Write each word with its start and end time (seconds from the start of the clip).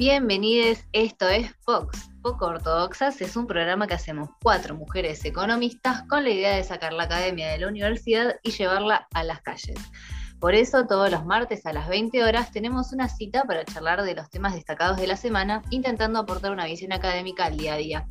Bienvenidos, 0.00 0.78
esto 0.94 1.28
es 1.28 1.54
Fox, 1.60 2.08
Poco 2.22 2.46
Ortodoxas, 2.46 3.20
es 3.20 3.36
un 3.36 3.46
programa 3.46 3.86
que 3.86 3.92
hacemos 3.92 4.30
cuatro 4.42 4.74
mujeres 4.74 5.22
economistas 5.26 6.04
con 6.08 6.24
la 6.24 6.30
idea 6.30 6.56
de 6.56 6.64
sacar 6.64 6.94
la 6.94 7.02
academia 7.02 7.50
de 7.50 7.58
la 7.58 7.68
universidad 7.68 8.36
y 8.42 8.52
llevarla 8.52 9.06
a 9.12 9.24
las 9.24 9.42
calles. 9.42 9.78
Por 10.40 10.54
eso 10.54 10.86
todos 10.86 11.10
los 11.10 11.26
martes 11.26 11.66
a 11.66 11.74
las 11.74 11.86
20 11.86 12.24
horas 12.24 12.50
tenemos 12.50 12.94
una 12.94 13.10
cita 13.10 13.44
para 13.44 13.66
charlar 13.66 14.02
de 14.02 14.14
los 14.14 14.30
temas 14.30 14.54
destacados 14.54 14.96
de 14.96 15.06
la 15.06 15.18
semana, 15.18 15.60
intentando 15.68 16.18
aportar 16.18 16.52
una 16.52 16.64
visión 16.64 16.94
académica 16.94 17.44
al 17.44 17.58
día 17.58 17.74
a 17.74 17.76
día. 17.76 18.06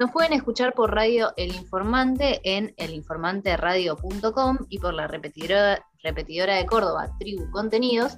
Nos 0.00 0.10
pueden 0.10 0.32
escuchar 0.32 0.74
por 0.74 0.92
radio 0.92 1.32
El 1.36 1.54
Informante 1.54 2.40
en 2.42 2.74
elinformanteradio.com 2.76 4.58
y 4.68 4.80
por 4.80 4.94
la 4.94 5.06
repetidora, 5.06 5.86
repetidora 6.02 6.56
de 6.56 6.66
Córdoba, 6.66 7.16
Tribu 7.20 7.48
Contenidos, 7.52 8.16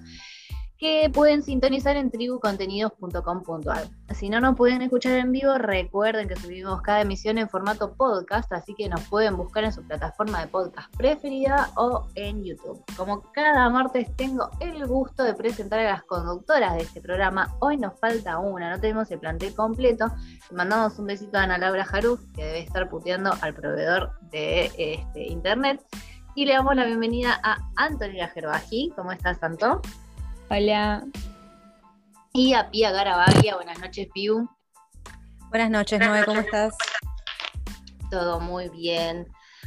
que 0.83 1.09
pueden 1.15 1.45
sintonizar 1.45 1.97
en 1.97 2.11
tribucontenidos.com.ar. 2.11 3.85
Si 4.17 4.29
no 4.29 4.41
nos 4.41 4.57
pueden 4.57 4.83
escuchar 4.83 5.13
en 5.13 5.31
vivo, 5.31 5.57
recuerden 5.57 6.27
que 6.27 6.35
subimos 6.35 6.83
cada 6.83 7.03
emisión 7.03 7.39
en 7.39 7.49
formato 7.49 7.95
podcast, 7.95 8.53
así 8.53 8.75
que 8.75 8.89
nos 8.89 9.01
pueden 9.03 9.37
buscar 9.37 9.63
en 9.63 9.73
su 9.73 9.85
plataforma 9.85 10.41
de 10.41 10.49
podcast 10.49 10.93
preferida 10.97 11.71
o 11.77 12.09
en 12.17 12.43
YouTube. 12.43 12.83
Como 12.97 13.23
cada 13.31 13.71
martes 13.71 14.09
tengo 14.17 14.51
el 14.59 14.85
gusto 14.89 15.23
de 15.23 15.35
presentar 15.35 15.79
a 15.79 15.93
las 15.93 16.03
conductoras 16.03 16.75
de 16.75 16.81
este 16.81 17.01
programa. 17.01 17.55
Hoy 17.61 17.77
nos 17.77 17.97
falta 18.01 18.41
una, 18.41 18.71
no 18.71 18.81
tenemos 18.81 19.09
el 19.13 19.21
plantel 19.21 19.55
completo. 19.55 20.07
Mandamos 20.51 20.99
un 20.99 21.07
besito 21.07 21.39
a 21.39 21.45
Ana 21.45 21.59
Laura 21.59 21.85
Jaruf, 21.85 22.21
que 22.35 22.45
debe 22.45 22.59
estar 22.59 22.91
puteando 22.91 23.31
al 23.41 23.55
proveedor 23.55 24.11
de 24.33 24.65
este, 24.77 25.29
internet. 25.29 25.81
Y 26.35 26.45
le 26.45 26.55
damos 26.55 26.75
la 26.75 26.87
bienvenida 26.87 27.39
a 27.45 27.59
Antonio 27.77 28.27
Gerbaji. 28.35 28.93
¿Cómo 28.97 29.13
estás, 29.13 29.39
Santo? 29.39 29.81
Hola. 30.55 31.03
Y 32.35 32.53
a 32.53 32.71
Pia 32.71 32.91
Garabaglia. 32.91 33.55
Buenas 33.55 33.79
noches, 33.79 34.09
Piu. 34.13 34.51
Buenas 35.49 35.71
noches, 35.71 35.99
Noé, 35.99 36.27
¿cómo 36.27 36.41
estás? 36.41 36.77
Todo 38.11 38.39
muy 38.39 38.69
bien. 38.69 39.27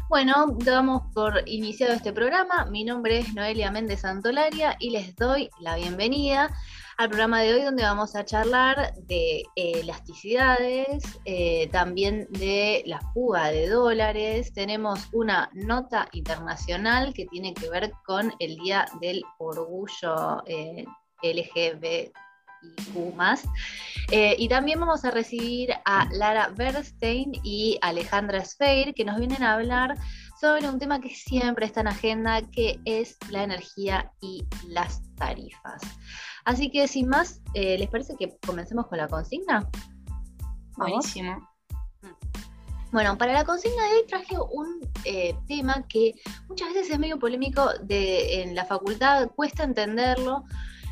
Bueno, 0.09 0.45
damos 0.59 1.01
por 1.15 1.41
iniciado 1.47 1.93
este 1.93 2.13
programa. 2.13 2.65
Mi 2.65 2.83
nombre 2.83 3.17
es 3.17 3.33
Noelia 3.33 3.71
Méndez 3.71 4.01
Santolaria 4.01 4.75
y 4.79 4.91
les 4.91 5.15
doy 5.15 5.49
la 5.59 5.75
bienvenida 5.75 6.55
al 6.97 7.09
programa 7.09 7.41
de 7.41 7.53
hoy 7.53 7.61
donde 7.61 7.83
vamos 7.83 8.15
a 8.15 8.23
charlar 8.23 8.93
de 8.95 9.43
elasticidades, 9.55 11.03
eh, 11.25 11.67
también 11.71 12.27
de 12.29 12.83
la 12.85 13.01
fuga 13.13 13.51
de 13.51 13.67
dólares. 13.67 14.53
Tenemos 14.53 15.09
una 15.11 15.49
nota 15.53 16.07
internacional 16.13 17.13
que 17.13 17.25
tiene 17.25 17.53
que 17.53 17.69
ver 17.69 17.91
con 18.05 18.33
el 18.39 18.55
Día 18.57 18.85
del 19.01 19.23
Orgullo 19.39 20.43
eh, 20.45 20.85
LGBTIQ+. 21.21 22.13
Eh, 24.11 24.35
y 24.37 24.47
también 24.47 24.79
vamos 24.79 25.03
a 25.03 25.11
recibir 25.11 25.73
a 25.83 26.07
Lara 26.11 26.49
Bernstein 26.55 27.33
y 27.43 27.77
Alejandra 27.81 28.45
Sfeir, 28.45 28.93
que 28.93 29.03
nos 29.03 29.17
vienen 29.17 29.43
a 29.43 29.55
hablar 29.55 29.95
sobre 30.39 30.67
un 30.67 30.79
tema 30.79 30.99
que 30.99 31.09
siempre 31.09 31.65
está 31.65 31.81
en 31.81 31.87
agenda, 31.87 32.41
que 32.41 32.79
es 32.85 33.17
la 33.29 33.43
energía 33.43 34.11
y 34.21 34.45
las 34.67 35.01
tarifas. 35.15 35.81
Así 36.43 36.69
que 36.69 36.87
sin 36.87 37.07
más, 37.07 37.41
eh, 37.53 37.77
¿les 37.77 37.89
parece 37.89 38.15
que 38.17 38.37
comencemos 38.45 38.87
con 38.87 38.97
la 38.97 39.07
consigna? 39.07 39.67
Buenísimo. 40.77 41.49
Bueno, 42.91 43.17
para 43.17 43.33
la 43.33 43.43
consigna 43.43 43.83
de 43.83 43.95
hoy 43.95 44.07
traje 44.07 44.35
un 44.37 44.79
eh, 45.03 45.35
tema 45.47 45.85
que 45.87 46.13
muchas 46.47 46.73
veces 46.73 46.91
es 46.91 46.99
medio 46.99 47.17
polémico 47.17 47.69
de, 47.81 48.43
en 48.43 48.55
la 48.55 48.65
facultad, 48.65 49.29
cuesta 49.35 49.63
entenderlo, 49.63 50.43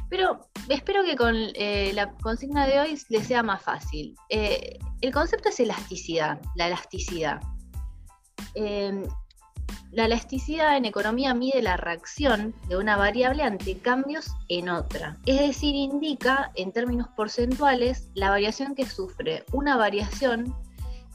pero 0.09 0.49
espero 0.69 1.03
que 1.03 1.15
con 1.15 1.35
eh, 1.35 1.91
la 1.93 2.11
consigna 2.13 2.65
de 2.65 2.79
hoy 2.79 2.99
les 3.09 3.27
sea 3.27 3.43
más 3.43 3.61
fácil. 3.61 4.15
el 4.29 5.13
concepto 5.13 5.49
es 5.49 5.59
elasticidad, 5.59 6.41
la 6.55 6.67
elasticidad. 6.67 7.39
La 9.91 10.05
elasticidad 10.05 10.77
en 10.77 10.85
economía 10.85 11.33
mide 11.33 11.61
la 11.61 11.77
reacción 11.77 12.55
de 12.67 12.77
una 12.77 12.97
variable 12.97 13.43
ante 13.43 13.77
cambios 13.77 14.31
en 14.49 14.69
otra, 14.69 15.17
es 15.25 15.39
decir, 15.39 15.75
indica 15.75 16.51
en 16.55 16.71
términos 16.71 17.07
porcentuales 17.15 18.09
la 18.15 18.29
variación 18.29 18.75
que 18.75 18.85
sufre 18.85 19.43
una 19.51 19.77
variación, 19.77 20.55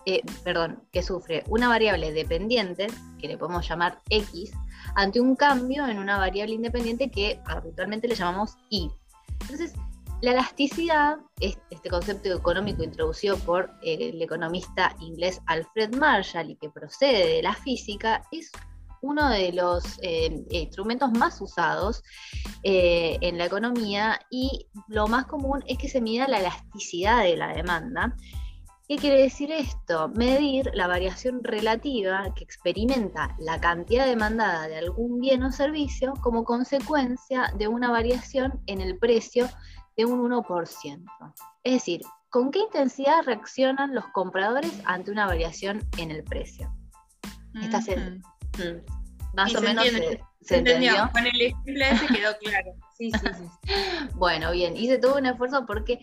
eh, 0.07 0.23
perdón, 0.45 0.83
que 0.93 1.03
sufre 1.03 1.45
una 1.49 1.69
variable 1.69 2.13
dependiente, 2.13 2.87
que 3.19 3.29
le 3.29 3.37
podemos 3.37 3.69
llamar 3.69 4.01
X, 4.11 4.53
ante 4.95 5.21
un 5.21 5.37
cambio 5.37 5.87
en 5.87 5.99
una 5.99 6.19
variable 6.19 6.55
independiente 6.55 7.11
que 7.11 7.41
habitualmente 7.47 8.09
le 8.09 8.15
llamamos 8.15 8.57
Y. 8.71 8.91
Entonces, 9.41 9.75
la 10.21 10.33
elasticidad, 10.33 11.19
este 11.39 11.89
concepto 11.89 12.33
económico 12.33 12.83
introducido 12.83 13.37
por 13.39 13.71
eh, 13.83 14.11
el 14.13 14.21
economista 14.21 14.95
inglés 15.01 15.41
Alfred 15.47 15.95
Marshall 15.95 16.51
y 16.51 16.57
que 16.57 16.71
procede 16.71 17.35
de 17.35 17.43
la 17.43 17.55
física, 17.55 18.23
es 18.33 18.51
uno 19.01 19.29
de 19.29 19.53
los 19.53 19.85
eh, 20.03 20.45
instrumentos 20.51 21.13
más 21.13 21.41
usados 21.41 22.03
eh, 22.65 23.17
en 23.21 23.39
la 23.39 23.45
economía 23.45 24.19
y 24.29 24.67
lo 24.89 25.07
más 25.07 25.27
común 25.27 25.63
es 25.69 25.79
que 25.79 25.89
se 25.89 26.01
mida 26.01 26.27
la 26.27 26.41
elasticidad 26.41 27.23
de 27.23 27.37
la 27.37 27.55
demanda. 27.55 28.17
¿Qué 28.89 28.97
quiere 28.97 29.21
decir 29.21 29.53
esto? 29.53 30.09
Medir 30.09 30.71
la 30.73 30.87
variación 30.87 31.45
relativa 31.45 32.33
que 32.35 32.43
experimenta 32.43 33.37
la 33.39 33.61
cantidad 33.61 34.07
demandada 34.07 34.67
de 34.67 34.79
algún 34.79 35.21
bien 35.21 35.43
o 35.43 35.53
servicio 35.53 36.15
como 36.23 36.43
consecuencia 36.45 37.53
de 37.59 37.69
una 37.69 37.91
variación 37.91 38.63
en 38.67 38.81
el 38.81 38.99
precio 38.99 39.47
de 39.99 40.07
un 40.07 40.31
1%. 40.31 41.35
Es 41.65 41.73
decir, 41.75 42.01
¿con 42.31 42.51
qué 42.51 42.61
intensidad 42.61 43.25
reaccionan 43.25 43.95
los 43.95 44.07
compradores 44.15 44.73
ante 44.87 45.11
una 45.11 45.27
variación 45.27 45.87
en 45.99 46.11
el 46.13 46.25
precio? 46.25 46.73
Esta, 47.61 47.81
Mm. 48.59 48.98
Más 49.35 49.55
o 49.55 49.61
menos 49.61 49.85
se, 50.43 50.57
entendió. 50.57 50.93
Con 51.13 51.27
el 51.27 51.41
ejemplo 51.41 51.85
ese 51.85 52.07
quedó 52.07 52.37
claro. 52.39 52.73
Sí, 52.99 53.13
sí, 53.13 53.29
sí. 53.39 53.73
bueno, 54.15 54.51
bien, 54.51 54.77
hice 54.77 54.99
todo 54.99 55.19
un 55.19 55.27
esfuerzo 55.27 55.65
porque 55.67 56.01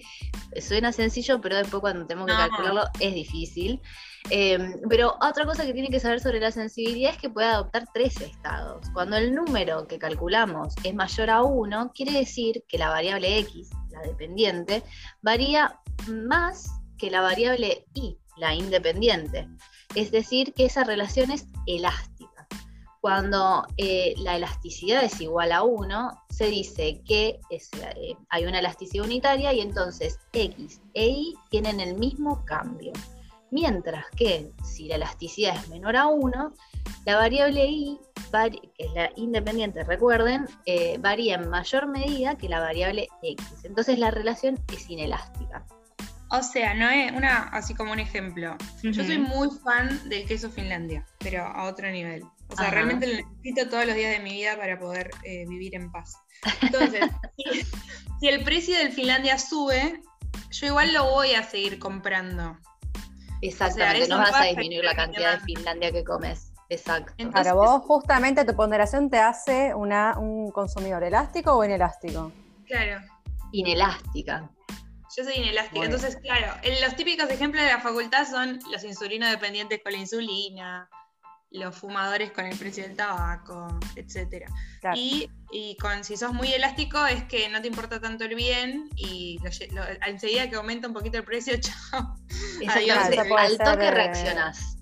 suena 0.61 0.93
sencillo, 0.93 1.41
pero 1.41 1.57
después 1.57 1.81
cuando 1.81 2.07
tenemos 2.07 2.27
que 2.27 2.37
calcularlo 2.37 2.85
es 3.01 3.13
difícil. 3.13 3.81
Em, 4.29 4.79
pero 4.89 5.17
otra 5.21 5.45
cosa 5.45 5.65
que 5.65 5.73
tiene 5.73 5.89
que 5.89 5.99
saber 5.99 6.19
sobre 6.19 6.39
la 6.39 6.51
sensibilidad 6.51 7.11
es 7.11 7.17
que 7.17 7.29
puede 7.29 7.47
adoptar 7.47 7.85
tres 7.93 8.19
estados. 8.21 8.87
Cuando 8.93 9.17
el 9.17 9.35
número 9.35 9.87
que 9.87 9.99
calculamos 9.99 10.73
es 10.83 10.95
mayor 10.95 11.29
a 11.29 11.43
1, 11.43 11.91
quiere 11.93 12.13
decir 12.13 12.63
que 12.67 12.77
la 12.77 12.89
variable 12.89 13.39
x, 13.39 13.69
la 13.91 14.01
dependiente, 14.01 14.81
varía 15.21 15.79
más 16.07 16.69
que 16.97 17.11
la 17.11 17.21
variable 17.21 17.85
y, 17.93 18.17
la 18.37 18.55
independiente. 18.55 19.47
Es 19.93 20.11
decir, 20.11 20.53
que 20.53 20.65
esa 20.65 20.83
relación 20.83 21.31
es 21.31 21.45
elástica. 21.67 22.14
Cuando 23.05 23.67
eh, 23.77 24.15
la 24.17 24.35
elasticidad 24.35 25.03
es 25.03 25.21
igual 25.21 25.51
a 25.51 25.61
1, 25.61 26.23
se 26.27 26.47
dice 26.47 27.03
que 27.07 27.39
eh, 27.51 28.15
hay 28.29 28.45
una 28.45 28.57
elasticidad 28.57 29.05
unitaria 29.05 29.53
y 29.53 29.61
entonces 29.61 30.17
X 30.33 30.81
e 30.95 31.09
Y 31.09 31.35
tienen 31.51 31.79
el 31.81 31.99
mismo 31.99 32.43
cambio. 32.45 32.93
Mientras 33.51 34.05
que 34.17 34.49
si 34.63 34.87
la 34.87 34.95
elasticidad 34.95 35.55
es 35.55 35.69
menor 35.69 35.95
a 35.95 36.07
1, 36.07 36.53
la 37.05 37.15
variable 37.15 37.67
Y, 37.67 37.99
que 38.31 38.85
es 38.85 38.91
la 38.95 39.11
independiente, 39.17 39.83
recuerden, 39.83 40.47
eh, 40.65 40.97
varía 40.99 41.35
en 41.35 41.47
mayor 41.47 41.85
medida 41.85 42.39
que 42.39 42.49
la 42.49 42.59
variable 42.59 43.07
X. 43.21 43.45
Entonces 43.65 43.99
la 43.99 44.09
relación 44.09 44.59
es 44.73 44.89
inelástica. 44.89 45.63
O 46.31 46.41
sea, 46.41 46.73
no 46.73 46.89
es 46.89 47.11
una, 47.11 47.43
así 47.49 47.75
como 47.75 47.91
un 47.91 47.99
ejemplo. 47.99 48.57
Yo 48.81 49.03
soy 49.03 49.19
muy 49.19 49.49
fan 49.63 50.09
del 50.09 50.25
queso 50.25 50.49
Finlandia, 50.49 51.05
pero 51.19 51.45
a 51.45 51.65
otro 51.65 51.87
nivel. 51.91 52.23
O 52.49 52.55
sea, 52.55 52.69
realmente 52.69 53.07
lo 53.07 53.13
necesito 53.13 53.69
todos 53.69 53.85
los 53.85 53.95
días 53.95 54.11
de 54.11 54.19
mi 54.19 54.31
vida 54.31 54.55
para 54.55 54.79
poder 54.79 55.11
eh, 55.23 55.45
vivir 55.47 55.75
en 55.75 55.91
paz. 55.91 56.15
Entonces, 56.61 57.01
si, 58.19 58.27
el 58.27 58.43
precio 58.43 58.77
del 58.77 58.91
Finlandia 58.91 59.37
sube, 59.37 60.01
yo 60.51 60.67
igual 60.67 60.93
lo 60.93 61.05
voy 61.11 61.33
a 61.33 61.43
seguir 61.43 61.79
comprando. 61.79 62.57
Exactamente, 63.41 64.07
no 64.07 64.17
vas 64.17 64.33
a 64.33 64.43
disminuir 64.43 64.83
la 64.83 64.95
cantidad 64.95 65.39
de 65.39 65.39
Finlandia 65.41 65.91
que 65.91 66.03
comes. 66.03 66.51
Exacto. 66.69 67.13
Para 67.31 67.53
vos, 67.53 67.81
justamente 67.83 68.43
tu 68.43 68.55
ponderación 68.55 69.09
te 69.09 69.19
hace 69.19 69.73
una, 69.75 70.17
un 70.17 70.51
consumidor 70.51 71.03
elástico 71.03 71.53
o 71.53 71.63
inelástico. 71.63 72.31
Claro. 72.65 73.01
Inelástica. 73.51 74.49
Yo 75.15 75.23
soy 75.23 75.35
inelástica. 75.35 75.85
Entonces, 75.85 76.17
claro, 76.17 76.53
los 76.81 76.95
típicos 76.95 77.29
ejemplos 77.29 77.63
de 77.63 77.69
la 77.69 77.79
facultad 77.79 78.27
son 78.27 78.59
los 78.71 78.83
insulinos 78.83 79.29
dependientes 79.29 79.81
con 79.83 79.93
la 79.93 79.99
insulina, 79.99 80.89
los 81.51 81.75
fumadores 81.75 82.31
con 82.31 82.45
el 82.45 82.57
precio 82.57 82.83
del 82.83 82.95
tabaco, 82.95 83.79
etc. 83.95 84.45
Y, 84.95 85.77
con, 85.79 86.03
si 86.03 86.17
sos 86.17 86.33
muy 86.33 86.51
elástico 86.51 87.05
es 87.05 87.23
que 87.23 87.47
no 87.49 87.61
te 87.61 87.67
importa 87.67 88.01
tanto 88.01 88.25
el 88.25 88.35
bien 88.35 88.89
y 88.95 89.39
enseguida 90.05 90.49
que 90.49 90.55
aumenta 90.57 90.87
un 90.87 90.93
poquito 90.93 91.17
el 91.17 91.23
precio, 91.23 91.55
chao. 91.59 92.17
Adiós, 92.67 92.97
al 92.97 93.57
toque 93.57 93.91
reaccionás. 93.91 94.77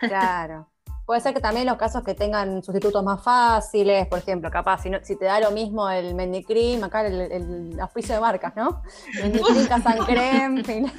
Claro. 0.00 0.70
Puede 1.10 1.22
ser 1.22 1.34
que 1.34 1.40
también 1.40 1.66
los 1.66 1.76
casos 1.76 2.04
que 2.04 2.14
tengan 2.14 2.62
sustitutos 2.62 3.02
más 3.02 3.20
fáciles, 3.20 4.06
por 4.06 4.20
ejemplo, 4.20 4.48
capaz, 4.48 4.84
si, 4.84 4.92
si 5.02 5.18
te 5.18 5.24
da 5.24 5.40
lo 5.40 5.50
mismo 5.50 5.90
el 5.90 6.14
Mendicrim, 6.14 6.84
acá 6.84 7.04
el, 7.04 7.20
el, 7.20 7.70
de 7.76 8.20
marcas, 8.20 8.54
¿no? 8.54 8.80
Mendicrim, 9.20 9.66
Casancrem, 9.66 10.64
fin. 10.64 10.92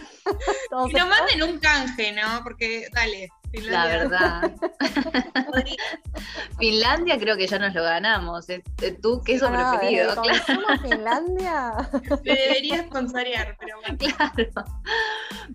Y 0.89 0.93
no 0.93 1.07
manden 1.07 1.43
un 1.43 1.59
canje, 1.59 2.11
¿no? 2.11 2.43
Porque, 2.43 2.89
dale, 2.91 3.29
la 3.53 3.85
verdad. 3.85 4.51
Finlandia 6.59 7.19
creo 7.19 7.35
que 7.35 7.47
ya 7.47 7.59
nos 7.59 7.73
lo 7.73 7.83
ganamos. 7.83 8.47
Tú, 9.01 9.21
queso 9.23 9.49
no, 9.49 9.57
preferido. 9.71 10.15
Claro. 10.21 10.81
Finlandia? 10.81 11.89
Me 12.23 12.35
debería 12.35 12.83
sponsorear, 12.83 13.57
pero 13.59 13.77
bueno. 13.81 13.97
Claro. 13.97 14.65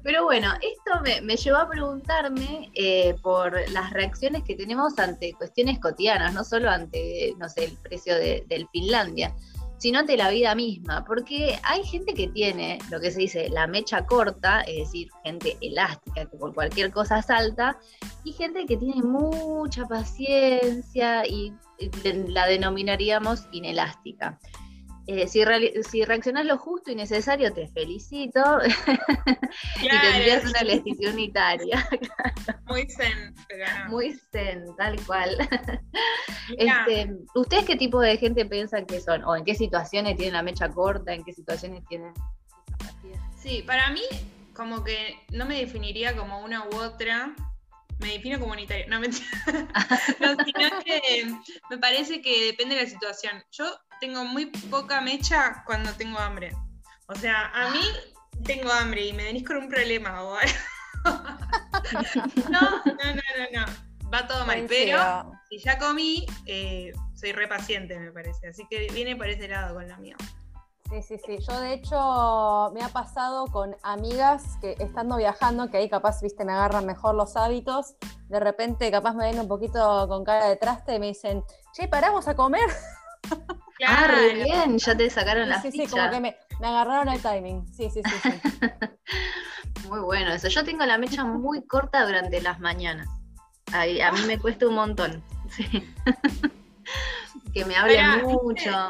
Pero 0.03 0.25
bueno, 0.25 0.53
esto 0.55 1.23
me, 1.23 1.37
llevó 1.37 1.59
a 1.59 1.69
preguntarme 1.69 2.71
eh, 2.75 3.15
por 3.23 3.59
las 3.71 3.91
reacciones 3.93 4.43
que 4.45 4.55
tenemos 4.55 4.99
ante 4.99 5.33
cuestiones 5.35 5.79
cotidianas, 5.79 6.35
no 6.35 6.45
solo 6.45 6.71
ante, 6.71 7.35
no 7.39 7.49
sé, 7.49 7.65
el 7.65 7.77
precio 7.79 8.15
de, 8.15 8.45
del 8.49 8.69
Finlandia 8.69 9.35
sino 9.79 9.99
ante 9.99 10.17
la 10.17 10.31
vida 10.31 10.55
misma, 10.55 11.05
porque 11.05 11.59
hay 11.63 11.85
gente 11.85 12.15
que 12.15 12.29
tiene 12.29 12.79
lo 12.91 13.01
que 13.01 13.11
se 13.11 13.21
dice 13.21 13.49
la 13.51 13.67
mecha 13.67 14.07
corta, 14.07 14.63
es 14.63 14.87
decir, 14.87 15.09
gente 15.25 15.57
elástica 15.61 16.27
que 16.27 16.37
por 16.37 16.55
cualquier 16.55 16.91
cosa 16.91 17.23
salta, 17.23 17.79
y 18.25 18.33
gente 18.33 18.67
que 18.67 18.77
tiene 18.77 19.03
mucha 19.03 19.85
paciencia 19.87 21.27
y 21.27 21.53
la 22.29 22.47
denominaríamos 22.47 23.47
inelástica. 23.53 24.39
Eh, 25.09 25.29
si, 25.29 25.45
si 25.89 26.05
reaccionas 26.05 26.45
lo 26.47 26.59
justo 26.59 26.91
y 26.91 26.97
necesario, 26.97 27.53
te 27.53 27.69
felicito. 27.69 28.41
y 29.83 29.89
tendrías 29.89 30.45
una 30.45 30.63
lesión 30.63 31.15
unitaria. 31.15 31.89
Muy 32.67 32.89
zen. 32.91 33.35
Muy 33.89 34.15
zen, 34.33 34.65
tal 34.77 35.01
cual. 35.05 35.37
Este, 36.59 37.13
¿Ustedes 37.35 37.65
qué 37.65 37.77
tipo 37.77 38.01
de 38.01 38.17
gente 38.17 38.47
piensan 38.47 38.87
que 38.87 39.01
son? 39.01 39.25
¿O 39.25 39.37
en 39.37 39.45
qué 39.45 39.55
situaciones 39.55 40.17
tienen 40.17 40.35
la 40.35 40.43
mecha 40.43 40.69
corta? 40.69 41.13
¿En 41.13 41.25
qué 41.25 41.33
situaciones 41.33 41.85
tienen 41.89 42.13
Sí, 43.37 43.63
para 43.63 43.91
mí, 43.91 44.03
como 44.55 44.83
que 44.83 45.17
no 45.31 45.47
me 45.47 45.59
definiría 45.59 46.17
como 46.17 46.41
una 46.41 46.65
u 46.65 46.77
otra 46.77 47.35
me 47.99 48.13
defino 48.13 48.39
comunitario. 48.39 48.87
No, 48.89 49.01
mentira. 49.01 49.27
no, 50.21 50.37
sino 50.45 50.81
que 50.85 51.35
me 51.71 51.79
parece 51.79 52.21
que 52.21 52.47
depende 52.47 52.75
de 52.75 52.83
la 52.83 52.89
situación. 52.89 53.43
Yo 53.53 53.79
tengo 54.01 54.25
muy 54.25 54.47
poca 54.47 55.01
mecha 55.01 55.63
cuando 55.67 55.93
tengo 55.95 56.19
hambre. 56.19 56.53
O 57.09 57.15
sea, 57.15 57.51
a 57.55 57.71
mí 57.71 57.83
tengo 58.45 58.71
hambre 58.71 59.07
y 59.07 59.13
me 59.13 59.25
venís 59.25 59.45
con 59.45 59.57
un 59.57 59.69
problema 59.69 60.23
o 60.23 60.39
no, 62.51 62.61
no, 62.85 62.85
no, 62.85 63.15
no, 63.15 63.61
no. 63.61 64.11
Va 64.13 64.27
todo 64.27 64.45
mal. 64.45 64.67
Pero 64.69 65.33
si 65.49 65.59
ya 65.59 65.79
comí, 65.79 66.27
eh, 66.47 66.93
soy 67.15 67.33
repaciente, 67.33 67.99
me 67.99 68.13
parece. 68.13 68.49
Así 68.49 68.67
que 68.69 68.89
viene 68.93 69.17
por 69.17 69.29
ese 69.29 69.49
lado 69.49 69.75
con 69.75 69.87
la 69.89 69.97
mía. 69.99 70.17
Sí, 70.89 71.03
sí, 71.03 71.17
sí. 71.25 71.39
Yo 71.49 71.61
de 71.61 71.75
hecho 71.75 72.71
me 72.73 72.83
ha 72.83 72.89
pasado 72.89 73.47
con 73.47 73.75
amigas 73.83 74.57
que 74.61 74.77
estando 74.79 75.17
viajando, 75.17 75.69
que 75.71 75.79
ahí 75.79 75.89
capaz, 75.89 76.23
viste, 76.23 76.45
me 76.45 76.53
agarran 76.53 76.87
mejor 76.87 77.15
los 77.15 77.37
hábitos, 77.37 77.97
de 78.29 78.39
repente 78.39 78.91
capaz 78.91 79.15
me 79.15 79.31
ven 79.31 79.41
un 79.41 79.49
poquito 79.49 80.07
con 80.09 80.25
cara 80.25 80.49
de 80.49 80.57
traste 80.57 80.95
y 80.95 81.01
me 81.01 81.07
dicen, 81.09 81.43
che, 81.73 81.89
paramos 81.89 82.29
a 82.29 82.37
comer. 82.37 82.69
Claro, 83.79 84.15
ah, 84.17 84.33
bien, 84.33 84.79
ya 84.79 84.97
te 84.97 85.11
sacaron 85.11 85.51
la 85.51 85.61
Sí, 85.61 85.71
sí, 85.71 85.87
como 85.87 86.09
que 86.09 86.19
me, 86.19 86.37
agarraron 86.63 87.11
el 87.11 87.21
timing. 87.21 87.67
Sí, 87.75 87.91
sí, 87.91 88.01
sí, 88.03 88.15
sí. 88.23 88.31
muy 89.91 90.01
bueno 90.01 90.33
eso. 90.33 90.49
Yo 90.49 90.65
tengo 90.65 90.87
la 90.87 90.97
mecha 90.97 91.25
muy 91.25 91.63
corta 91.67 92.07
durante 92.07 92.41
las 92.41 92.59
mañanas. 92.59 93.07
Ahí, 93.75 94.01
a 94.01 94.13
mí 94.13 94.21
me 94.27 94.39
cuesta 94.41 94.67
un 94.67 94.77
montón. 94.77 95.23
Sí. 95.51 95.95
que 97.53 97.67
me 97.67 97.77
hablen 97.77 98.23
mucho. 98.23 98.89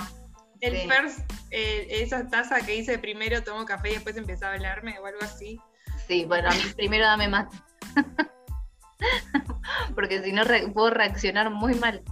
El 0.60 0.88
first, 0.88 1.20
eh, 1.50 1.86
esa 1.90 2.28
taza 2.28 2.64
que 2.64 2.76
hice 2.76 2.98
primero 2.98 3.42
tomo 3.42 3.64
café 3.64 3.90
y 3.90 3.94
después 3.94 4.16
empezó 4.16 4.46
a 4.46 4.52
hablarme 4.52 4.98
o 4.98 5.06
algo 5.06 5.20
así. 5.22 5.60
Sí, 6.06 6.24
bueno, 6.24 6.48
primero 6.76 7.04
dame 7.04 7.28
más. 7.28 7.48
Porque 9.94 10.22
si 10.22 10.32
no 10.32 10.42
puedo 10.72 10.90
reaccionar 10.90 11.50
muy 11.50 11.74
mal. 11.74 12.02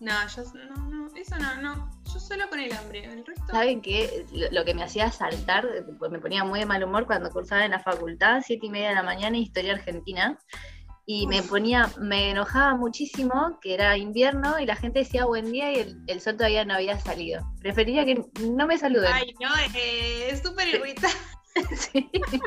No, 0.00 0.12
yo 0.28 0.42
no, 0.54 0.88
no, 0.88 1.06
eso 1.14 1.38
no, 1.38 1.62
no. 1.62 1.90
Yo 2.12 2.18
solo 2.18 2.48
con 2.48 2.58
el 2.58 2.72
hambre. 2.72 3.04
El 3.04 3.24
resto. 3.24 3.46
¿Saben 3.48 3.80
qué? 3.80 4.26
Lo, 4.50 4.64
que 4.64 4.74
me 4.74 4.82
hacía 4.82 5.10
saltar, 5.12 5.66
pues 5.98 6.10
me 6.10 6.18
ponía 6.18 6.44
muy 6.44 6.60
de 6.60 6.66
mal 6.66 6.82
humor 6.82 7.06
cuando 7.06 7.30
cursaba 7.30 7.64
en 7.64 7.70
la 7.70 7.78
facultad, 7.78 8.42
siete 8.44 8.66
y 8.66 8.70
media 8.70 8.88
de 8.88 8.96
la 8.96 9.02
mañana, 9.02 9.38
historia 9.38 9.74
argentina 9.74 10.38
y 11.06 11.26
me 11.26 11.42
ponía, 11.42 11.90
me 12.00 12.30
enojaba 12.30 12.76
muchísimo 12.76 13.58
que 13.60 13.74
era 13.74 13.96
invierno 13.96 14.58
y 14.60 14.66
la 14.66 14.76
gente 14.76 15.00
decía 15.00 15.24
buen 15.24 15.50
día 15.50 15.72
y 15.72 15.96
el, 16.06 16.20
sol 16.20 16.36
todavía 16.36 16.64
no 16.64 16.74
había 16.74 16.98
salido. 16.98 17.42
Preferiría 17.60 18.04
que 18.04 18.24
no 18.40 18.66
me 18.66 18.78
saluden. 18.78 19.12
Ay, 19.12 19.34
no, 19.40 19.50
eh, 19.74 20.30
es 20.30 20.42
súper 20.42 20.68
irritante. 20.68 21.16
sí. 21.76 22.10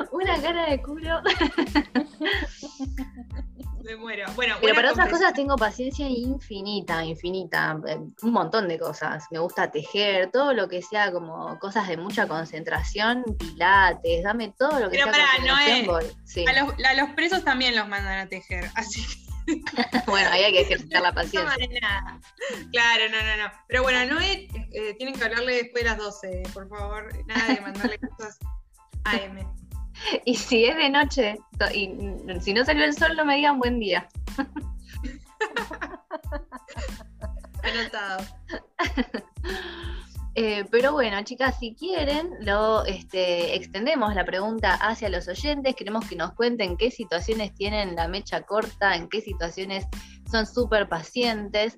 Una 0.12 0.40
cara 0.40 0.70
de 0.70 0.82
culo. 0.82 1.20
Me 3.90 3.96
muero. 3.96 4.24
Bueno, 4.36 4.54
Pero 4.60 4.74
para 4.76 4.92
otras 4.92 5.08
cosas 5.08 5.34
tengo 5.34 5.56
paciencia 5.56 6.06
infinita, 6.08 7.04
infinita. 7.04 7.76
Un 8.22 8.32
montón 8.32 8.68
de 8.68 8.78
cosas. 8.78 9.24
Me 9.32 9.40
gusta 9.40 9.68
tejer, 9.68 10.30
todo 10.30 10.52
lo 10.52 10.68
que 10.68 10.80
sea 10.80 11.10
como 11.10 11.58
cosas 11.58 11.88
de 11.88 11.96
mucha 11.96 12.28
concentración, 12.28 13.24
pilates, 13.36 14.22
dame 14.22 14.54
todo 14.56 14.78
lo 14.78 14.90
que 14.90 14.98
Pero 14.98 15.12
sea 15.12 15.12
para, 15.12 15.44
no 15.44 15.58
es, 15.58 15.88
a, 16.46 16.52
los, 16.52 16.74
a, 16.86 16.94
los, 16.94 17.10
presos 17.16 17.42
también 17.42 17.74
los 17.74 17.88
mandan 17.88 18.20
a 18.20 18.28
tejer, 18.28 18.70
así 18.76 19.02
que. 19.04 19.30
bueno, 20.06 20.30
ahí 20.30 20.44
hay 20.44 20.52
que 20.52 20.60
ejercitar 20.60 21.02
la 21.02 21.12
paciencia. 21.14 21.56
No, 21.58 22.20
claro, 22.70 23.04
no, 23.10 23.16
no, 23.16 23.42
no. 23.42 23.52
Pero 23.66 23.82
bueno, 23.82 24.14
no 24.14 24.20
eh, 24.20 24.46
tienen 24.98 25.16
que 25.16 25.24
hablarle 25.24 25.64
después 25.64 25.82
de 25.82 25.90
las 25.90 25.98
12, 25.98 26.42
por 26.54 26.68
favor. 26.68 27.08
Nada 27.26 27.54
de 27.54 27.60
mandarle 27.60 27.98
cosas 27.98 28.38
AM. 29.02 29.59
Y 30.24 30.34
si 30.34 30.64
es 30.64 30.76
de 30.76 30.90
noche, 30.90 31.38
y 31.74 31.90
si 32.40 32.54
no 32.54 32.64
salió 32.64 32.84
el 32.84 32.94
sol, 32.94 33.16
no 33.16 33.24
me 33.24 33.36
digan 33.36 33.58
buen 33.58 33.78
día. 33.78 34.08
Anotado. 37.62 38.24
Eh, 40.36 40.64
pero 40.70 40.92
bueno, 40.92 41.20
chicas, 41.24 41.58
si 41.58 41.74
quieren, 41.74 42.30
lo 42.42 42.84
este, 42.84 43.56
extendemos 43.56 44.14
la 44.14 44.24
pregunta 44.24 44.74
hacia 44.74 45.08
los 45.08 45.26
oyentes. 45.26 45.74
Queremos 45.74 46.08
que 46.08 46.14
nos 46.14 46.34
cuenten 46.34 46.76
qué 46.76 46.92
situaciones 46.92 47.52
tienen 47.52 47.96
la 47.96 48.06
mecha 48.06 48.42
corta, 48.42 48.94
en 48.94 49.08
qué 49.08 49.20
situaciones 49.20 49.86
son 50.30 50.46
súper 50.46 50.88
pacientes 50.88 51.76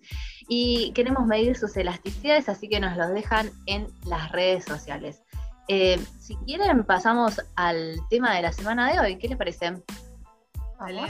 y 0.49 0.93
queremos 0.93 1.27
medir 1.27 1.57
sus 1.57 1.75
elasticidades, 1.79 2.51
así 2.51 2.69
que 2.69 2.79
nos 2.79 2.95
los 2.97 3.09
dejan 3.15 3.51
en 3.67 3.87
las 4.05 4.31
redes 4.31 4.67
sociales. 4.67 5.23
Eh, 5.75 5.99
si 6.21 6.37
quieren, 6.37 6.85
pasamos 6.85 7.41
al 7.57 7.97
tema 8.11 8.35
de 8.35 8.43
la 8.43 8.53
semana 8.53 8.93
de 8.93 9.01
hoy. 9.01 9.17
¿Qué 9.17 9.27
les 9.27 9.39
parece? 9.39 9.83
Vale. 10.79 11.01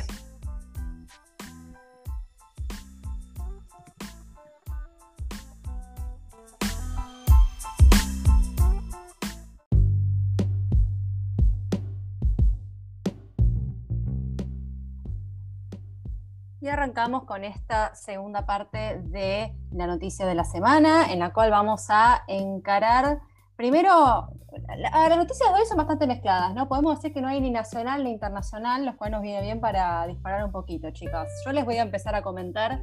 Y 16.61 16.69
arrancamos 16.69 17.25
con 17.25 17.43
esta 17.43 17.97
segunda 17.97 18.47
parte 18.47 19.01
de 19.07 19.57
la 19.73 19.89
noticia 19.89 20.25
de 20.25 20.37
la 20.37 20.45
semana, 20.45 21.13
en 21.13 21.19
la 21.19 21.33
cual 21.33 21.51
vamos 21.51 21.87
a 21.89 22.23
encarar 22.29 23.19
primero 23.57 24.29
las 24.77 25.17
noticias 25.17 25.49
de 25.49 25.61
hoy 25.61 25.67
son 25.67 25.79
bastante 25.79 26.07
mezcladas, 26.07 26.55
¿no? 26.55 26.69
Podemos 26.69 26.97
decir 26.97 27.13
que 27.13 27.21
no 27.21 27.29
hay 27.29 27.41
ni 27.41 27.51
nacional 27.51 28.05
ni 28.05 28.11
internacional, 28.11 28.85
lo 28.85 28.97
cual 28.97 29.13
nos 29.13 29.23
viene 29.23 29.43
bien 29.43 29.61
para 29.61 30.07
disparar 30.07 30.45
un 30.45 30.53
poquito, 30.53 30.91
chicas. 30.91 31.29
Yo 31.45 31.53
les 31.53 31.65
voy 31.65 31.77
a 31.77 31.83
empezar 31.83 32.15
a 32.15 32.23
comentar 32.23 32.83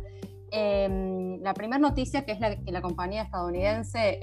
em, 0.52 1.42
la 1.42 1.54
primera 1.54 1.80
noticia, 1.80 2.26
que 2.26 2.32
es 2.32 2.40
la 2.40 2.56
que 2.56 2.72
la 2.72 2.82
compañía 2.82 3.22
estadounidense 3.22 4.20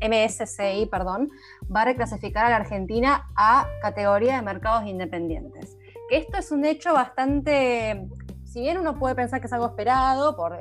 MSCI 0.00 0.86
perdón, 0.86 1.30
va 1.74 1.82
a 1.82 1.84
reclasificar 1.86 2.46
a 2.46 2.50
la 2.50 2.56
Argentina 2.56 3.28
a 3.36 3.66
categoría 3.80 4.36
de 4.36 4.42
mercados 4.42 4.86
independientes. 4.86 5.76
Que 6.08 6.18
esto 6.18 6.38
es 6.38 6.50
un 6.50 6.64
hecho 6.64 6.92
bastante, 6.92 8.08
si 8.44 8.60
bien 8.60 8.78
uno 8.78 8.98
puede 8.98 9.14
pensar 9.14 9.40
que 9.40 9.46
es 9.46 9.52
algo 9.52 9.66
esperado 9.66 10.36
por 10.36 10.58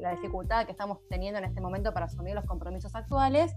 la 0.00 0.10
dificultad 0.10 0.66
que 0.66 0.72
estamos 0.72 0.98
teniendo 1.08 1.38
en 1.38 1.46
este 1.46 1.60
momento 1.60 1.92
para 1.94 2.06
asumir 2.06 2.34
los 2.34 2.44
compromisos 2.44 2.94
actuales, 2.94 3.54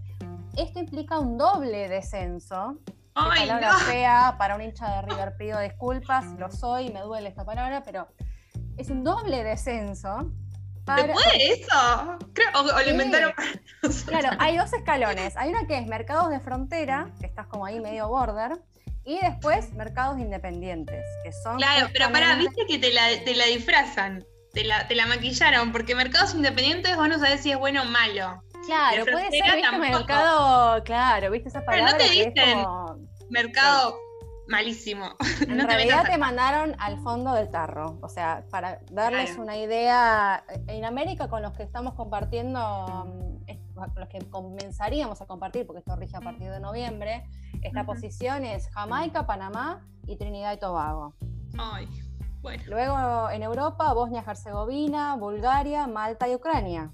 esto 0.57 0.79
implica 0.79 1.19
un 1.19 1.37
doble 1.37 1.87
descenso. 1.87 2.79
Ay, 3.13 3.47
palabra 3.47 3.73
fea 3.79 4.35
para 4.37 4.55
un 4.55 4.61
hincha 4.61 4.95
de 4.95 5.01
River, 5.03 5.35
pido 5.37 5.59
disculpas, 5.59 6.25
lo 6.37 6.51
soy, 6.51 6.91
me 6.91 7.01
duele 7.01 7.29
esta 7.29 7.45
palabra, 7.45 7.81
pero 7.83 8.07
es 8.77 8.89
un 8.89 9.03
doble 9.03 9.43
descenso. 9.43 10.31
Para... 10.85 11.13
puede 11.13 11.53
eso? 11.53 12.17
Creo, 12.33 12.47
o, 12.53 12.81
lo 12.81 12.89
inventaron 12.89 13.33
Claro, 14.05 14.29
hay 14.39 14.57
dos 14.57 14.71
escalones. 14.71 15.35
Hay 15.35 15.49
una 15.49 15.67
que 15.67 15.77
es 15.77 15.87
mercados 15.87 16.29
de 16.29 16.39
frontera, 16.39 17.11
que 17.19 17.25
estás 17.25 17.47
como 17.47 17.65
ahí 17.65 17.79
medio 17.79 18.07
border, 18.07 18.53
Y 19.03 19.19
después 19.19 19.73
mercados 19.73 20.19
independientes, 20.19 21.03
que 21.23 21.31
son... 21.31 21.57
Claro, 21.57 21.89
pero 21.91 22.11
para, 22.11 22.35
viste 22.35 22.65
que 22.67 22.77
te 22.77 22.93
la, 22.93 23.07
te 23.25 23.35
la 23.35 23.45
disfrazan, 23.45 24.23
te 24.53 24.63
la, 24.63 24.87
te 24.87 24.95
la 24.95 25.07
maquillaron, 25.07 25.71
porque 25.71 25.95
mercados 25.95 26.33
independientes 26.35 26.95
vos 26.95 27.09
no 27.09 27.19
sabés 27.19 27.41
si 27.41 27.51
es 27.51 27.57
bueno 27.57 27.81
o 27.81 27.85
malo. 27.85 28.41
Claro, 28.67 29.05
puede 29.05 29.31
ser, 29.31 29.55
viste, 29.55 29.77
mercado, 29.77 30.83
claro, 30.83 31.31
viste 31.31 31.49
esa 31.49 31.63
palabra. 31.63 31.95
Pero 31.97 32.03
no 32.03 32.11
te 32.11 32.13
dicen 32.13 32.65
mercado 33.29 33.97
malísimo. 34.47 35.15
En 35.47 35.65
realidad 35.65 36.05
te, 36.05 36.17
mandaron 36.17 36.75
al 36.79 36.99
fondo 36.99 37.33
del 37.33 37.49
tarro, 37.49 37.97
o 38.01 38.09
sea, 38.09 38.43
para 38.49 38.79
darles 38.91 39.37
una 39.37 39.57
idea, 39.57 40.43
en 40.67 40.83
América 40.83 41.29
con 41.29 41.41
los 41.41 41.53
que 41.53 41.63
estamos 41.63 41.93
compartiendo, 41.93 42.59
mm, 43.05 43.97
los 43.97 44.09
que 44.09 44.19
comenzaríamos 44.29 45.21
a 45.21 45.25
compartir, 45.27 45.65
porque 45.65 45.79
esto 45.79 45.95
rige 45.95 46.17
a 46.17 46.21
partir 46.21 46.49
de 46.49 46.59
noviembre, 46.59 47.23
esta 47.61 47.85
posición 47.85 48.43
es 48.43 48.69
Jamaica, 48.71 49.25
Panamá 49.25 49.85
y 50.07 50.17
Trinidad 50.17 50.53
y 50.53 50.57
Tobago. 50.57 51.13
Ay, 51.57 51.87
bueno. 52.41 52.63
Luego 52.67 53.29
en 53.29 53.43
Europa, 53.43 53.93
Bosnia, 53.93 54.23
Herzegovina, 54.25 55.15
Bulgaria, 55.15 55.87
Malta 55.87 56.27
y 56.27 56.35
Ucrania. 56.35 56.91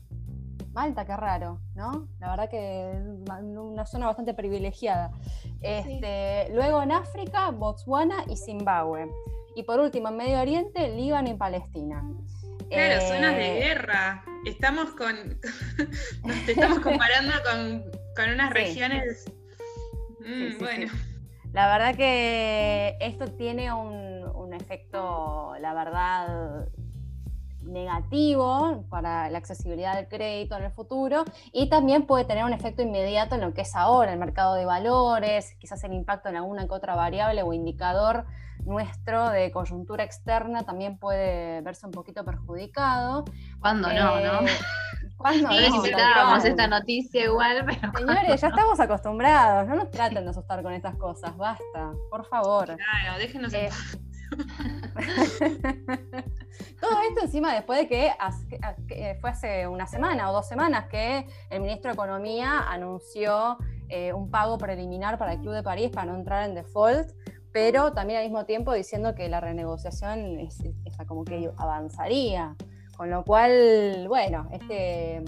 Malta, 0.73 1.05
qué 1.05 1.15
raro, 1.15 1.61
¿no? 1.75 2.07
La 2.19 2.31
verdad 2.31 2.49
que 2.49 2.91
es 2.91 2.97
una 3.27 3.85
zona 3.85 4.07
bastante 4.07 4.33
privilegiada. 4.33 5.11
Este, 5.61 6.49
Luego 6.51 6.81
en 6.81 6.91
África, 6.91 7.51
Botswana 7.51 8.25
y 8.27 8.35
Zimbabue. 8.35 9.07
Y 9.55 9.63
por 9.63 9.79
último, 9.79 10.09
en 10.09 10.17
Medio 10.17 10.41
Oriente, 10.41 10.89
Líbano 10.95 11.29
y 11.29 11.35
Palestina. 11.35 12.03
Claro, 12.69 13.01
zonas 13.01 13.35
de 13.35 13.57
eh, 13.57 13.67
guerra. 13.67 14.25
Estamos 14.45 14.89
con. 14.95 15.15
nos 16.23 16.49
estamos 16.49 16.79
comparando 16.79 17.33
con, 18.15 18.33
unas 18.33 18.51
regiones. 18.51 19.25
Mm, 20.21 20.57
bueno. 20.57 20.91
La 21.51 21.67
verdad 21.67 21.95
que 21.95 22.97
esto 22.99 23.27
tiene 23.27 23.71
un, 23.71 24.23
un 24.33 24.53
efecto, 24.55 25.53
la 25.59 25.75
verdad, 25.75 26.67
negativo 27.65 28.85
para 28.89 29.29
la 29.29 29.37
accesibilidad 29.37 29.95
del 29.95 30.07
crédito 30.07 30.57
en 30.57 30.63
el 30.63 30.71
futuro 30.71 31.25
y 31.51 31.69
también 31.69 32.05
puede 32.05 32.25
tener 32.25 32.45
un 32.45 32.53
efecto 32.53 32.81
inmediato 32.81 33.35
en 33.35 33.41
lo 33.41 33.53
que 33.53 33.61
es 33.61 33.75
ahora 33.75 34.13
el 34.13 34.19
mercado 34.19 34.55
de 34.55 34.65
valores, 34.65 35.55
quizás 35.59 35.83
el 35.83 35.93
impacto 35.93 36.29
en 36.29 36.37
alguna 36.37 36.67
que 36.67 36.73
otra 36.73 36.95
variable 36.95 37.43
o 37.43 37.53
indicador 37.53 38.25
nuestro 38.65 39.29
de 39.29 39.51
coyuntura 39.51 40.03
externa 40.03 40.63
también 40.63 40.97
puede 40.97 41.61
verse 41.61 41.85
un 41.85 41.91
poquito 41.91 42.23
perjudicado. 42.23 43.25
¿Cuándo 43.59 43.89
no, 43.89 44.19
no? 44.19 44.47
Eh, 44.47 44.51
¿Cuándo 45.17 45.49
no? 45.49 45.59
Necesitábamos 45.59 46.45
esta 46.45 46.67
noticia 46.67 47.25
igual, 47.25 47.65
pero... 47.65 47.91
Señores, 47.97 48.41
ya 48.41 48.47
estamos 48.47 48.79
acostumbrados, 48.79 49.67
no 49.67 49.75
nos 49.75 49.91
traten 49.91 50.23
de 50.23 50.29
asustar 50.29 50.63
con 50.63 50.73
estas 50.73 50.95
cosas, 50.95 51.35
basta, 51.37 51.91
por 52.09 52.25
favor. 52.25 52.65
Claro, 52.65 53.17
déjenos 53.19 53.53
eh, 53.53 53.69
Todo 56.81 57.01
esto 57.09 57.21
encima 57.23 57.53
después 57.53 57.79
de 57.79 57.87
que 57.87 58.11
eh, 58.89 59.17
fue 59.19 59.29
hace 59.29 59.67
una 59.67 59.87
semana 59.87 60.29
o 60.29 60.33
dos 60.33 60.47
semanas 60.47 60.87
que 60.89 61.25
el 61.49 61.61
ministro 61.61 61.89
de 61.89 61.93
Economía 61.93 62.59
anunció 62.69 63.57
eh, 63.89 64.13
un 64.13 64.29
pago 64.29 64.57
preliminar 64.57 65.17
para 65.17 65.33
el 65.33 65.39
Club 65.39 65.53
de 65.53 65.63
París 65.63 65.89
para 65.91 66.11
no 66.11 66.17
entrar 66.17 66.49
en 66.49 66.55
default, 66.55 67.11
pero 67.51 67.93
también 67.93 68.19
al 68.19 68.25
mismo 68.25 68.45
tiempo 68.45 68.73
diciendo 68.73 69.15
que 69.15 69.29
la 69.29 69.39
renegociación 69.39 70.39
es, 70.39 70.57
como 71.07 71.23
que 71.23 71.49
avanzaría. 71.57 72.55
Con 72.97 73.09
lo 73.09 73.23
cual, 73.23 74.05
bueno, 74.07 74.47
este 74.51 75.23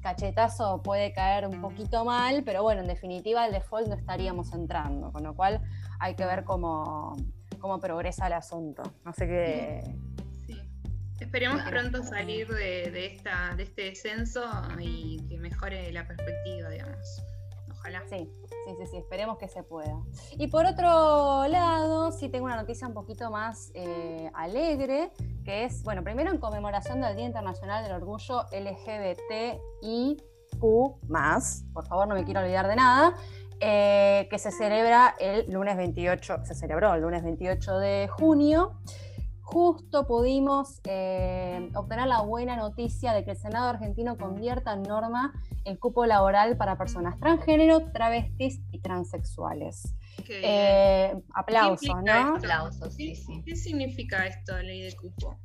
cachetazo 0.00 0.82
puede 0.82 1.12
caer 1.12 1.46
un 1.46 1.60
poquito 1.60 2.04
mal, 2.04 2.42
pero 2.44 2.62
bueno, 2.62 2.80
en 2.80 2.86
definitiva 2.86 3.46
el 3.46 3.52
default 3.52 3.88
no 3.88 3.94
estaríamos 3.94 4.52
entrando, 4.52 5.12
con 5.12 5.24
lo 5.24 5.34
cual 5.34 5.60
hay 5.98 6.14
que 6.14 6.24
ver 6.24 6.44
cómo, 6.44 7.16
cómo 7.58 7.80
progresa 7.80 8.26
el 8.26 8.34
asunto. 8.34 8.82
No 9.04 9.12
sé 9.12 9.26
qué. 9.26 9.94
Sí. 10.46 10.60
Esperemos 11.20 11.62
pronto 11.62 12.02
salir 12.04 12.48
de, 12.48 13.06
esta, 13.06 13.54
de 13.56 13.64
este 13.64 13.82
descenso 13.82 14.42
y 14.78 15.26
que 15.28 15.38
mejore 15.38 15.90
la 15.92 16.06
perspectiva, 16.06 16.68
digamos. 16.70 17.22
Ojalá. 17.70 18.02
Sí, 18.08 18.30
sí, 18.66 18.74
sí, 18.78 18.86
sí, 18.90 18.96
esperemos 18.98 19.38
que 19.38 19.48
se 19.48 19.62
pueda. 19.62 20.00
Y 20.32 20.48
por 20.48 20.66
otro 20.66 21.46
lado, 21.48 22.12
sí 22.12 22.28
tengo 22.28 22.46
una 22.46 22.56
noticia 22.56 22.86
un 22.86 22.94
poquito 22.94 23.30
más 23.30 23.70
eh, 23.74 24.30
alegre, 24.34 25.12
que 25.44 25.64
es, 25.64 25.82
bueno, 25.82 26.02
primero 26.02 26.30
en 26.30 26.38
conmemoración 26.38 27.00
del 27.00 27.16
Día 27.16 27.26
Internacional 27.26 27.84
del 27.84 27.94
Orgullo 27.94 28.44
LGBTIQ, 28.52 30.20
por 31.72 31.86
favor, 31.86 32.08
no 32.08 32.14
me 32.14 32.24
quiero 32.24 32.40
olvidar 32.40 32.68
de 32.68 32.76
nada. 32.76 33.14
Eh, 33.60 34.28
que 34.30 34.38
se 34.38 34.52
celebra 34.52 35.16
el 35.18 35.50
lunes 35.50 35.76
28, 35.76 36.44
se 36.44 36.54
celebró 36.54 36.94
el 36.94 37.02
lunes 37.02 37.24
28 37.24 37.78
de 37.78 38.08
junio. 38.08 38.80
Justo 39.42 40.06
pudimos 40.06 40.80
eh, 40.84 41.70
obtener 41.74 42.06
la 42.06 42.20
buena 42.20 42.54
noticia 42.54 43.14
de 43.14 43.24
que 43.24 43.30
el 43.32 43.36
Senado 43.36 43.68
argentino 43.68 44.16
convierta 44.18 44.74
en 44.74 44.82
norma 44.82 45.32
el 45.64 45.78
cupo 45.78 46.04
laboral 46.06 46.56
para 46.56 46.76
personas 46.76 47.18
transgénero, 47.18 47.90
travestis 47.90 48.60
y 48.70 48.80
transexuales. 48.80 49.94
Eh, 50.28 51.14
aplausos, 51.34 51.96
¿no? 52.04 52.36
Aplausos, 52.36 52.94
sí, 52.94 53.16
sí. 53.16 53.42
¿Qué 53.44 53.56
significa 53.56 54.26
esto, 54.26 54.56
ley 54.58 54.82
de 54.82 54.94
cupo? 54.94 55.38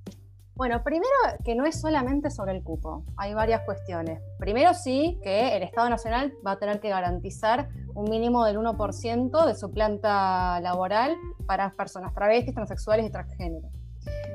Bueno, 0.55 0.83
primero 0.83 1.10
que 1.43 1.55
no 1.55 1.65
es 1.65 1.81
solamente 1.81 2.29
sobre 2.29 2.51
el 2.51 2.63
cupo, 2.63 3.03
hay 3.17 3.33
varias 3.33 3.62
cuestiones. 3.62 4.22
Primero 4.38 4.75
sí 4.75 5.19
que 5.24 5.57
el 5.57 5.63
Estado 5.63 5.89
Nacional 5.89 6.31
va 6.45 6.51
a 6.51 6.60
tener 6.60 6.79
que 6.79 6.89
garantizar 6.89 7.69
un 7.95 8.07
mínimo 8.10 8.45
del 8.45 8.57
1% 8.57 9.45
de 9.48 9.55
su 9.55 9.72
planta 9.72 10.60
laboral 10.62 11.15
para 11.48 11.72
personas 11.72 12.13
travestis, 12.13 12.53
transexuales 12.53 13.07
y 13.07 13.10
transgénero. 13.10 13.67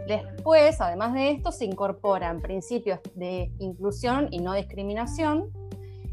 Después, 0.09 0.81
además 0.81 1.13
de 1.15 1.31
esto, 1.31 1.53
se 1.53 1.67
incorporan 1.67 2.41
principios 2.41 2.99
de 3.15 3.53
inclusión 3.61 4.27
y 4.33 4.41
no 4.41 4.55
discriminación 4.55 5.53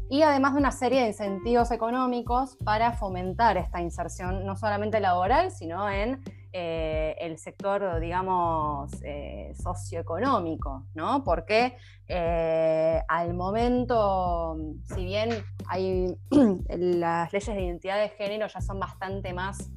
y 0.08 0.22
además 0.22 0.52
de 0.52 0.60
una 0.60 0.70
serie 0.70 1.00
de 1.00 1.08
incentivos 1.08 1.72
económicos 1.72 2.56
para 2.64 2.92
fomentar 2.92 3.56
esta 3.56 3.80
inserción, 3.80 4.46
no 4.46 4.54
solamente 4.54 5.00
laboral, 5.00 5.50
sino 5.50 5.90
en 5.90 6.22
eh, 6.58 7.14
el 7.20 7.36
sector, 7.36 8.00
digamos, 8.00 8.90
eh, 9.02 9.52
socioeconómico, 9.62 10.86
¿no? 10.94 11.22
Porque 11.22 11.76
eh, 12.08 13.02
al 13.06 13.34
momento, 13.34 14.56
si 14.84 15.04
bien 15.04 15.28
hay 15.68 16.16
las 16.70 17.30
leyes 17.30 17.54
de 17.54 17.62
identidad 17.62 18.00
de 18.00 18.08
género 18.08 18.46
ya 18.46 18.62
son 18.62 18.80
bastante 18.80 19.34
más 19.34 19.70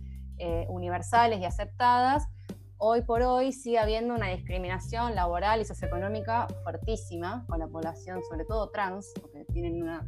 universales 0.70 1.42
y 1.42 1.44
aceptadas, 1.44 2.30
hoy 2.78 3.02
por 3.02 3.24
hoy 3.24 3.52
sigue 3.52 3.78
habiendo 3.78 4.16
una 4.16 4.28
discriminación 4.28 5.14
laboral 5.14 5.60
y 5.60 5.66
socioeconómica 5.66 6.48
fuertísima 6.64 7.46
con 7.50 7.60
la 7.60 7.68
población, 7.68 8.22
sobre 8.30 8.46
todo 8.46 8.70
trans, 8.70 9.12
porque 9.20 9.44
tienen 9.52 9.84
una 9.84 10.08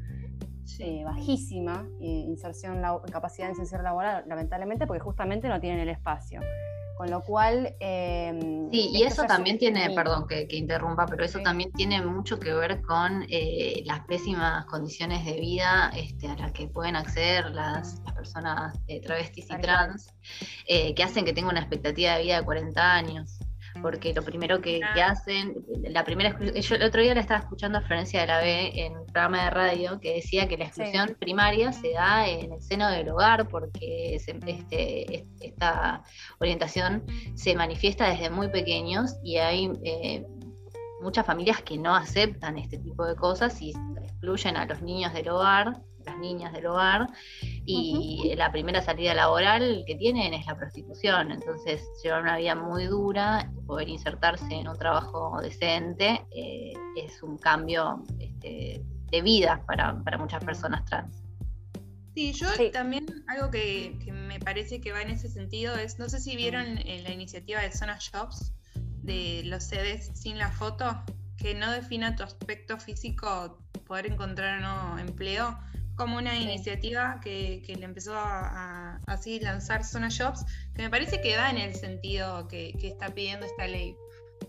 bajísima 1.06 1.88
inserción, 2.00 2.82
capacidad 3.12 3.48
de 3.48 3.52
inserción 3.52 3.84
laboral, 3.84 4.24
lamentablemente, 4.28 4.88
porque 4.88 5.02
justamente 5.02 5.48
no 5.48 5.60
tienen 5.60 5.80
el 5.80 5.90
espacio. 5.90 6.42
Con 6.98 7.10
lo 7.10 7.22
cual... 7.22 7.76
Em, 7.80 8.70
sí, 8.70 8.92
y 8.94 9.04
eso 9.04 9.24
también 9.24 9.58
tiene, 9.58 9.90
perdón 9.90 10.28
que, 10.28 10.48
interrumpa, 10.52 11.08
pero 11.08 11.26
eso 11.26 11.40
también 11.40 11.72
tiene 11.72 12.00
mucho 12.04 12.40
que 12.40 12.54
ver 12.54 12.82
con 12.84 13.26
eh, 13.28 13.82
las 13.86 14.02
pésimas 14.02 14.66
condiciones 14.66 15.26
de 15.26 15.40
vida 15.40 15.92
este, 15.96 16.28
a 16.28 16.36
las 16.36 16.52
que 16.52 16.68
pueden 16.68 16.96
acceder 16.96 17.50
las, 17.52 18.00
personas 18.16 18.80
eh, 18.88 19.02
travestis 19.02 19.50
y 19.50 19.62
trans, 19.62 20.14
eh, 20.68 20.94
que 20.94 21.02
hacen 21.02 21.26
que 21.26 21.34
tengan 21.34 21.54
una 21.54 21.62
expectativa 21.62 22.14
de 22.18 22.24
vida 22.24 22.38
de 22.38 22.46
40 22.46 22.94
años 22.94 23.40
porque 23.82 24.14
lo 24.14 24.22
primero 24.22 24.62
que, 24.62 24.82
hacen, 25.04 25.56
la 25.84 26.04
primera 26.04 26.38
yo 26.40 26.76
el 26.76 26.84
otro 26.84 27.02
día 27.02 27.14
le 27.14 27.20
estaba 27.20 27.40
escuchando 27.40 27.78
a 27.78 27.82
Florencia 27.82 28.22
de 28.22 28.28
la 28.28 28.40
B 28.40 28.72
en 28.86 28.98
un 28.98 29.06
programa 29.06 29.46
de 29.46 29.50
radio 29.50 30.00
que 30.00 30.16
decía 30.16 30.48
que 30.48 30.58
la 30.58 30.66
exclusión 30.66 31.16
primaria 31.20 31.72
se 31.72 31.94
da 31.94 32.28
en 32.28 32.54
el 32.54 32.62
seno 32.62 32.90
del 32.90 33.10
hogar 33.10 33.48
porque 33.48 34.16
este, 34.16 35.26
esta 35.40 36.04
orientación 36.40 37.04
se 37.36 37.56
manifiesta 37.56 38.10
desde 38.10 38.30
muy 38.30 38.50
pequeños 38.50 39.16
y 39.24 39.38
hay 39.38 39.72
eh, 39.84 40.26
muchas 41.02 41.26
familias 41.26 41.62
que 41.62 41.78
no 41.78 41.96
aceptan 41.96 42.58
este 42.58 42.78
tipo 42.78 43.06
de 43.06 43.16
cosas 43.16 43.62
y 43.62 43.74
excluyen 44.04 44.58
a 44.58 44.66
los 44.66 44.82
niños 44.82 45.14
del 45.14 45.30
hogar 45.30 45.82
las 46.06 46.18
niñas 46.18 46.54
del 46.54 46.66
hogar 46.68 47.08
y 47.66 48.34
la 48.36 48.52
primera 48.52 48.82
salida 48.82 49.14
laboral 49.14 49.84
que 49.86 49.96
tienen 49.96 50.34
es 50.34 50.46
la 50.46 50.56
prostitución. 50.56 51.32
Entonces, 51.32 51.88
llevar 52.04 52.24
una 52.24 52.38
vida 52.38 52.56
muy 52.56 52.86
dura, 52.86 53.52
poder 53.66 53.90
insertarse 53.90 54.54
en 54.54 54.68
un 54.68 54.78
trabajo 54.78 55.40
decente, 55.42 56.26
eh, 56.32 56.74
es 56.96 57.22
un 57.24 57.38
cambio 57.38 58.04
este, 58.20 58.84
de 59.12 59.22
vida 59.22 59.64
para, 59.68 59.94
muchas 60.18 60.44
personas 60.44 60.86
trans. 60.86 61.22
Sí, 62.16 62.34
yo 62.34 62.48
también 62.72 63.06
algo 63.28 63.52
que, 63.52 63.98
me 64.12 64.40
parece 64.40 64.82
que 64.82 64.92
va 64.92 65.02
en 65.02 65.12
ese 65.12 65.30
sentido 65.30 65.76
es, 65.76 65.98
no 65.98 66.10
sé 66.10 66.20
si 66.20 66.36
vieron 66.36 66.76
la 66.76 67.12
iniciativa 67.12 67.62
de 67.62 67.72
Zona 67.72 67.98
Jobs, 68.12 68.54
de 69.04 69.44
los 69.46 69.64
CDs 69.64 70.12
sin 70.14 70.38
la 70.38 70.52
foto, 70.52 71.04
que 71.38 71.56
no 71.56 71.72
defina 71.72 72.16
tu 72.16 72.24
aspecto 72.24 72.78
físico, 72.78 73.58
poder 73.88 74.08
encontrar 74.08 74.60
o 74.60 74.62
no 74.62 75.00
empleo, 75.00 75.58
como 76.02 76.18
una 76.18 76.36
iniciativa 76.36 77.20
que, 77.24 77.62
le 77.68 77.86
empezó 77.86 78.16
a, 78.16 79.00
así 79.06 79.40
lanzar 79.40 79.84
Zona 79.84 80.10
Jobs, 80.10 80.44
que 80.74 80.82
me 80.82 80.90
parece 80.90 81.22
que 81.22 81.36
da 81.36 81.52
en 81.52 81.60
el 81.60 81.76
sentido 81.76 82.48
que, 82.48 82.74
está 82.82 83.14
pidiendo 83.14 83.46
esta 83.46 83.68
ley. 83.68 83.96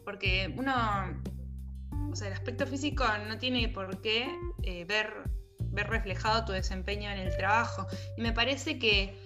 Porque 0.02 0.50
uno, 0.56 0.72
o 2.10 2.16
sea, 2.16 2.28
el 2.28 2.32
aspecto 2.32 2.66
físico 2.66 3.04
no 3.28 3.36
tiene 3.36 3.68
por 3.68 4.00
qué 4.00 4.34
eh, 4.62 4.86
ver, 4.86 5.12
ver 5.58 5.88
reflejado 5.88 6.46
tu 6.46 6.52
desempeño 6.52 7.10
en 7.10 7.18
el 7.18 7.36
trabajo. 7.36 7.86
Y 8.16 8.22
me 8.22 8.32
parece 8.32 8.78
que 8.78 9.22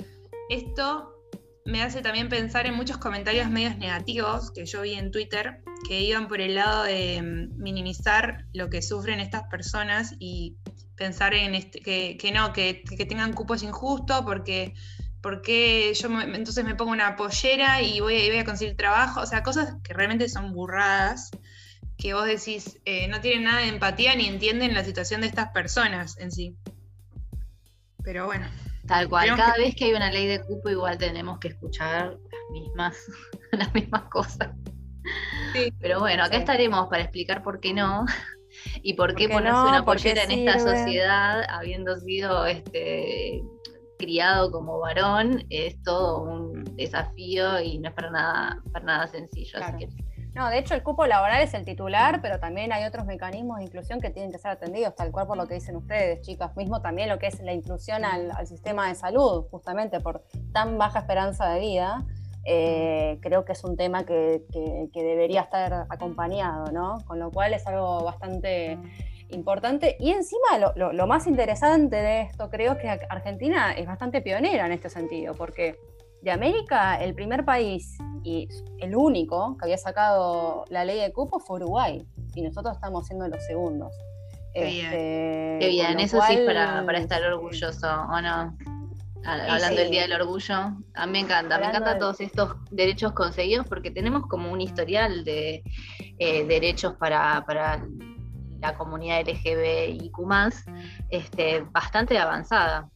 esto 0.51 1.17
me 1.65 1.81
hace 1.81 2.03
también 2.03 2.29
pensar 2.29 2.67
en 2.67 2.75
muchos 2.75 2.99
comentarios 2.99 3.49
medios 3.51 3.79
negativos 3.79 4.51
que 4.51 4.67
yo 4.67 4.83
vi 4.83 4.95
en 4.95 5.13
Twitter 5.13 5.63
que 5.89 6.01
iban 6.01 6.27
por 6.27 6.41
el 6.41 6.57
lado 6.57 6.83
de 6.83 7.23
mm, 7.23 7.63
minimizar 7.63 8.47
lo 8.53 8.69
que 8.69 8.83
sufren 8.83 9.21
estas 9.21 9.45
personas 9.45 10.17
y 10.19 10.57
pensar 10.97 11.35
en 11.35 11.55
este, 11.55 11.81
que, 11.81 12.33
no, 12.33 12.53
que, 12.53 12.83
tengan 13.09 13.33
cupos 13.33 13.63
injustos 13.63 14.23
porque, 14.23 14.75
porque 15.21 15.93
yo 15.95 16.09
entonces 16.21 16.65
me 16.65 16.75
pongo 16.75 16.93
una 16.93 17.17
pollera 17.17 17.83
y 17.83 18.01
voy, 18.01 18.29
voy, 18.29 18.39
a 18.39 18.45
conseguir 18.45 18.77
trabajo, 18.77 19.21
o 19.21 19.27
sea, 19.27 19.43
cosas 19.43 19.77
que 19.83 19.93
realmente 19.93 20.29
son 20.29 20.53
burradas, 20.53 21.31
que 21.97 22.15
vos 22.15 22.27
decís, 22.27 22.81
eh, 22.85 23.09
no 23.09 23.21
tienen 23.21 23.45
nada 23.45 23.61
de 23.61 23.69
empatía 23.69 24.15
ni 24.15 24.27
entienden 24.27 24.75
la 24.75 24.85
situación 24.85 25.21
de 25.21 25.29
estas 25.29 25.51
personas 25.51 26.19
en 26.19 26.31
sí. 26.31 26.57
Pero 28.03 28.27
bueno. 28.27 28.47
Tal 28.87 29.09
cual, 29.09 29.35
cada 29.35 29.57
vez 29.57 29.75
que 29.75 29.87
hay 29.87 29.95
una 29.95 30.13
ley 30.13 30.27
de 30.29 30.41
cupo 30.45 30.71
igual 30.71 30.97
tenemos 30.97 31.41
que 31.41 31.49
escuchar 31.49 32.11
las 32.13 32.51
mismas, 32.53 32.97
las 33.53 33.75
mismas 33.75 34.03
cosas. 34.05 34.51
Pero 35.81 36.01
bueno, 36.01 36.23
acá 36.23 36.37
estaremos 36.37 36.89
para 36.89 37.03
explicar 37.03 37.43
por 37.43 37.59
qué 37.61 37.75
no 37.75 38.07
y 38.83 38.95
por 38.95 39.15
qué, 39.15 39.29
ponerse 39.29 39.61
una 39.61 39.85
pollera 39.85 40.25
en 40.25 40.33
esta 40.33 40.59
sociedad 40.59 41.43
habiendo 41.49 41.97
sido 41.97 42.47
este 42.47 43.43
criado 43.99 44.51
como 44.51 44.79
varón 44.79 45.45
es 45.51 45.83
todo 45.83 46.23
un 46.23 46.65
desafío 46.77 47.61
y 47.61 47.79
no 47.79 47.89
es 47.89 47.95
para 47.95 48.11
nada, 48.11 48.63
para 48.73 48.85
nada 48.85 49.07
sencillo. 49.07 49.59
No, 50.35 50.51
de 50.51 50.59
hecho 50.59 50.75
el 50.75 50.83
cupo 50.83 51.07
laboral 51.07 51.43
es 51.43 51.55
el 51.55 51.65
titular, 51.65 52.21
pero 52.21 52.39
también 52.39 52.71
hay 52.71 52.85
otros 52.85 53.07
mecanismos 53.07 53.57
de 53.57 53.65
inclusión 53.65 54.03
que 54.03 54.11
tienen 54.11 54.31
que 54.31 54.39
ser 54.39 54.51
atendidos, 54.51 54.95
tal 54.95 55.11
cual 55.11 55.27
por 55.27 55.39
lo 55.39 55.47
que 55.47 55.55
dicen 55.55 55.77
ustedes, 55.77 56.21
chicas. 56.21 56.55
Mismo 56.59 56.83
también 56.83 57.09
lo 57.09 57.19
que 57.19 57.29
es 57.29 57.41
la 57.41 57.55
inclusión 57.55 58.05
al, 58.05 58.31
al 58.33 58.47
sistema 58.47 58.87
de 58.89 58.95
salud, 58.97 59.47
justamente 59.51 59.99
por 59.99 60.25
tan 60.53 60.77
baja 60.77 60.99
esperanza 60.99 61.49
de 61.49 61.61
vida. 61.61 62.05
Eh, 62.49 63.19
creo 63.23 63.45
que 63.45 63.53
es 63.53 63.65
un 63.65 63.77
tema 63.77 64.07
que, 64.07 64.43
debería 64.95 65.41
estar 65.41 65.87
acompañado, 65.91 66.71
¿no? 66.71 66.99
Con 67.05 67.19
lo 67.19 67.33
cual 67.33 67.53
es 67.53 67.67
algo 67.67 68.05
bastante 68.05 68.79
importante. 69.31 69.97
Y 69.99 70.13
encima 70.13 70.73
lo, 70.77 71.07
más 71.09 71.27
interesante 71.27 71.97
de 71.97 72.21
esto 72.23 72.49
creo 72.49 72.73
es 72.73 72.79
que 72.79 72.89
Argentina 73.11 73.73
es 73.73 73.87
bastante 73.87 74.21
pionera 74.21 74.67
en 74.67 74.73
este 74.73 74.89
sentido, 74.89 75.35
porque 75.35 75.77
de 76.23 76.31
América 76.31 77.03
el 77.03 77.15
primer 77.15 77.45
país 77.45 77.99
y 78.23 78.49
el 78.79 78.95
único 78.95 79.57
que 79.59 79.65
había 79.65 79.79
sacado 79.79 80.65
la 80.69 80.85
ley 80.85 81.01
de 81.01 81.13
cupo 81.13 81.41
fue 81.41 81.57
Uruguay, 81.57 82.07
y 82.35 82.43
nosotros 82.43 82.77
estamos 82.77 83.07
siendo 83.09 83.27
los 83.27 83.45
segundos. 83.45 83.93
Qué 84.55 84.65
bien, 84.65 84.87
este, 84.87 85.69
bien. 85.69 86.01
eso 86.01 86.21
sí 86.23 86.39
para, 86.47 86.85
para 86.87 86.99
estar 86.99 87.23
orgulloso, 87.25 87.89
¿o 87.89 88.21
no? 88.21 88.57
Hablando 89.27 89.81
del 89.81 89.91
Día 89.91 90.03
del 90.03 90.21
Orgullo. 90.21 90.55
A 90.95 91.07
mí 91.07 91.13
me 91.13 91.21
encanta, 91.21 91.59
me 91.59 91.67
encantan 91.67 91.99
todos 91.99 92.21
estos 92.21 92.57
derechos 92.71 93.13
conseguidos 93.13 93.67
porque 93.67 93.91
tenemos 93.91 94.27
como 94.27 94.53
un 94.53 94.61
historial 94.61 95.25
de 95.25 95.63
eh, 96.19 96.45
derechos 96.45 96.95
para, 96.95 97.45
la 98.61 98.75
comunidad 98.75 99.21
LGBTIQ 99.21 100.19
este, 101.11 101.61
bastante 101.71 102.19
avanzada. 102.19 102.89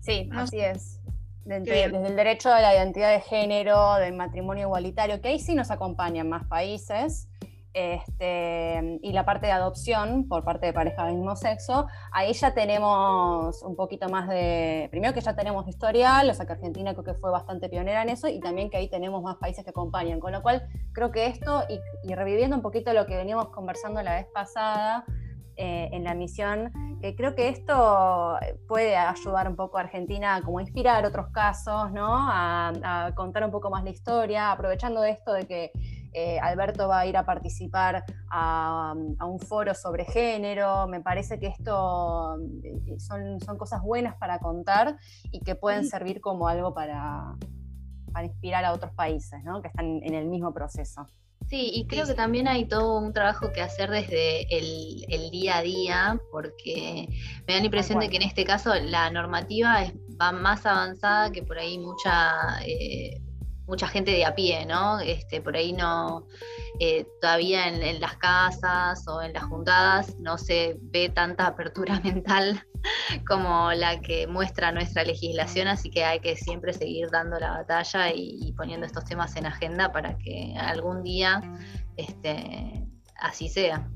Sí, 0.00 0.28
así 0.32 0.60
es. 0.60 1.00
Desde, 1.44 1.84
el 1.84 2.14
derecho 2.14 2.52
a 2.52 2.60
la 2.60 2.74
identidad 2.74 3.12
de 3.12 3.20
género, 3.20 3.94
del 3.96 4.14
matrimonio 4.14 4.66
igualitario, 4.66 5.20
que 5.20 5.28
ahí 5.28 5.38
sí 5.40 5.54
nos 5.54 5.70
acompañan 5.70 6.28
más 6.28 6.46
países. 6.46 7.28
Este, 7.74 8.98
y 9.02 9.12
la 9.12 9.24
parte 9.24 9.46
de 9.46 9.52
adopción 9.52 10.26
por 10.26 10.42
parte 10.42 10.66
de 10.66 10.72
pareja 10.72 11.04
del 11.04 11.16
mismo 11.16 11.36
sexo, 11.36 11.86
ahí 12.12 12.32
ya 12.32 12.54
tenemos 12.54 13.62
un 13.62 13.76
poquito 13.76 14.08
más 14.08 14.26
de, 14.28 14.88
primero 14.90 15.12
que 15.12 15.20
ya 15.20 15.36
tenemos 15.36 15.68
historial, 15.68 16.28
o 16.30 16.34
sea 16.34 16.46
que 16.46 16.52
Argentina 16.52 16.92
creo 16.92 17.04
que 17.04 17.14
fue 17.14 17.30
bastante 17.30 17.68
pionera 17.68 18.02
en 18.02 18.08
eso, 18.08 18.26
y 18.26 18.40
también 18.40 18.70
que 18.70 18.78
ahí 18.78 18.88
tenemos 18.88 19.22
más 19.22 19.36
países 19.36 19.64
que 19.64 19.70
acompañan, 19.70 20.18
con 20.18 20.32
lo 20.32 20.42
cual 20.42 20.66
creo 20.92 21.12
que 21.12 21.26
esto, 21.26 21.64
y, 21.68 22.14
reviviendo 22.14 22.56
un 22.56 22.62
poquito 22.62 22.92
lo 22.92 23.06
que 23.06 23.16
veníamos 23.16 23.50
conversando 23.50 24.02
la 24.02 24.16
vez 24.16 24.26
pasada, 24.32 25.04
eh, 25.60 25.88
en 25.92 26.04
la 26.04 26.14
misión, 26.14 26.72
que 27.00 27.16
creo 27.16 27.34
que 27.34 27.48
esto 27.48 28.38
puede 28.68 28.96
ayudar 28.96 29.48
un 29.48 29.56
poco 29.56 29.78
a 29.78 29.80
Argentina 29.82 30.36
a 30.36 30.60
inspirar 30.60 31.04
otros 31.04 31.28
casos, 31.32 31.90
¿no? 31.90 32.06
A, 32.08 32.72
a, 32.84 33.14
contar 33.16 33.44
un 33.44 33.50
poco 33.50 33.68
más 33.68 33.82
la 33.82 33.90
historia, 33.90 34.52
aprovechando 34.52 35.02
esto 35.02 35.32
de 35.32 35.46
que 35.48 35.72
eh, 36.18 36.40
Alberto 36.40 36.88
va 36.88 37.00
a 37.00 37.06
ir 37.06 37.16
a 37.16 37.24
participar 37.24 38.04
a, 38.30 38.92
un 38.94 39.38
foro 39.38 39.74
sobre 39.74 40.04
género. 40.04 40.88
Me 40.88 41.00
parece 41.00 41.38
que 41.38 41.46
esto 41.46 42.36
eh, 42.64 42.98
son, 42.98 43.40
son 43.40 43.56
cosas 43.56 43.82
buenas 43.82 44.16
para 44.16 44.40
contar 44.40 44.96
y 45.30 45.40
que 45.40 45.54
pueden 45.54 45.84
servir 45.84 46.20
como 46.20 46.48
algo 46.48 46.74
para, 46.74 47.36
para 48.12 48.26
inspirar 48.26 48.64
a 48.64 48.72
otros 48.72 48.92
países 48.92 49.44
¿no? 49.44 49.62
que 49.62 49.68
están 49.68 50.02
en 50.02 50.14
el 50.14 50.26
mismo 50.26 50.52
proceso. 50.52 51.06
Sí, 51.46 51.70
y 51.72 51.86
creo 51.86 52.06
que 52.06 52.14
también 52.14 52.46
hay 52.46 52.66
todo 52.66 52.98
un 52.98 53.12
trabajo 53.14 53.52
que 53.52 53.62
hacer 53.62 53.88
desde 53.90 54.42
el, 54.54 55.30
día 55.30 55.58
a 55.58 55.62
día, 55.62 56.20
porque 56.30 57.08
me 57.46 57.54
da 57.54 57.60
la 57.60 57.64
impresión 57.64 58.00
de 58.00 58.10
que 58.10 58.16
en 58.16 58.22
este 58.22 58.44
caso 58.44 58.74
la 58.74 59.10
normativa 59.10 59.84
va 60.20 60.32
más 60.32 60.66
avanzada 60.66 61.30
que 61.30 61.42
por 61.42 61.58
ahí 61.58 61.78
mucha 61.78 62.60
eh, 62.66 63.22
mucha 63.68 63.86
gente 63.86 64.10
de 64.10 64.24
a 64.24 64.34
pie, 64.34 64.66
¿no? 64.66 64.98
Este, 64.98 65.40
por 65.40 65.54
ahí 65.54 65.72
no, 65.72 66.26
eh, 66.80 67.06
todavía 67.20 67.68
en, 67.68 68.00
las 68.00 68.16
casas 68.16 69.06
o 69.06 69.22
en 69.22 69.34
las 69.34 69.44
juntadas 69.44 70.16
no 70.18 70.38
se 70.38 70.76
ve 70.80 71.10
tanta 71.10 71.46
apertura 71.46 72.00
mental 72.04 72.64
como 73.26 73.72
la 73.72 74.00
que 74.00 74.26
muestra 74.26 74.72
nuestra 74.72 75.04
legislación, 75.04 75.68
así 75.68 75.90
que 75.90 76.04
hay 76.04 76.20
que 76.20 76.34
siempre 76.36 76.72
seguir 76.72 77.10
dando 77.10 77.38
la 77.38 77.50
batalla 77.50 78.10
y, 78.14 78.52
poniendo 78.56 78.86
estos 78.86 79.04
temas 79.04 79.36
en 79.36 79.46
agenda 79.46 79.92
para 79.92 80.16
que 80.16 80.54
algún 80.58 81.02
día 81.02 81.42
este, 81.96 82.86
así 83.20 83.48
sea. 83.48 83.88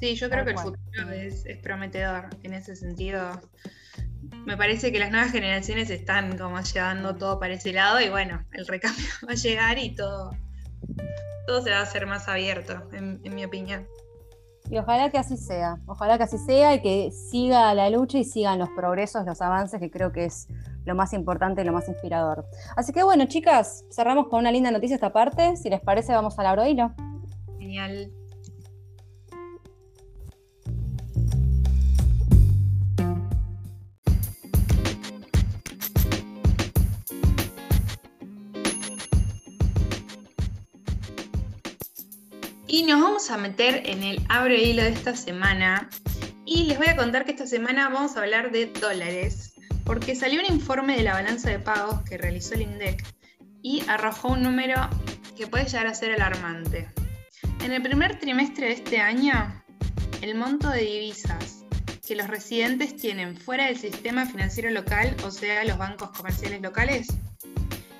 Sí, 0.00 0.14
yo 0.14 0.30
creo 0.30 0.44
que 0.44 0.52
el 0.52 0.58
futuro 0.58 1.10
es, 1.12 1.44
es 1.46 1.58
prometedor 1.58 2.28
en 2.42 2.54
ese 2.54 2.76
sentido 2.76 3.40
me 4.48 4.56
parece 4.56 4.90
que 4.90 4.98
las 4.98 5.10
nuevas 5.10 5.30
generaciones 5.30 5.90
están 5.90 6.38
como 6.38 6.58
llevando 6.58 7.14
todo 7.14 7.38
para 7.38 7.52
ese 7.52 7.70
lado 7.70 8.00
y 8.00 8.08
bueno, 8.08 8.42
el 8.52 8.66
recambio 8.66 9.04
va 9.28 9.32
a 9.32 9.36
llegar 9.36 9.78
y 9.78 9.94
todo, 9.94 10.30
todo 11.46 11.60
se 11.62 11.70
va 11.70 11.80
a 11.80 11.82
hacer 11.82 12.06
más 12.06 12.28
abierto, 12.28 12.82
en, 12.92 13.20
mi 13.34 13.44
opinión. 13.44 13.86
Y 14.70 14.78
ojalá 14.78 15.10
que 15.10 15.18
así 15.18 15.36
sea, 15.36 15.76
ojalá 15.86 16.16
que 16.16 16.24
así 16.24 16.38
sea 16.38 16.72
y 16.74 16.80
que 16.80 17.10
siga 17.12 17.74
la 17.74 17.90
lucha 17.90 18.16
y 18.16 18.24
sigan 18.24 18.58
los 18.58 18.70
progresos, 18.70 19.26
los 19.26 19.42
avances, 19.42 19.80
que 19.80 19.90
creo 19.90 20.12
que 20.12 20.24
es 20.24 20.48
lo 20.86 20.94
más 20.94 21.12
importante 21.12 21.60
y 21.60 21.64
lo 21.66 21.74
más 21.74 21.86
inspirador. 21.86 22.46
Así 22.74 22.94
que 22.94 23.02
bueno, 23.02 23.26
chicas, 23.26 23.84
cerramos 23.90 24.28
con 24.28 24.40
una 24.40 24.50
linda 24.50 24.70
noticia 24.70 24.94
esta 24.94 25.12
parte. 25.12 25.56
Si 25.58 25.68
les 25.68 25.82
parece, 25.82 26.14
vamos 26.14 26.38
a 26.38 26.42
la 26.42 26.68
hilo. 26.68 26.90
Genial. 27.58 28.10
Y 42.70 42.82
nos 42.82 43.00
vamos 43.00 43.30
a 43.30 43.38
meter 43.38 43.82
en 43.86 44.02
el 44.02 44.20
abre 44.28 44.62
hilo 44.62 44.82
de 44.82 44.90
esta 44.90 45.16
semana. 45.16 45.88
Y 46.44 46.64
les 46.64 46.76
voy 46.76 46.88
a 46.88 46.96
contar 46.96 47.24
que 47.24 47.30
esta 47.30 47.46
semana 47.46 47.88
vamos 47.88 48.14
a 48.14 48.20
hablar 48.20 48.52
de 48.52 48.66
dólares, 48.66 49.54
porque 49.84 50.14
salió 50.14 50.38
un 50.40 50.54
informe 50.54 50.94
de 50.94 51.02
la 51.02 51.14
balanza 51.14 51.48
de 51.48 51.60
pagos 51.60 52.02
que 52.02 52.18
realizó 52.18 52.54
el 52.54 52.62
INDEC 52.62 53.02
y 53.62 53.82
arrojó 53.88 54.28
un 54.28 54.42
número 54.42 54.86
que 55.34 55.46
puede 55.46 55.64
llegar 55.64 55.86
a 55.86 55.94
ser 55.94 56.12
alarmante. 56.12 56.90
En 57.64 57.72
el 57.72 57.80
primer 57.80 58.18
trimestre 58.18 58.66
de 58.66 58.72
este 58.74 58.98
año, 58.98 59.62
el 60.20 60.34
monto 60.34 60.68
de 60.68 60.82
divisas 60.82 61.64
que 62.06 62.16
los 62.16 62.26
residentes 62.26 62.96
tienen 62.96 63.34
fuera 63.38 63.66
del 63.66 63.78
sistema 63.78 64.26
financiero 64.26 64.70
local, 64.70 65.16
o 65.24 65.30
sea, 65.30 65.64
los 65.64 65.78
bancos 65.78 66.10
comerciales 66.10 66.60
locales, 66.60 67.08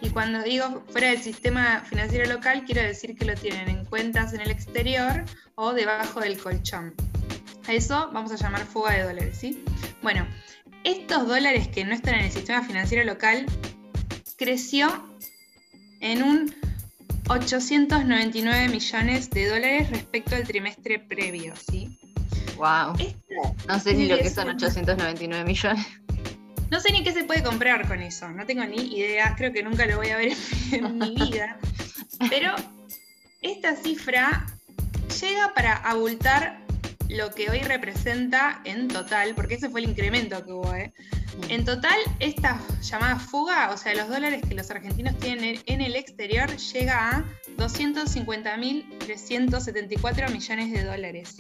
y 0.01 0.11
cuando 0.11 0.43
digo 0.43 0.85
fuera 0.91 1.09
del 1.09 1.21
sistema 1.21 1.81
financiero 1.81 2.27
local, 2.33 2.65
quiero 2.65 2.83
decir 2.83 3.17
que 3.17 3.25
lo 3.25 3.35
tienen 3.35 3.69
en 3.69 3.85
cuentas 3.85 4.33
en 4.33 4.41
el 4.41 4.51
exterior 4.51 5.25
o 5.57 5.73
debajo 5.73 6.21
del 6.21 6.39
colchón. 6.39 6.95
A 7.67 7.73
eso 7.73 8.11
vamos 8.13 8.33
a 8.33 8.37
llamar 8.37 8.65
fuga 8.65 8.93
de 8.93 9.03
dólares, 9.03 9.39
¿sí? 9.39 9.63
Bueno, 10.03 10.27
estos 10.85 11.27
dólares 11.27 11.69
que 11.69 11.85
no 11.85 11.95
están 11.95 12.15
en 12.15 12.27
el 12.27 12.31
sistema 12.31 12.63
financiero 12.63 13.05
local 13.05 13.47
creció 14.37 14.89
en 16.01 16.23
un 16.23 16.55
899 17.29 18.69
millones 18.69 19.31
de 19.31 19.49
dólares 19.49 19.91
respecto 19.91 20.37
al 20.37 20.45
trimestre 20.45 20.99
previo, 20.99 21.55
¿sí? 21.57 21.99
Wow. 22.57 22.95
Esta 22.99 23.75
No 23.75 23.81
sé 23.81 23.95
ni 23.95 24.07
lo 24.07 24.17
que 24.19 24.31
son 24.31 24.49
899 24.49 25.45
millones. 25.45 25.87
No 26.71 26.81
sé 26.81 26.93
ni 26.93 27.03
qué 27.03 27.13
se 27.13 27.25
puede 27.25 27.43
comprar 27.43 27.89
con 27.89 28.03
eso, 28.03 28.29
no 28.29 28.45
tengo 28.45 28.65
ni 28.65 28.99
idea, 28.99 29.35
creo 29.37 29.53
que 29.53 29.63
nunca 29.63 29.87
lo 29.87 29.97
voy 29.97 30.09
a 30.09 30.17
ver 30.17 30.33
en 30.73 30.99
mi 30.99 31.15
vida. 31.15 31.59
Pero 32.29 32.55
esta 33.43 33.77
cifra 33.77 34.47
llega 35.21 35.55
para 35.55 35.77
abultar 35.77 36.59
lo 37.09 37.33
que 37.35 37.51
hoy 37.51 37.61
representa 37.61 38.61
en 38.65 38.89
total, 38.89 39.35
porque 39.35 39.55
ese 39.55 39.71
fue 39.71 39.81
el 39.81 39.89
incremento 39.89 40.45
que 40.45 40.53
hubo, 40.53 40.75
¿eh? 40.75 40.93
En 41.49 41.65
total, 41.65 41.97
esta 42.19 42.61
llamada 42.83 43.17
fuga, 43.19 43.71
o 43.71 43.79
sea, 43.79 43.95
los 43.95 44.09
dólares 44.09 44.43
que 44.47 44.55
los 44.55 44.71
argentinos 44.71 45.19
tienen 45.19 45.63
en 45.67 45.81
el 45.81 45.97
exterior, 45.97 46.55
llega 46.57 47.11
a 47.11 47.25
250.374 47.57 50.31
millones 50.31 50.71
de 50.73 50.85
dólares. 50.85 51.37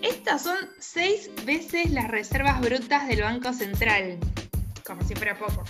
Estas 0.00 0.42
son 0.42 0.56
seis 0.78 1.28
veces 1.44 1.90
las 1.90 2.08
reservas 2.08 2.60
brutas 2.60 3.08
del 3.08 3.22
Banco 3.22 3.52
Central, 3.52 4.18
como 4.86 5.02
si 5.02 5.14
fuera 5.14 5.36
poco. 5.36 5.64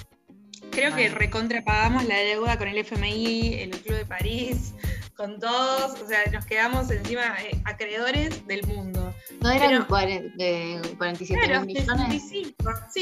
Creo 0.70 0.94
que 0.94 1.08
recontrapagamos 1.08 2.04
la 2.04 2.16
deuda 2.18 2.58
con 2.58 2.68
el 2.68 2.76
FMI, 2.78 3.54
el 3.54 3.70
Club 3.70 3.96
de 3.96 4.04
París, 4.04 4.74
con 5.16 5.40
todos, 5.40 6.00
o 6.00 6.06
sea, 6.06 6.24
nos 6.30 6.44
quedamos 6.44 6.90
encima 6.90 7.36
eh, 7.42 7.58
acreedores 7.64 8.46
del 8.46 8.66
mundo. 8.66 9.14
¿No 9.40 9.50
eran 9.50 9.86
47 9.86 11.60
mil 11.60 11.66
millones? 11.66 12.22
sí, 12.28 12.54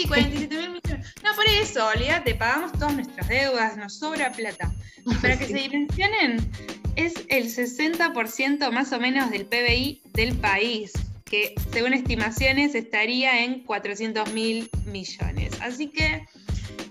47 0.07 0.57
mil 0.57 0.71
millones. 0.71 1.15
No, 1.25 1.35
por 1.35 1.45
eso, 1.61 1.89
olvídate, 1.89 2.37
pagamos 2.37 2.73
todas 2.73 2.95
nuestras 2.95 3.29
deudas, 3.29 3.77
nos 3.77 3.99
sobra 3.99 4.31
plata. 4.31 4.73
Para 5.21 5.37
que 5.37 5.47
se 5.49 5.55
dimensionen, 5.55 6.51
es 6.95 7.15
el 7.29 7.47
60% 7.47 8.71
más 8.71 8.93
o 8.93 9.01
menos 9.01 9.31
del 9.31 9.45
PBI 9.45 10.03
del 10.15 10.37
país 10.37 10.93
que 11.27 11.55
según 11.73 11.93
estimaciones 11.93 12.75
estaría 12.75 13.45
en 13.45 13.65
400 13.65 14.33
mil 14.33 14.71
millones. 14.87 15.61
Así 15.61 15.89
que 15.89 16.25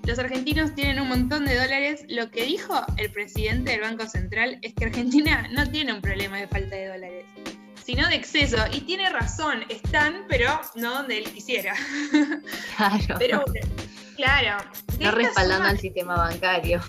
los 0.06 0.20
argentinos 0.20 0.76
tienen 0.76 1.00
un 1.00 1.08
montón 1.08 1.46
de 1.46 1.56
dólares. 1.56 2.06
Lo 2.10 2.30
que 2.30 2.44
dijo 2.44 2.86
el 2.98 3.10
presidente 3.12 3.72
del 3.72 3.82
Banco 3.82 4.06
Central 4.08 4.60
es 4.62 4.74
que 4.74 4.86
Argentina 4.86 5.48
no 5.52 5.70
tiene 5.72 5.94
un 5.94 6.02
problema 6.02 6.38
de 6.38 6.48
falta 6.48 6.76
de 6.76 6.88
dólares, 6.88 7.26
sino 7.84 8.08
de 8.10 8.16
exceso. 8.16 8.58
Y 8.74 8.82
tiene 8.82 9.10
razón, 9.10 9.64
están, 9.70 10.26
pero 10.28 10.60
no 10.76 10.96
donde 10.96 11.20
él 11.20 11.32
quisiera. 11.32 11.74
Claro. 12.76 13.16
Pero, 13.20 13.44
claro. 14.18 14.66
No 15.00 15.12
respaldando 15.12 15.70
al 15.70 15.80
sistema 15.80 16.16
bancario. 16.16 16.82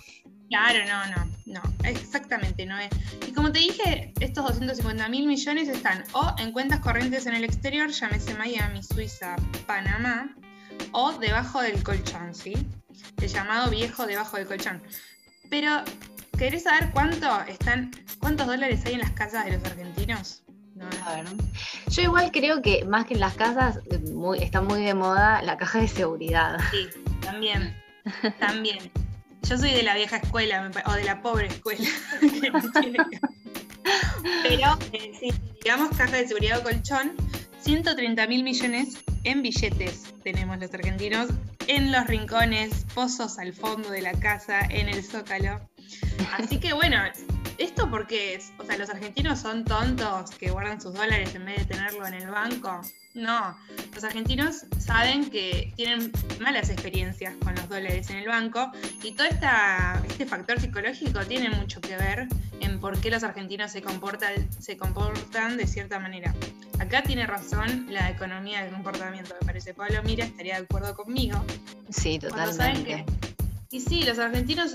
Claro, 0.48 0.84
no, 0.86 1.06
no, 1.16 1.35
no, 1.46 1.62
exactamente 1.84 2.66
no 2.66 2.76
es. 2.78 2.90
Y 3.26 3.32
como 3.32 3.52
te 3.52 3.60
dije, 3.60 4.12
estos 4.20 4.44
250 4.44 5.08
mil 5.08 5.26
millones 5.26 5.68
están 5.68 6.04
o 6.12 6.34
en 6.38 6.52
cuentas 6.52 6.80
corrientes 6.80 7.26
en 7.26 7.34
el 7.34 7.44
exterior, 7.44 7.88
llámese 7.88 8.34
Miami, 8.34 8.82
Suiza, 8.82 9.36
Panamá, 9.66 10.34
o 10.90 11.12
debajo 11.12 11.62
del 11.62 11.82
colchón, 11.82 12.34
¿sí? 12.34 12.54
El 13.22 13.28
llamado 13.28 13.70
viejo 13.70 14.06
debajo 14.06 14.36
del 14.36 14.46
colchón. 14.46 14.82
Pero, 15.48 15.84
¿querés 16.36 16.64
saber 16.64 16.90
cuánto 16.92 17.40
están, 17.42 17.92
cuántos 18.18 18.48
dólares 18.48 18.84
hay 18.84 18.94
en 18.94 19.00
las 19.00 19.12
casas 19.12 19.44
de 19.44 19.52
los 19.52 19.64
argentinos? 19.64 20.42
No, 20.74 20.86
a 21.06 21.14
ver. 21.14 21.26
Yo 21.88 22.02
igual 22.02 22.30
creo 22.32 22.60
que 22.60 22.84
más 22.84 23.06
que 23.06 23.14
en 23.14 23.20
las 23.20 23.34
casas, 23.34 23.78
muy, 24.12 24.42
está 24.42 24.60
muy 24.60 24.84
de 24.84 24.94
moda 24.94 25.40
la 25.42 25.56
caja 25.56 25.78
de 25.78 25.88
seguridad. 25.88 26.58
Sí, 26.72 26.88
también, 27.20 27.74
también. 28.40 28.90
Yo 29.48 29.56
soy 29.56 29.72
de 29.72 29.84
la 29.84 29.94
vieja 29.94 30.16
escuela, 30.16 30.70
o 30.86 30.92
de 30.92 31.04
la 31.04 31.22
pobre 31.22 31.46
escuela. 31.46 31.88
Pero, 34.42 34.78
eh, 34.92 35.12
si 35.20 35.32
digamos 35.62 35.96
caja 35.96 36.16
de 36.16 36.26
seguridad 36.26 36.58
o 36.58 36.62
colchón, 36.64 37.12
130 37.60 38.26
mil 38.26 38.42
millones 38.42 39.04
en 39.22 39.42
billetes 39.42 40.12
tenemos 40.24 40.58
los 40.58 40.74
argentinos, 40.74 41.28
en 41.68 41.92
los 41.92 42.08
rincones, 42.08 42.86
pozos 42.92 43.38
al 43.38 43.52
fondo 43.52 43.90
de 43.90 44.02
la 44.02 44.12
casa, 44.12 44.60
en 44.68 44.88
el 44.88 45.04
zócalo. 45.04 45.60
Así 46.32 46.58
que 46.58 46.72
bueno, 46.72 46.98
esto 47.58 47.88
porque, 47.88 48.40
o 48.58 48.64
sea, 48.64 48.76
los 48.76 48.90
argentinos 48.90 49.38
son 49.38 49.64
tontos 49.64 50.30
que 50.32 50.50
guardan 50.50 50.80
sus 50.80 50.94
dólares 50.94 51.34
en 51.36 51.44
vez 51.44 51.58
de 51.58 51.74
tenerlo 51.76 52.04
en 52.06 52.14
el 52.14 52.28
banco. 52.28 52.80
No, 53.16 53.56
los 53.94 54.04
argentinos 54.04 54.66
saben 54.78 55.30
que 55.30 55.72
tienen 55.74 56.12
malas 56.38 56.68
experiencias 56.68 57.34
con 57.42 57.54
los 57.54 57.66
dólares 57.66 58.10
en 58.10 58.18
el 58.18 58.28
banco 58.28 58.70
y 59.02 59.12
todo 59.12 59.26
esta, 59.26 60.02
este 60.06 60.26
factor 60.26 60.60
psicológico 60.60 61.20
tiene 61.20 61.48
mucho 61.48 61.80
que 61.80 61.96
ver 61.96 62.28
en 62.60 62.78
por 62.78 63.00
qué 63.00 63.10
los 63.10 63.24
argentinos 63.24 63.72
se 63.72 63.80
comportan, 63.80 64.46
se 64.60 64.76
comportan 64.76 65.56
de 65.56 65.66
cierta 65.66 65.98
manera. 65.98 66.34
Acá 66.78 67.02
tiene 67.02 67.26
razón 67.26 67.86
la 67.88 68.10
economía 68.10 68.62
del 68.62 68.70
comportamiento, 68.70 69.34
me 69.40 69.46
parece. 69.46 69.72
Pablo 69.72 70.02
Mira 70.04 70.26
estaría 70.26 70.56
de 70.56 70.64
acuerdo 70.64 70.94
conmigo. 70.94 71.42
Sí, 71.88 72.18
totalmente. 72.18 73.06
y 73.70 73.80
sí, 73.80 74.02
los 74.02 74.18
argentinos 74.18 74.72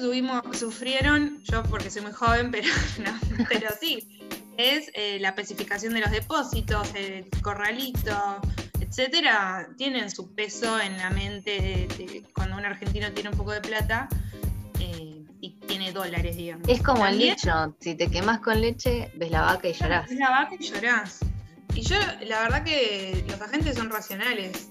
sufrieron, 0.54 1.44
yo 1.44 1.62
porque 1.62 1.92
soy 1.92 2.02
muy 2.02 2.12
joven, 2.12 2.50
pero 2.50 2.68
no, 3.06 3.46
pero 3.48 3.70
sí, 3.80 4.20
es 4.62 4.92
eh, 4.94 5.18
la 5.20 5.30
especificación 5.30 5.94
de 5.94 6.02
los 6.02 6.12
depósitos, 6.12 6.94
el 6.96 7.30
corralito, 7.42 8.40
etcétera, 8.80 9.70
tienen 9.78 10.12
su 10.12 10.34
peso 10.34 10.80
en 10.80 10.98
la 10.98 11.10
mente 11.10 11.88
de, 11.98 12.24
cuando 12.34 12.58
un 12.58 12.66
argentino 12.66 13.12
tiene 13.12 13.30
un 13.30 13.38
poco 13.38 13.52
de 13.52 13.62
plata 13.62 14.10
eh, 14.80 15.24
y 15.40 15.52
tiene 15.68 15.92
dólares, 15.92 16.36
digamos. 16.36 16.68
Es 16.68 16.82
como 16.82 17.06
el 17.08 17.18
dicho, 17.18 17.76
si 17.80 17.96
te 17.96 18.10
quemas 18.10 18.40
con 18.40 18.60
leche, 18.60 19.12
ves 19.16 19.32
la 19.32 19.42
vaca 19.42 19.68
y 19.68 19.74
llorás. 19.74 20.10
Ves 20.10 20.20
la 20.20 20.30
vaca 20.30 20.56
y 20.60 20.64
llorás. 20.64 21.20
Y 21.74 21.82
yo, 21.82 21.96
la 22.26 22.42
verdad 22.42 22.64
que 22.64 23.24
los 23.28 23.42
agentes 23.42 23.78
son 23.78 23.90
racionales. 23.90 24.70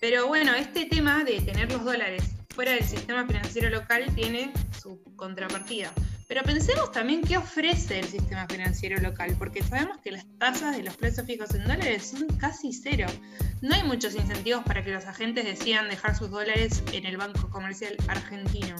Pero 0.00 0.26
bueno, 0.26 0.52
este 0.54 0.86
tema 0.86 1.24
de 1.24 1.40
tener 1.40 1.72
los 1.72 1.84
dólares 1.84 2.24
fuera 2.54 2.72
del 2.72 2.84
sistema 2.84 3.26
financiero 3.26 3.70
local 3.70 4.04
tiene 4.14 4.52
su 4.80 5.00
contrapartida. 5.16 5.92
Pero 6.26 6.42
pensemos 6.42 6.90
también 6.92 7.22
qué 7.22 7.36
ofrece 7.36 8.00
el 8.00 8.06
sistema 8.06 8.46
financiero 8.46 9.00
local, 9.00 9.34
porque 9.38 9.62
sabemos 9.62 9.98
que 9.98 10.12
las 10.12 10.26
tasas 10.38 10.76
de 10.76 10.82
los 10.82 10.96
plazos 10.96 11.26
fijos 11.26 11.54
en 11.54 11.64
dólares 11.64 12.14
son 12.16 12.26
casi 12.38 12.72
cero. 12.72 13.06
No 13.60 13.74
hay 13.74 13.82
muchos 13.82 14.14
incentivos 14.14 14.64
para 14.64 14.82
que 14.82 14.90
los 14.90 15.04
agentes 15.04 15.44
decidan 15.44 15.88
dejar 15.88 16.16
sus 16.16 16.30
dólares 16.30 16.82
en 16.92 17.04
el 17.04 17.16
Banco 17.16 17.50
Comercial 17.50 17.96
argentino. 18.08 18.76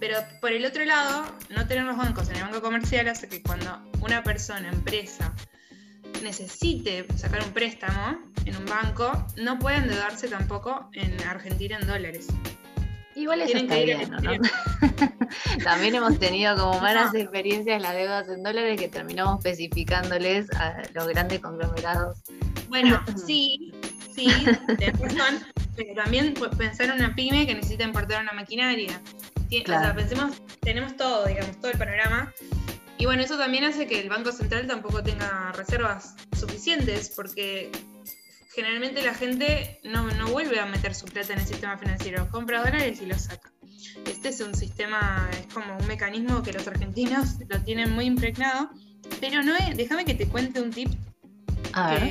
Pero 0.00 0.18
por 0.40 0.52
el 0.52 0.64
otro 0.64 0.84
lado, 0.84 1.24
no 1.50 1.66
tener 1.66 1.84
los 1.84 1.96
bancos 1.96 2.28
en 2.30 2.36
el 2.36 2.42
Banco 2.42 2.60
Comercial 2.62 3.08
hace 3.08 3.28
que 3.28 3.42
cuando 3.42 3.90
una 4.00 4.22
persona, 4.22 4.68
empresa, 4.68 5.34
necesite 6.22 7.06
sacar 7.16 7.42
un 7.44 7.52
préstamo 7.52 8.18
en 8.44 8.56
un 8.56 8.64
banco, 8.66 9.26
no 9.36 9.58
pueda 9.58 9.78
endeudarse 9.78 10.28
tampoco 10.28 10.90
en 10.92 11.20
Argentina 11.22 11.78
en 11.80 11.86
dólares. 11.86 12.28
Igual 13.16 13.40
eso 13.40 13.56
está 13.56 13.76
bien, 13.76 14.10
¿no? 14.10 14.32
También 15.64 15.94
hemos 15.94 16.18
tenido 16.18 16.54
como 16.54 16.78
malas 16.80 17.14
experiencias 17.14 17.80
las 17.80 17.94
deudas 17.94 18.28
en 18.28 18.42
dólares 18.42 18.78
que 18.78 18.88
terminamos 18.88 19.38
especificándoles 19.38 20.50
a 20.52 20.82
los 20.92 21.08
grandes 21.08 21.40
conglomerados. 21.40 22.18
Bueno, 22.68 23.02
sí, 23.26 23.72
sí, 24.14 24.28
tienes 24.76 25.00
razón, 25.00 25.46
pero 25.74 25.94
también 25.94 26.34
pensar 26.58 26.90
en 26.90 26.92
una 26.92 27.14
pyme 27.14 27.46
que 27.46 27.54
necesita 27.54 27.84
importar 27.84 28.22
una 28.22 28.32
maquinaria. 28.32 29.00
O 29.50 29.66
sea, 29.66 29.94
pensemos, 29.94 30.42
tenemos 30.60 30.94
todo, 30.96 31.24
digamos, 31.24 31.58
todo 31.58 31.70
el 31.70 31.78
panorama. 31.78 32.34
Y 32.98 33.06
bueno, 33.06 33.22
eso 33.22 33.38
también 33.38 33.64
hace 33.64 33.86
que 33.86 33.98
el 33.98 34.10
Banco 34.10 34.30
Central 34.30 34.66
tampoco 34.66 35.02
tenga 35.02 35.52
reservas 35.52 36.16
suficientes, 36.38 37.12
porque 37.16 37.70
generalmente 38.56 39.02
la 39.02 39.12
gente 39.12 39.78
no, 39.84 40.08
vuelve 40.30 40.58
a 40.58 40.64
meter 40.64 40.94
su 40.94 41.04
plata 41.04 41.34
en 41.34 41.40
el 41.40 41.46
sistema 41.46 41.76
financiero, 41.76 42.26
compra 42.30 42.64
dólares 42.64 43.02
y 43.02 43.06
los 43.06 43.20
saca. 43.20 43.52
Este 44.06 44.30
es 44.30 44.40
un 44.40 44.54
sistema, 44.54 45.28
es 45.30 45.52
como 45.52 45.76
un 45.76 45.86
mecanismo 45.86 46.42
que 46.42 46.54
los 46.54 46.66
argentinos 46.66 47.36
lo 47.50 47.60
tienen 47.60 47.92
muy 47.92 48.06
impregnado, 48.06 48.70
pero 49.20 49.42
no 49.42 49.54
es, 49.54 49.76
déjame 49.76 50.06
que 50.06 50.14
te 50.14 50.26
cuente 50.26 50.62
un 50.62 50.70
tip, 50.70 50.88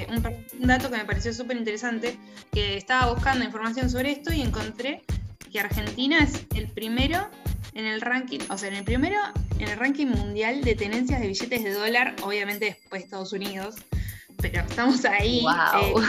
un, 0.08 0.68
dato 0.68 0.92
que 0.92 0.98
me 0.98 1.06
pareció 1.06 1.34
súper 1.34 1.58
interesante, 1.58 2.16
que 2.52 2.78
estaba 2.78 3.12
buscando 3.12 3.44
información 3.44 3.90
sobre 3.90 4.12
esto 4.12 4.32
y 4.32 4.42
encontré 4.42 5.02
que 5.52 5.60
Argentina 5.60 6.20
es 6.20 6.46
el 6.56 6.68
primero 6.68 7.28
en 7.74 7.88
el 7.88 8.02
ranking, 8.02 8.40
o 8.50 8.58
sea, 8.58 8.70
en 8.70 8.76
el 8.76 8.84
primero 8.84 9.18
en 9.58 9.68
el 9.68 9.80
ranking 9.80 10.08
mundial 10.08 10.62
de 10.64 10.76
tenencias 10.76 11.22
de 11.22 11.28
billetes 11.28 11.64
de 11.64 11.74
dólar, 11.74 12.16
obviamente 12.22 12.66
después 12.66 13.04
Estados 13.04 13.34
Unidos, 13.34 13.76
pero 14.42 14.62
estamos 14.62 15.06
ahí. 15.06 15.42
Wow. 15.42 16.02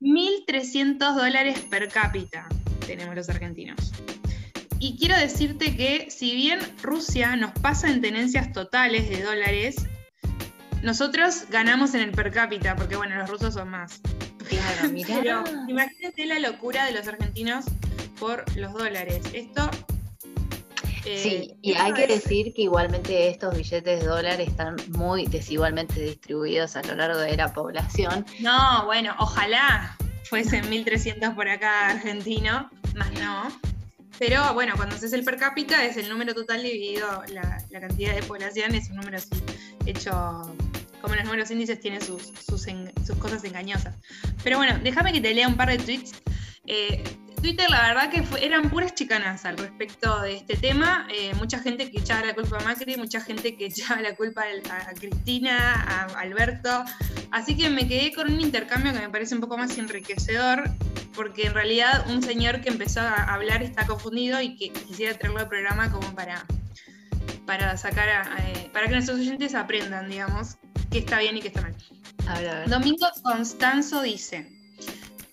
1.300 0.00 0.94
eh, 0.94 0.96
dólares 0.98 1.60
per 1.70 1.88
cápita 1.88 2.48
tenemos 2.90 3.14
los 3.14 3.28
argentinos. 3.28 3.92
Y 4.80 4.98
quiero 4.98 5.16
decirte 5.16 5.76
que 5.76 6.10
si 6.10 6.34
bien 6.34 6.58
Rusia 6.82 7.36
nos 7.36 7.52
pasa 7.52 7.88
en 7.88 8.00
tenencias 8.00 8.52
totales 8.52 9.08
de 9.08 9.22
dólares, 9.22 9.76
nosotros 10.82 11.44
ganamos 11.50 11.94
en 11.94 12.00
el 12.00 12.10
per 12.10 12.32
cápita, 12.32 12.74
porque 12.74 12.96
bueno, 12.96 13.16
los 13.16 13.30
rusos 13.30 13.54
son 13.54 13.68
más. 13.68 14.00
Claro, 14.48 14.90
Pero 15.06 15.44
imagínate 15.68 16.26
la 16.26 16.40
locura 16.40 16.86
de 16.86 16.92
los 16.92 17.06
argentinos 17.06 17.66
por 18.18 18.44
los 18.56 18.72
dólares. 18.72 19.20
Esto 19.32 19.70
sí, 21.16 21.56
y 21.62 21.74
hay 21.74 21.92
que 21.92 22.06
decir 22.06 22.52
que 22.54 22.62
igualmente 22.62 23.28
estos 23.28 23.56
billetes 23.56 24.00
de 24.00 24.06
dólar 24.06 24.40
están 24.40 24.76
muy 24.88 25.26
desigualmente 25.26 26.00
distribuidos 26.00 26.76
a 26.76 26.82
lo 26.82 26.94
largo 26.94 27.18
de 27.18 27.36
la 27.36 27.52
población. 27.52 28.24
No, 28.40 28.84
bueno, 28.86 29.14
ojalá 29.18 29.96
fuesen 30.24 30.64
1.300 30.64 31.34
por 31.34 31.48
acá 31.48 31.90
argentino, 31.90 32.70
más 32.94 33.12
no. 33.12 33.48
Pero 34.18 34.52
bueno, 34.52 34.74
cuando 34.76 34.96
haces 34.96 35.12
el 35.14 35.24
per 35.24 35.38
cápita 35.38 35.84
es 35.84 35.96
el 35.96 36.08
número 36.08 36.34
total 36.34 36.62
dividido 36.62 37.22
la, 37.28 37.80
cantidad 37.80 38.14
de 38.14 38.22
población, 38.22 38.74
es 38.74 38.90
un 38.90 38.96
número 38.96 39.16
así, 39.16 39.30
hecho 39.86 40.54
como 41.00 41.14
los 41.14 41.24
números 41.24 41.50
índices 41.50 41.80
tienen 41.80 42.02
sus, 42.02 42.30
sus, 42.46 42.66
cosas 43.18 43.42
engañosas. 43.44 43.96
Pero 44.44 44.58
bueno, 44.58 44.78
déjame 44.82 45.14
que 45.14 45.22
te 45.22 45.32
lea 45.32 45.48
un 45.48 45.56
par 45.56 45.70
de 45.70 45.78
tweets. 45.78 46.12
Eh, 46.66 47.02
Twitter 47.40 47.70
la 47.70 47.88
verdad 47.88 48.10
que 48.10 48.44
eran 48.44 48.68
puras 48.68 48.94
chicanas 48.94 49.44
al 49.46 49.56
respecto 49.56 50.20
de 50.20 50.36
este 50.36 50.56
tema. 50.56 51.08
Eh, 51.12 51.32
mucha 51.34 51.58
gente 51.58 51.90
que 51.90 51.98
echaba 51.98 52.24
la 52.26 52.34
culpa 52.34 52.58
a 52.58 52.64
Macri, 52.64 52.96
mucha 52.96 53.20
gente 53.20 53.56
que 53.56 53.66
echaba 53.66 54.00
la 54.02 54.14
culpa 54.14 54.42
a, 54.42 54.94
Cristina, 54.94 55.74
a 55.74 56.04
Alberto. 56.20 56.84
Así 57.30 57.56
que 57.56 57.70
me 57.70 57.88
quedé 57.88 58.12
con 58.12 58.30
un 58.30 58.40
intercambio 58.40 58.92
que 58.92 58.98
me 58.98 59.08
parece 59.08 59.34
un 59.34 59.40
poco 59.40 59.56
más 59.56 59.78
enriquecedor, 59.78 60.70
porque 61.14 61.46
en 61.46 61.54
realidad 61.54 62.06
un 62.10 62.22
señor 62.22 62.60
que 62.60 62.68
empezó 62.68 63.00
a 63.00 63.14
hablar 63.32 63.62
está 63.62 63.86
confundido 63.86 64.40
y 64.40 64.56
que 64.56 64.70
quisiera 64.70 65.16
traerlo 65.16 65.40
al 65.40 65.48
programa 65.48 65.90
como 65.90 66.14
para, 66.14 66.44
para 67.46 67.76
sacar 67.78 68.08
eh, 68.38 68.70
para 68.72 68.86
que 68.86 68.92
nuestros 68.92 69.18
oyentes 69.18 69.54
aprendan, 69.54 70.10
digamos, 70.10 70.58
qué 70.90 70.98
está 70.98 71.18
bien 71.18 71.38
y 71.38 71.40
qué 71.40 71.48
está 71.48 71.62
mal. 71.62 71.74
Domingo 72.68 73.08
Constanzo 73.22 74.02
dice. 74.02 74.59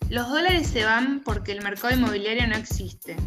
Los 0.09 0.29
dólares 0.29 0.67
se 0.67 0.85
van 0.85 1.21
porque 1.23 1.51
el 1.51 1.61
mercado 1.61 1.93
inmobiliario 1.93 2.47
no 2.47 2.55
existe. 2.55 3.17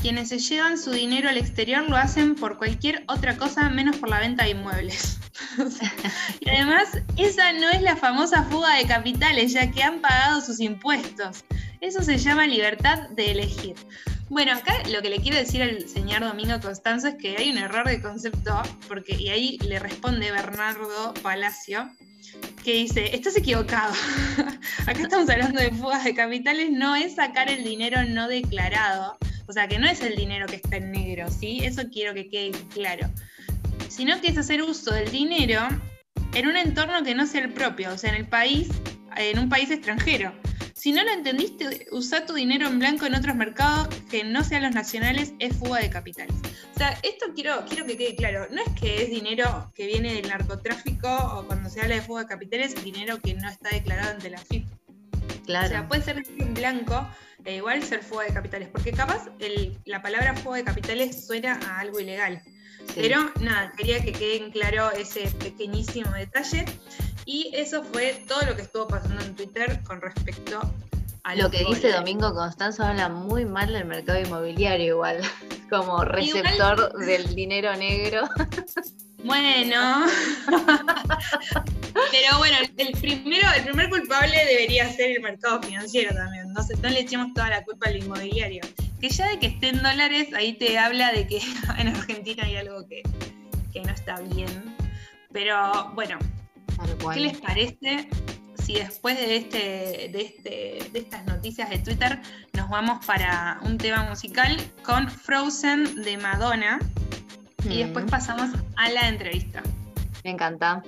Quienes 0.00 0.30
se 0.30 0.38
llevan 0.38 0.78
su 0.78 0.90
dinero 0.90 1.28
al 1.28 1.36
exterior 1.36 1.86
lo 1.86 1.96
hacen 1.96 2.34
por 2.34 2.56
cualquier 2.56 3.04
otra 3.08 3.36
cosa 3.36 3.68
menos 3.68 3.96
por 3.96 4.08
la 4.08 4.20
venta 4.20 4.44
de 4.44 4.50
inmuebles. 4.50 5.18
y 6.40 6.48
además, 6.48 6.88
esa 7.18 7.52
no 7.52 7.68
es 7.68 7.82
la 7.82 7.94
famosa 7.94 8.44
fuga 8.44 8.76
de 8.76 8.86
capitales, 8.86 9.52
ya 9.52 9.70
que 9.70 9.82
han 9.82 10.00
pagado 10.00 10.40
sus 10.40 10.60
impuestos. 10.60 11.44
Eso 11.82 12.02
se 12.02 12.16
llama 12.16 12.46
libertad 12.46 13.10
de 13.10 13.32
elegir. 13.32 13.74
Bueno, 14.30 14.52
acá 14.52 14.72
lo 14.88 15.02
que 15.02 15.10
le 15.10 15.20
quiero 15.20 15.36
decir 15.36 15.62
al 15.62 15.86
señor 15.88 16.20
Domingo 16.20 16.58
Constanzo 16.60 17.08
es 17.08 17.16
que 17.16 17.36
hay 17.36 17.50
un 17.50 17.58
error 17.58 17.86
de 17.86 18.00
concepto, 18.00 18.62
porque, 18.88 19.14
y 19.16 19.28
ahí 19.28 19.58
le 19.58 19.78
responde 19.78 20.30
Bernardo 20.30 21.12
Palacio, 21.22 21.90
que 22.64 22.74
dice, 22.74 23.14
estás 23.14 23.36
equivocado. 23.36 23.94
Acá 24.86 25.02
estamos 25.02 25.28
hablando 25.28 25.60
de 25.60 25.70
fugas 25.70 26.04
de 26.04 26.14
capitales, 26.14 26.70
no 26.70 26.94
es 26.94 27.14
sacar 27.14 27.50
el 27.50 27.64
dinero 27.64 28.04
no 28.04 28.28
declarado. 28.28 29.16
O 29.46 29.52
sea, 29.52 29.66
que 29.66 29.78
no 29.78 29.88
es 29.88 30.00
el 30.02 30.14
dinero 30.14 30.46
que 30.46 30.56
está 30.56 30.76
en 30.76 30.92
negro, 30.92 31.28
¿sí? 31.28 31.60
Eso 31.64 31.82
quiero 31.92 32.14
que 32.14 32.28
quede 32.28 32.52
claro. 32.72 33.10
Sino 33.88 34.20
que 34.20 34.28
es 34.28 34.38
hacer 34.38 34.62
uso 34.62 34.94
del 34.94 35.10
dinero 35.10 35.60
en 36.34 36.46
un 36.46 36.56
entorno 36.56 37.02
que 37.02 37.14
no 37.14 37.26
sea 37.26 37.42
el 37.42 37.52
propio, 37.52 37.92
o 37.92 37.98
sea, 37.98 38.10
en 38.10 38.16
el 38.16 38.28
país, 38.28 38.68
en 39.16 39.38
un 39.38 39.48
país 39.48 39.70
extranjero. 39.70 40.32
Si 40.74 40.92
no 40.92 41.04
lo 41.04 41.10
entendiste, 41.10 41.86
usar 41.92 42.24
tu 42.24 42.32
dinero 42.32 42.66
en 42.66 42.78
blanco 42.78 43.04
en 43.04 43.14
otros 43.14 43.36
mercados 43.36 43.94
que 44.10 44.24
no 44.24 44.42
sean 44.42 44.62
los 44.62 44.74
nacionales 44.74 45.34
es 45.38 45.54
fuga 45.54 45.80
de 45.80 45.90
capitales. 45.90 46.34
O 46.74 46.78
sea, 46.78 46.98
esto 47.02 47.26
quiero, 47.34 47.66
quiero 47.68 47.84
que 47.84 47.98
quede 47.98 48.16
claro. 48.16 48.46
No 48.50 48.62
es 48.62 48.80
que 48.80 49.02
es 49.02 49.10
dinero 49.10 49.70
que 49.74 49.86
viene 49.86 50.14
del 50.14 50.28
narcotráfico 50.28 51.08
o 51.08 51.46
cuando 51.46 51.68
se 51.68 51.82
habla 51.82 51.96
de 51.96 52.00
fuga 52.00 52.22
de 52.22 52.28
capitales, 52.28 52.82
dinero 52.82 53.20
que 53.20 53.34
no 53.34 53.46
está 53.46 53.68
declarado 53.68 54.12
ante 54.12 54.30
la 54.30 54.38
FIP. 54.38 54.66
Claro. 55.44 55.66
O 55.66 55.68
sea, 55.68 55.86
puede 55.86 56.02
ser 56.02 56.22
en 56.38 56.54
blanco 56.54 57.06
e 57.44 57.56
igual 57.56 57.82
ser 57.82 58.02
fuga 58.02 58.24
de 58.24 58.32
capitales, 58.32 58.68
porque 58.68 58.92
capaz 58.92 59.28
la 59.84 60.00
palabra 60.00 60.34
fuga 60.36 60.56
de 60.56 60.64
capitales 60.64 61.26
suena 61.26 61.60
a 61.66 61.80
algo 61.80 62.00
ilegal. 62.00 62.42
Pero 62.94 63.30
nada, 63.40 63.72
quería 63.76 64.02
que 64.02 64.12
quede 64.12 64.50
claro 64.50 64.90
ese 64.92 65.30
pequeñísimo 65.38 66.10
detalle. 66.12 66.64
Y 67.24 67.50
eso 67.54 67.82
fue 67.82 68.24
todo 68.26 68.42
lo 68.42 68.56
que 68.56 68.62
estuvo 68.62 68.88
pasando 68.88 69.22
en 69.22 69.34
Twitter 69.36 69.80
con 69.84 70.00
respecto 70.00 70.60
a 71.22 71.34
lo 71.34 71.50
que 71.50 71.64
dice 71.64 71.92
Domingo 71.92 72.32
Constanzo 72.34 72.82
habla 72.82 73.08
muy 73.08 73.44
mal 73.44 73.72
del 73.72 73.84
mercado 73.84 74.20
inmobiliario 74.20 74.94
igual, 74.94 75.20
como 75.70 76.04
receptor 76.04 76.92
del 76.98 77.34
dinero 77.34 77.76
negro. 77.76 78.28
Bueno, 79.24 80.06
pero 82.10 82.38
bueno, 82.38 82.56
el 82.76 82.92
primero, 82.92 83.48
el 83.56 83.64
primer 83.64 83.90
culpable 83.90 84.36
debería 84.48 84.90
ser 84.90 85.10
el 85.12 85.22
mercado 85.22 85.62
financiero 85.62 86.14
también. 86.14 86.52
No, 86.52 86.60
no 86.82 86.88
le 86.88 87.00
echemos 87.00 87.32
toda 87.34 87.50
la 87.50 87.64
culpa 87.64 87.88
al 87.88 87.96
inmobiliario. 87.96 88.62
Que 89.00 89.08
ya 89.08 89.28
de 89.28 89.38
que 89.38 89.46
esté 89.46 89.68
en 89.68 89.82
dólares, 89.82 90.28
ahí 90.34 90.54
te 90.54 90.78
habla 90.78 91.12
de 91.12 91.26
que 91.26 91.40
en 91.78 91.88
Argentina 91.88 92.44
hay 92.44 92.56
algo 92.56 92.86
que, 92.86 93.02
que 93.72 93.80
no 93.82 93.92
está 93.92 94.20
bien. 94.20 94.76
Pero 95.32 95.92
bueno, 95.94 96.18
¿Qué 97.12 97.20
les 97.20 97.38
parece 97.38 98.08
si 98.64 98.74
después 98.74 99.16
de, 99.16 99.36
este, 99.36 99.58
de, 100.12 100.20
este, 100.22 100.90
de 100.92 100.98
estas 100.98 101.24
noticias 101.26 101.68
de 101.70 101.78
Twitter 101.78 102.20
nos 102.52 102.68
vamos 102.68 103.04
para 103.04 103.58
un 103.62 103.78
tema 103.78 104.04
musical 104.04 104.56
con 104.82 105.10
Frozen 105.10 106.02
de 106.02 106.16
Madonna 106.16 106.78
y 107.64 107.78
después 107.78 108.04
mm. 108.04 108.08
pasamos 108.08 108.50
a 108.76 108.88
la 108.90 109.08
entrevista? 109.08 109.62
Me 110.24 110.30
encanta. 110.30 110.82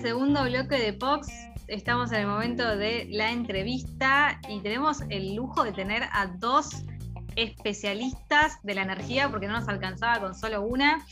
segundo 0.00 0.44
bloque 0.44 0.78
de 0.78 0.92
Pox. 0.92 1.47
Estamos 1.68 2.12
en 2.12 2.20
el 2.20 2.26
momento 2.26 2.78
de 2.78 3.06
la 3.10 3.30
entrevista 3.30 4.40
y 4.48 4.60
tenemos 4.60 5.02
el 5.10 5.34
lujo 5.34 5.64
de 5.64 5.72
tener 5.72 6.02
a 6.12 6.26
dos 6.26 6.70
especialistas 7.36 8.58
de 8.62 8.74
la 8.74 8.82
energía, 8.82 9.28
porque 9.28 9.46
no 9.46 9.52
nos 9.52 9.68
alcanzaba 9.68 10.18
con 10.18 10.34
solo 10.34 10.62
una. 10.62 11.04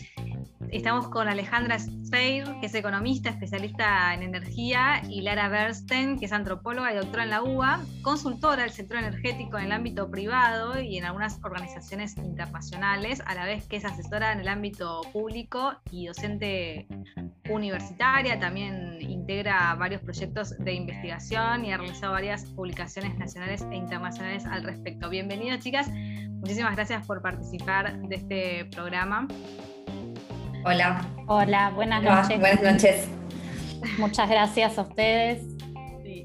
Estamos 0.71 1.09
con 1.09 1.29
Alejandra 1.29 1.79
Speir, 1.79 2.45
que 2.61 2.67
es 2.67 2.75
economista, 2.75 3.31
especialista 3.31 4.13
en 4.15 4.23
energía, 4.23 5.03
y 5.09 5.21
Lara 5.21 5.49
Bernstein, 5.49 6.19
que 6.19 6.27
es 6.27 6.33
antropóloga 6.33 6.93
y 6.93 6.97
doctora 6.97 7.25
en 7.25 7.31
la 7.31 7.43
UBA, 7.43 7.81
consultora 8.03 8.63
del 8.63 8.73
sector 8.73 8.99
energético 8.99 9.59
en 9.59 9.67
el 9.67 9.73
ámbito 9.73 10.11
privado 10.11 10.81
y 10.81 10.99
en 10.99 11.05
algunas 11.05 11.39
organizaciones 11.45 12.17
internacionales, 12.17 13.23
a 13.27 13.35
la 13.35 13.45
vez 13.45 13.67
que 13.67 13.77
es 13.77 13.85
asesora 13.85 14.33
en 14.33 14.41
el 14.41 14.49
ámbito 14.49 15.03
público 15.13 15.75
y 15.91 16.07
docente 16.07 16.87
universitaria. 17.49 18.39
También 18.41 18.99
integra 19.01 19.75
varios 19.77 20.03
proyectos 20.03 20.57
de 20.59 20.73
investigación 20.73 21.65
y 21.65 21.73
ha 21.73 21.77
realizado 21.77 22.13
varias 22.13 22.45
publicaciones 22.45 23.17
nacionales 23.19 23.65
e 23.71 23.77
internacionales 23.77 24.45
al 24.45 24.65
respecto. 24.65 25.09
Bienvenidas, 25.09 25.61
chicas. 25.61 25.89
Muchísimas 25.91 26.75
gracias 26.75 27.07
por 27.07 27.23
participar 27.23 27.99
de 28.01 28.17
este 28.17 28.65
programa. 28.67 29.27
Hola. 30.69 31.01
Hola, 31.29 31.71
buenas 31.71 32.03
noches. 32.03 32.41
Buenas 32.41 32.61
noches. 32.61 33.09
Muchas 33.99 34.29
gracias 34.29 34.77
a 34.77 34.83
ustedes. 34.83 35.45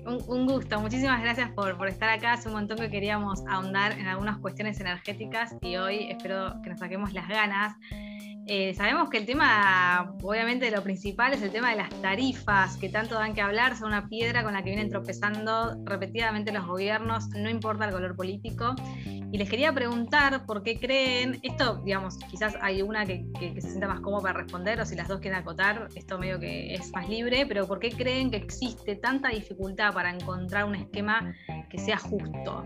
un, 0.04 0.48
gusto. 0.48 0.80
Muchísimas 0.80 1.22
gracias 1.22 1.52
por, 1.52 1.78
por, 1.78 1.88
estar 1.88 2.10
acá. 2.10 2.34
Hace 2.34 2.48
un 2.48 2.56
montón 2.56 2.80
que 2.80 2.90
queríamos 2.90 3.44
ahondar 3.48 3.92
en 4.00 4.08
algunas 4.08 4.40
cuestiones 4.40 4.80
energéticas 4.80 5.56
y 5.62 5.76
hoy 5.76 6.10
espero 6.10 6.56
que 6.64 6.72
nos 6.72 6.80
saquemos 6.80 7.14
las 7.14 7.28
ganas. 7.28 7.76
Eh, 8.48 8.74
sabemos 8.74 9.10
que 9.10 9.20
el 9.20 9.26
tema, 9.26 10.16
obviamente 10.24 10.72
lo 10.72 10.82
principal 10.82 11.34
es 11.34 11.42
el 11.44 11.52
tema 11.52 11.70
de 11.70 11.76
las 11.78 11.90
tarifas, 12.02 12.76
que 12.78 12.90
tanto 12.90 13.16
dan 13.16 13.34
que 13.34 13.42
hablar, 13.42 13.78
son 13.78 13.90
una 13.90 14.08
piedra 14.08 14.44
con 14.44 14.54
la 14.54 14.64
que 14.64 14.72
vienen 14.72 14.90
tropezando 14.90 15.78
repetidamente 15.86 16.52
los 16.52 16.66
gobiernos, 16.66 17.30
no 17.30 17.50
importa 17.50 17.86
el 17.86 17.92
color 17.92 18.16
político. 18.16 18.76
Y 19.32 19.38
les 19.38 19.50
quería 19.50 19.72
preguntar 19.72 20.46
por 20.46 20.64
qué 20.64 20.78
creen, 20.78 21.40
esto, 21.44 21.82
digamos, 21.86 22.18
quizás 22.30 22.56
hay 22.62 22.82
una 22.82 23.06
que, 23.06 23.24
se 23.40 23.62
sienta 23.62 23.88
más 23.88 24.02
cómoda 24.02 24.24
para 24.24 24.40
responder, 24.40 24.82
o 24.82 24.86
si 24.86 24.96
las 24.96 25.08
dos 25.08 25.22
quieren 25.22 25.40
acotar, 25.40 25.88
esto 25.96 26.18
medio 26.18 26.40
que 26.40 26.74
es 26.74 26.92
más 26.94 27.08
libre, 27.08 27.46
pero 27.46 27.68
por 27.68 27.80
qué 27.80 27.92
creen 27.92 28.32
que 28.32 28.38
existe 28.38 28.96
tanta 28.96 29.30
dificultad 29.30 29.94
para 29.94 30.10
encontrar 30.10 30.66
un 30.66 30.76
esquema 30.76 31.34
que 31.70 31.78
sea 31.78 31.98
justo. 31.98 32.66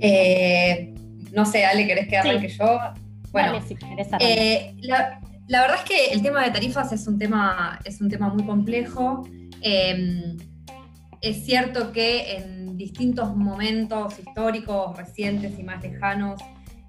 Eh, 0.00 0.94
no 1.32 1.44
sé, 1.44 1.64
Ale, 1.64 1.86
¿querés 1.86 2.08
que 2.08 2.16
arranque 2.16 2.48
yo? 2.48 2.78
Bueno, 3.32 3.60
eh, 4.20 4.74
la, 4.80 5.20
verdad 5.48 5.76
es 5.76 5.84
que 5.84 6.12
el 6.12 6.22
tema 6.22 6.44
de 6.44 6.50
tarifas 6.50 6.92
es 6.92 7.06
un 7.06 7.18
tema, 7.18 7.78
es 7.84 8.00
un 8.00 8.08
tema 8.08 8.28
muy 8.28 8.44
complejo. 8.44 9.28
Em, 9.60 10.36
es 11.20 11.44
cierto 11.44 11.92
que 11.92 12.36
en 12.36 12.76
distintos 12.76 13.36
momentos 13.36 14.18
históricos, 14.18 14.96
recientes 14.96 15.58
y 15.58 15.62
más 15.62 15.82
lejanos, 15.82 16.40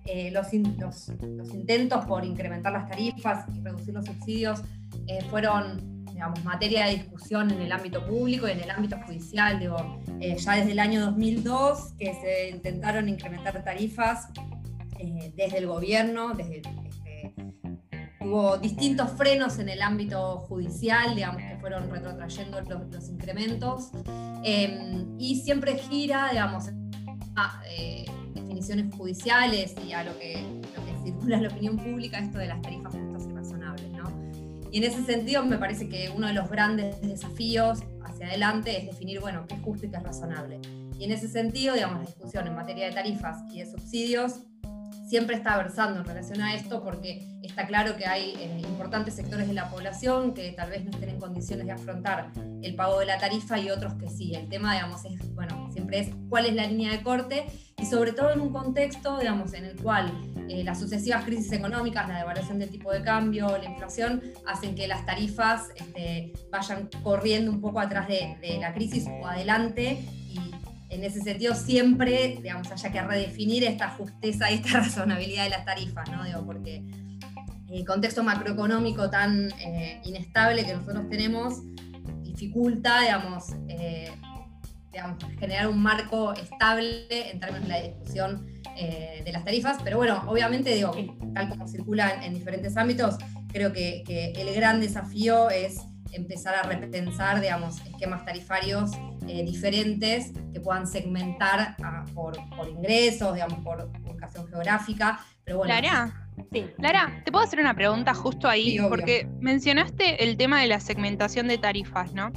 eh, 0.06 0.32
los, 0.32 0.48
los, 0.54 1.54
intentos 1.54 2.06
por 2.06 2.26
incrementar 2.26 2.72
las 2.72 2.90
tarifas 2.90 3.46
y 3.56 3.62
reducir 3.62 3.94
los 3.94 4.06
subsidios 4.06 4.62
eh, 5.08 5.20
fueron, 5.30 5.99
digamos, 6.06 6.44
materia 6.44 6.86
de 6.86 6.96
discusión 6.96 7.52
en 7.52 7.62
el 7.62 7.72
ámbito 7.72 8.06
público 8.06 8.48
y 8.48 8.52
en 8.52 8.62
el 8.62 8.70
ámbito 8.70 8.98
judicial, 9.06 9.60
digo, 9.60 10.02
eh, 10.20 10.38
ya 10.38 10.56
desde 10.56 10.72
el 10.72 10.80
año 10.80 11.06
2002 11.06 11.94
que 11.98 12.14
se 12.14 12.50
intentaron 12.50 13.08
incrementar 13.08 13.64
tarifas 13.64 14.28
desde 15.36 15.58
el 15.58 15.68
gobierno, 15.68 16.34
este, 16.38 17.34
hubo 18.20 18.58
distintos 18.58 19.12
frenos 19.12 19.58
en 19.60 19.70
el 19.70 19.82
ámbito 19.82 20.40
judicial, 20.40 21.16
digamos, 21.16 21.42
que 21.42 21.58
fueron 21.62 21.90
retrotrayendo 21.90 22.60
los, 22.62 23.10
incrementos, 23.10 23.92
y 25.18 25.42
siempre 25.42 25.78
gira, 25.78 26.30
digamos, 26.32 26.66
a 27.36 27.62
definiciones 28.34 28.94
judiciales 28.94 29.74
y 29.88 29.94
a 29.94 30.04
lo 30.04 30.18
que, 30.20 30.42
lo 30.76 30.86
que 30.86 31.04
circula 31.04 31.38
en 31.38 31.44
la 31.44 31.50
opinión 31.50 31.78
pública, 31.78 32.20
esto 32.20 32.38
de 32.38 32.48
las 32.48 32.62
tarifas 32.62 32.94
Y 34.72 34.78
en 34.78 34.84
ese 34.84 35.04
sentido 35.04 35.44
me 35.44 35.58
parece 35.58 35.90
que 35.90 36.12
uno 36.16 36.28
de 36.28 36.34
los 36.34 36.50
grandes 36.50 37.02
desafíos 37.02 37.80
hacia 38.04 38.28
adelante 38.28 38.78
es 38.78 38.86
definir, 38.86 39.20
bueno, 39.20 39.46
qué 39.48 39.56
es 39.56 39.62
justo 39.62 39.86
y 39.86 39.90
qué 39.90 39.98
es 39.98 40.04
razonable. 40.04 40.60
Y 41.00 41.06
en 41.06 41.12
ese 41.12 41.28
sentido, 41.28 41.74
digamos, 41.76 42.00
la 42.00 42.06
discusión 42.06 42.48
en 42.48 42.56
materia 42.56 42.88
de 42.88 42.94
tarifas 42.94 43.38
y 43.52 43.60
de 43.60 43.66
subsidios 43.66 44.42
siempre 45.10 45.36
está 45.36 45.58
versando 45.58 46.02
en 46.02 46.06
relación 46.06 46.40
a 46.42 46.54
esto 46.54 46.84
porque 46.84 47.26
está 47.42 47.66
claro 47.66 47.98
que 47.98 48.06
hay 48.06 48.36
eh, 48.38 48.62
importantes 48.64 49.16
sectores 49.16 49.48
de 49.48 49.56
la 49.56 49.68
población 49.68 50.36
que 50.36 50.52
tal 50.52 50.70
vez 50.70 50.86
no 50.86 50.92
estén 50.92 51.10
en 51.10 51.20
condiciones 51.20 51.66
de 51.66 51.72
afrontar 51.72 52.32
el 52.62 52.76
pago 52.76 53.00
de 53.00 53.08
la 53.08 53.18
tarifa 53.18 53.58
y 53.58 53.72
otros 53.72 53.96
que 53.96 54.08
sí. 54.08 54.36
El 54.36 54.48
tema, 54.50 54.76
digamos, 54.76 55.04
es, 55.06 55.34
bueno, 55.34 55.68
siempre 55.74 56.00
es 56.00 56.10
cuál 56.30 56.46
es 56.46 56.54
la 56.54 56.68
línea 56.68 56.92
de 56.92 57.02
corte 57.02 57.48
y 57.78 57.88
sobre 57.88 58.14
todo 58.14 58.32
en 58.32 58.40
un 58.40 58.52
contexto, 58.52 59.18
digamos, 59.18 59.54
en 59.54 59.66
el 59.66 59.82
cual 59.82 60.12
eh, 60.48 60.64
las 60.64 60.80
sucesivas 60.80 61.26
crisis 61.26 61.52
económicas, 61.54 62.08
la 62.08 62.20
devaluación 62.20 62.60
del 62.60 62.70
tipo 62.70 62.92
de 62.92 63.02
cambio, 63.02 63.58
la 63.58 63.66
inflación, 63.66 64.22
hacen 64.46 64.76
que 64.76 64.88
las 64.88 65.08
tarifas 65.08 65.70
este, 65.76 66.34
vayan 66.52 66.88
corriendo 67.02 67.52
un 67.52 67.62
poco 67.62 67.80
atrás 67.80 68.08
de, 68.08 68.38
de 68.42 68.60
la 68.60 68.76
crisis 68.76 69.08
o 69.08 69.26
adelante 69.26 70.06
en 70.90 71.04
ese 71.04 71.22
sentido 71.22 71.56
siempre, 71.56 72.40
digamos, 72.42 72.72
haya 72.72 72.92
que 72.92 73.02
redefinir 73.02 73.64
esta 73.64 73.90
justeza 73.90 74.52
y 74.52 74.56
esta 74.56 74.70
razonabilidad 74.80 75.44
de 75.44 75.50
las 75.52 75.66
tarifas, 75.66 76.10
¿no? 76.10 76.24
Digo, 76.24 76.46
porque 76.46 76.84
el 77.70 77.86
contexto 77.86 78.24
macroeconómico 78.24 79.10
tan 79.10 79.52
eh, 79.60 80.02
inestable 80.04 80.66
que 80.66 80.74
nosotros 80.74 81.08
tenemos 81.10 81.62
dificulta, 82.24 83.02
digamos, 83.02 83.54
eh, 83.68 84.12
digamos, 84.92 85.24
generar 85.40 85.68
un 85.68 85.80
marco 85.80 86.34
estable 86.34 87.32
en 87.32 87.40
términos 87.40 87.68
de 87.68 87.74
la 87.74 87.82
discusión 87.82 88.48
eh, 88.76 89.22
de 89.24 89.32
las 89.32 89.46
tarifas, 89.46 89.78
pero 89.84 89.98
bueno, 89.98 90.24
obviamente, 90.26 90.74
digo, 90.74 90.92
tal 91.36 91.50
como 91.50 91.68
circulan 91.68 92.24
en 92.24 92.34
diferentes 92.34 92.76
ámbitos, 92.76 93.18
creo 93.50 93.72
que, 93.72 94.04
que 94.06 94.32
el 94.32 94.54
gran 94.56 94.80
desafío 94.80 95.52
es 95.52 95.80
empezar 96.12 96.56
a 96.56 96.64
repensar, 96.64 97.40
digamos, 97.40 97.86
esquemas 97.86 98.26
tarifarios 98.26 98.92
eh, 99.30 99.44
diferentes 99.44 100.32
que 100.52 100.60
puedan 100.60 100.88
segmentar 100.88 101.76
ah, 101.84 102.04
por, 102.16 102.36
ingresos, 102.68 103.36
digamos, 103.36 103.60
por 103.64 103.88
ubicación 104.10 104.48
geográfica. 104.48 105.20
Pero 105.44 105.60
bueno, 105.60 105.72
Lara, 105.72 106.28
sí. 106.52 106.66
Lara, 106.80 107.22
¿te 107.24 107.32
puedo 107.32 107.46
hacer 107.46 107.60
una 107.60 107.76
pregunta 107.76 108.16
justo 108.16 108.48
ahí? 108.48 108.80
Porque 108.90 109.28
mencionaste 109.40 110.24
el 110.24 110.36
tema 110.36 110.62
de 110.62 110.68
la 110.68 110.80
segmentación 110.80 111.48
de 111.48 111.60
tarifas, 111.60 112.12
¿no? 112.14 112.32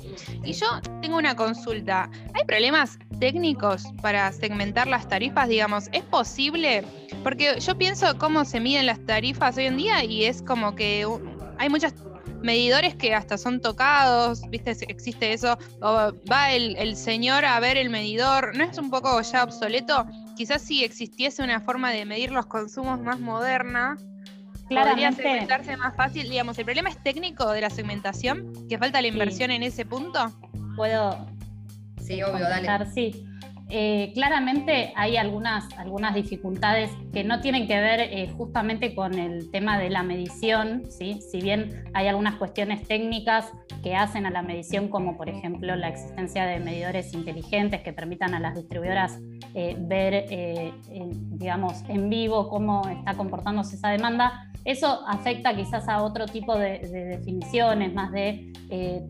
Y 0.45 0.53
yo 0.53 0.67
tengo 1.01 1.17
una 1.17 1.35
consulta. 1.35 2.11
¿Hay 2.35 2.45
problemas 2.45 2.99
técnicos 3.19 3.85
para 4.03 4.31
segmentar 4.31 4.87
las 4.87 5.09
tarifas? 5.09 5.49
Digamos, 5.49 5.89
¿es 5.93 6.03
posible? 6.03 6.85
Porque 7.23 7.59
yo 7.59 7.79
pienso 7.79 8.19
cómo 8.19 8.45
se 8.45 8.61
miden 8.61 8.85
las 8.85 9.03
tarifas 9.07 9.57
hoy 9.57 9.65
en 9.65 9.79
día 9.79 10.05
y 10.05 10.25
es 10.25 10.43
como 10.43 10.75
que 10.75 11.07
hay 11.59 11.71
muchas 11.71 11.95
medidores 12.43 12.95
que 12.95 13.15
hasta 13.15 13.39
son 13.39 13.61
tocados, 13.61 14.43
¿viste? 14.49 14.77
Existe 14.89 15.33
eso, 15.33 15.59
o 15.81 16.13
va 16.31 16.53
el, 16.53 16.97
señor 16.97 17.45
a 17.45 17.59
ver 17.61 17.77
el 17.77 17.91
medidor, 17.91 18.57
¿no 18.57 18.65
es 18.65 18.79
un 18.79 18.91
poco 18.91 19.21
ya 19.21 19.45
obsoleto? 19.45 20.07
Quizás 20.37 20.63
si 20.63 20.85
existiese 20.85 21.43
una 21.43 21.61
forma 21.61 21.91
de 21.91 22.05
medir 22.05 22.31
los 22.33 22.47
consumos 22.47 23.01
más 23.01 23.21
moderna, 23.21 23.97
podría 24.69 25.13
segmentarse 25.13 25.77
más 25.77 25.95
fácil. 25.95 26.29
Digamos, 26.29 26.59
¿el 26.59 26.65
problema 26.65 26.89
es 26.89 27.03
técnico 27.03 27.51
de 27.51 27.61
la 27.61 27.71
segmentación? 27.71 28.53
¿Que 28.69 28.79
falta 28.79 29.01
la 29.01 29.09
inversión 29.09 29.51
en 29.51 29.63
ese 29.63 29.85
punto? 29.85 30.33
Puedo. 30.77 31.27
Sí, 32.01 32.23
obvio, 32.23 32.49
dale. 32.49 32.91
Sí. 32.93 33.27
Eh, 33.75 34.11
claramente 34.13 34.93
hay 34.97 35.17
algunas, 35.17 35.67
algunas 35.79 36.15
dificultades 36.15 36.91
que 37.11 37.25
no 37.25 37.41
tienen 37.41 37.67
que 37.67 37.81
ver 37.81 38.01
eh, 38.01 38.31
justamente 38.37 38.95
con 38.95 39.19
el 39.19 39.51
tema 39.51 39.79
de 39.79 39.89
la 39.89 40.03
medición, 40.03 40.83
si 40.91 41.41
bien 41.41 41.83
hay 41.95 42.07
algunas 42.07 42.35
cuestiones 42.35 42.87
técnicas 42.87 43.51
que 43.83 43.97
hacen 43.97 44.27
a 44.27 44.31
la 44.31 44.43
medición, 44.43 44.89
como 44.89 45.17
por 45.17 45.31
ejemplo 45.31 45.75
la 45.75 45.89
existencia 45.89 46.45
de 46.45 46.61
medidores 46.61 47.15
inteligentes 47.15 47.81
que 47.81 47.95
permitan 47.95 48.35
a 48.35 48.41
las 48.41 48.57
distribuidoras 48.57 49.19
eh, 49.55 49.75
ver, 49.79 50.27
digamos, 51.31 51.83
en 51.89 52.11
vivo 52.11 52.51
cómo 52.51 52.87
está 52.91 53.15
comportándose 53.15 53.77
esa 53.77 53.89
demanda, 53.89 54.51
eso 54.67 55.03
afecta 55.09 55.57
quizás 55.57 55.89
a 55.89 56.03
otro 56.03 56.27
tipo 56.27 56.59
de, 56.59 56.79
definiciones, 56.81 57.95
más 57.95 58.13
de 58.13 58.53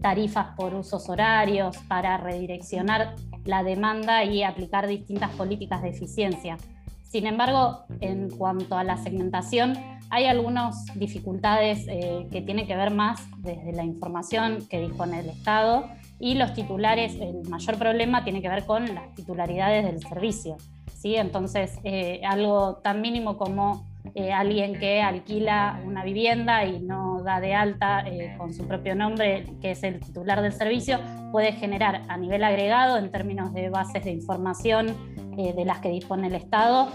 tarifas 0.01 0.55
por 0.57 0.73
usos 0.75 1.09
horarios, 1.09 1.77
para 1.89 2.17
redireccionar 2.17 3.17
la 3.45 3.63
demanda 3.63 4.25
y 4.25 4.43
aplicar 4.43 4.87
distintas 4.87 5.31
políticas 5.31 5.83
de 5.83 5.91
eficiencia. 5.91 6.57
Sin 7.03 7.27
embargo, 7.27 7.85
en 8.01 8.31
cuanto 8.31 8.77
a 8.77 8.85
la 8.85 8.97
segmentación, 8.97 9.75
hay 10.09 10.27
algunas 10.27 10.87
dificultades 10.95 11.87
eh, 11.89 12.27
que 12.31 12.43
tienen 12.43 12.67
que 12.67 12.77
ver 12.77 12.91
más 12.91 13.27
desde 13.39 13.73
la 13.73 13.85
información 13.85 14.67
que 14.69 14.81
dispone 14.81 15.21
el 15.21 15.29
Estado 15.29 15.89
y 16.19 16.35
los 16.35 16.55
titulares, 16.55 17.17
el 17.17 17.49
mayor 17.49 17.79
problema 17.79 18.23
tiene 18.23 18.41
que 18.41 18.49
ver 18.49 18.65
con 18.65 18.95
las 18.95 19.15
titularidades 19.15 19.85
del 19.85 20.01
servicio. 20.01 20.57
¿sí? 20.95 21.17
Entonces, 21.17 21.79
eh, 21.83 22.21
algo 22.25 22.77
tan 22.77 23.01
mínimo 23.01 23.37
como 23.37 23.87
eh, 24.15 24.33
alguien 24.33 24.79
que 24.79 25.03
alquila 25.03 25.81
una 25.85 26.05
vivienda 26.05 26.65
y 26.65 26.81
no 26.81 27.12
da 27.23 27.41
de 27.41 27.55
alta 27.55 28.01
eh, 28.07 28.35
con 28.39 28.53
su 28.53 28.67
propio 28.67 28.95
nombre, 28.95 29.45
que 29.61 29.73
es 29.73 29.83
el 29.83 30.01
titular 30.01 30.43
del 30.43 30.53
servicio, 30.53 31.01
puede 31.31 31.53
generar 31.53 32.03
a 32.09 32.17
nivel 32.17 32.45
agregado, 32.45 32.99
en 32.99 33.11
términos 33.11 33.53
de 33.53 33.71
bases 33.71 34.05
de 34.05 34.11
información 34.11 34.97
eh, 35.39 35.53
de 35.55 35.65
las 35.65 35.81
que 35.81 35.89
dispone 35.89 36.29
el 36.29 36.35
Estado, 36.35 36.89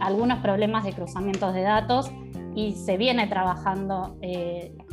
algunos 0.00 0.38
problemas 0.38 0.84
de 0.84 0.92
cruzamientos 0.92 1.54
de 1.54 1.62
datos 1.62 2.10
y 2.54 2.72
se 2.72 2.96
viene 2.96 3.26
trabajando 3.26 4.16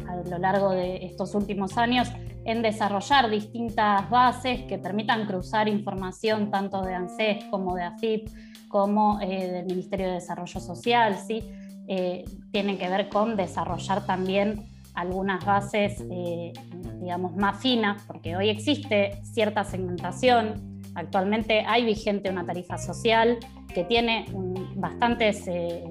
a 0.08 0.16
lo 0.30 0.38
largo 0.40 0.72
de 0.72 1.06
estos 1.06 1.36
últimos 1.36 1.78
años 1.78 2.12
en 2.44 2.64
desarrollar 2.64 3.30
distintas 3.30 4.10
bases 4.10 4.64
que 4.64 4.80
permitan 4.80 5.28
cruzar 5.28 5.68
información 5.68 6.50
tanto 6.50 6.82
de 6.82 6.96
ANSES 6.96 7.46
como 7.52 7.76
de 7.76 7.84
AFIP 7.84 8.30
como 8.68 9.20
del 9.20 9.66
Ministerio 9.68 10.08
de 10.08 10.14
Desarrollo 10.14 10.60
Social, 10.60 11.16
¿sí? 11.16 11.44
eh, 11.92 12.24
tienen 12.52 12.78
que 12.78 12.88
ver 12.88 13.10
con 13.10 13.36
desarrollar 13.36 14.06
también 14.06 14.69
algunas 15.00 15.46
bases, 15.46 16.04
eh, 16.12 16.52
digamos, 17.00 17.36
más 17.36 17.62
finas, 17.62 18.04
porque 18.06 18.36
hoy 18.36 18.50
existe 18.50 19.22
cierta 19.24 19.64
segmentación. 19.64 20.82
Actualmente 20.94 21.64
hay 21.66 21.86
vigente 21.86 22.30
una 22.30 22.46
tarifa 22.46 22.78
social 22.78 23.38
que 23.74 23.86
tiene 23.86 24.26
bastantes 24.76 25.48
eh, 25.48 25.84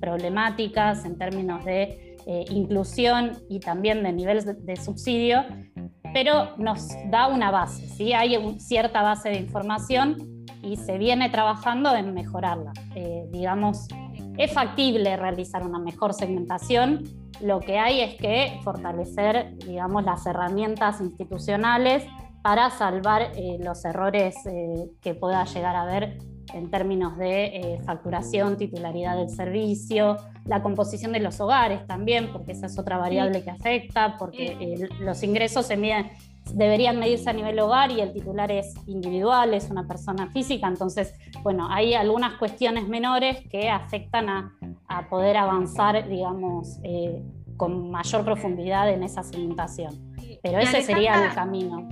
problemáticas 0.00 1.04
en 1.04 1.16
términos 1.16 1.64
de 1.64 2.16
eh, 2.26 2.44
inclusión 2.50 3.38
y 3.48 3.60
también 3.60 4.02
de 4.02 4.12
niveles 4.12 4.44
de, 4.44 4.76
subsidio, 4.76 5.44
pero 6.12 6.56
nos 6.56 6.88
da 7.10 7.28
una 7.28 7.50
base, 7.52 7.86
¿sí? 7.86 8.14
hay 8.14 8.36
cierta 8.58 9.02
base 9.02 9.28
de 9.28 9.36
información 9.36 10.44
y 10.62 10.76
se 10.76 10.98
viene 10.98 11.28
trabajando 11.28 11.94
en 11.94 12.14
mejorarla. 12.14 12.72
digamos, 13.30 13.86
es 14.36 14.52
factible 14.52 15.16
realizar 15.16 15.64
una 15.64 15.78
mejor 15.78 16.14
segmentación. 16.14 17.04
Lo 17.40 17.60
que 17.60 17.78
hay 17.78 18.00
es 18.00 18.14
que 18.16 18.60
fortalecer, 18.62 19.56
digamos, 19.58 20.04
las 20.04 20.26
herramientas 20.26 21.00
institucionales 21.00 22.04
para 22.42 22.70
salvar 22.70 23.32
eh, 23.36 23.58
los 23.60 23.84
errores 23.84 24.34
eh, 24.46 24.90
que 25.00 25.14
pueda 25.14 25.44
llegar 25.44 25.76
a 25.76 25.82
haber 25.82 26.18
en 26.52 26.70
términos 26.70 27.16
de 27.16 27.46
eh, 27.46 27.80
facturación, 27.84 28.56
titularidad 28.56 29.16
del 29.16 29.30
servicio, 29.30 30.18
la 30.44 30.62
composición 30.62 31.12
de 31.12 31.20
los 31.20 31.40
hogares 31.40 31.86
también, 31.86 32.30
porque 32.32 32.52
esa 32.52 32.66
es 32.66 32.78
otra 32.78 32.98
variable 32.98 33.42
que 33.42 33.50
afecta, 33.50 34.16
porque 34.18 34.88
los 35.00 35.22
ingresos 35.22 35.66
se 35.66 35.76
miden 35.76 36.10
deberían 36.52 36.98
medirse 36.98 37.30
a 37.30 37.32
nivel 37.32 37.58
hogar 37.58 37.90
y 37.90 38.00
el 38.00 38.12
titular 38.12 38.50
es 38.50 38.74
individual, 38.86 39.54
es 39.54 39.70
una 39.70 39.86
persona 39.86 40.30
física, 40.30 40.66
entonces, 40.68 41.14
bueno, 41.42 41.68
hay 41.70 41.94
algunas 41.94 42.34
cuestiones 42.38 42.88
menores 42.88 43.38
que 43.50 43.70
afectan 43.70 44.28
a, 44.28 44.50
poder 45.10 45.36
avanzar, 45.36 46.08
digamos, 46.08 46.78
eh, 46.84 47.22
con 47.56 47.90
mayor 47.90 48.24
profundidad 48.24 48.88
en 48.88 49.02
esa 49.02 49.22
segmentación. 49.22 50.14
Pero 50.42 50.58
ese 50.58 50.82
sería 50.82 51.26
el 51.26 51.34
camino. 51.34 51.88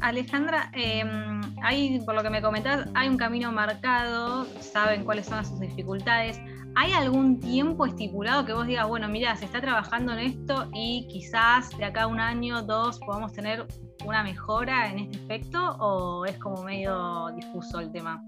Alejandra, 0.00 0.70
em, 0.74 1.40
hay, 1.62 2.00
por 2.00 2.14
lo 2.14 2.22
que 2.22 2.30
me 2.30 2.40
comentas, 2.40 2.88
hay 2.94 3.08
un 3.08 3.16
camino 3.16 3.50
marcado, 3.50 4.46
saben 4.60 5.04
cuáles 5.04 5.26
son 5.26 5.44
sus 5.44 5.58
dificultades. 5.58 6.40
¿hay 6.76 6.92
algún 6.92 7.40
tiempo 7.40 7.86
estipulado 7.86 8.44
que 8.44 8.52
vos 8.52 8.66
digas, 8.66 8.86
bueno, 8.86 9.08
mira, 9.08 9.34
se 9.34 9.46
está 9.46 9.62
trabajando 9.62 10.12
en 10.12 10.18
esto 10.18 10.68
y 10.74 11.08
quizás 11.08 11.70
de 11.76 11.86
acá 11.86 12.02
a 12.02 12.06
un 12.06 12.20
año, 12.20 12.62
dos, 12.62 13.00
podamos 13.00 13.32
tener 13.32 13.66
una 14.04 14.22
mejora 14.22 14.90
en 14.90 14.98
este 15.00 15.18
aspecto 15.18 15.76
o 15.78 16.24
es 16.24 16.38
como 16.38 16.62
medio 16.62 17.30
difuso 17.34 17.80
el 17.80 17.90
tema? 17.92 18.24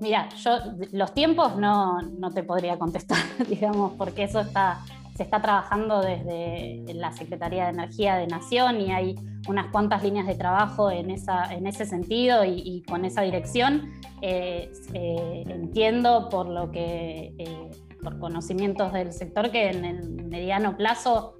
Mira, 0.00 0.28
yo 0.30 0.58
los 0.92 1.14
tiempos 1.14 1.56
no, 1.56 2.00
no 2.02 2.30
te 2.30 2.42
podría 2.42 2.78
contestar, 2.78 3.18
digamos, 3.48 3.92
porque 3.92 4.24
eso 4.24 4.40
está, 4.40 4.80
se 5.16 5.22
está 5.22 5.40
trabajando 5.40 6.02
desde 6.02 6.84
la 6.94 7.12
Secretaría 7.12 7.64
de 7.64 7.70
Energía 7.70 8.16
de 8.16 8.26
Nación 8.26 8.80
y 8.80 8.92
hay 8.92 9.14
unas 9.48 9.68
cuantas 9.68 10.02
líneas 10.02 10.26
de 10.26 10.34
trabajo 10.34 10.90
en, 10.90 11.10
esa, 11.10 11.52
en 11.52 11.66
ese 11.66 11.86
sentido 11.86 12.44
y, 12.44 12.82
con 12.86 13.04
esa 13.04 13.22
dirección. 13.22 13.90
Eh, 14.20 14.70
eh, 14.92 15.44
entiendo 15.48 16.28
por 16.28 16.48
lo 16.48 16.70
que, 16.70 17.34
eh, 17.38 17.70
por 18.02 18.18
conocimientos 18.18 18.92
del 18.92 19.12
sector, 19.12 19.50
que 19.50 19.70
en 19.70 19.84
el 19.84 20.24
mediano 20.24 20.76
plazo, 20.76 21.36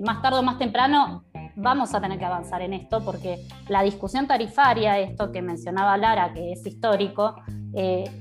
más 0.00 0.20
tarde 0.20 0.38
o 0.38 0.42
más 0.42 0.58
temprano, 0.58 1.24
vamos 1.56 1.94
a 1.94 2.00
tener 2.00 2.18
que 2.18 2.24
avanzar 2.24 2.62
en 2.62 2.72
esto 2.72 3.04
porque 3.04 3.46
la 3.68 3.82
discusión 3.82 4.26
tarifaria, 4.26 4.98
esto 4.98 5.30
que 5.32 5.42
mencionaba 5.42 5.96
Lara, 5.96 6.32
que 6.32 6.52
es 6.52 6.66
histórico, 6.66 7.36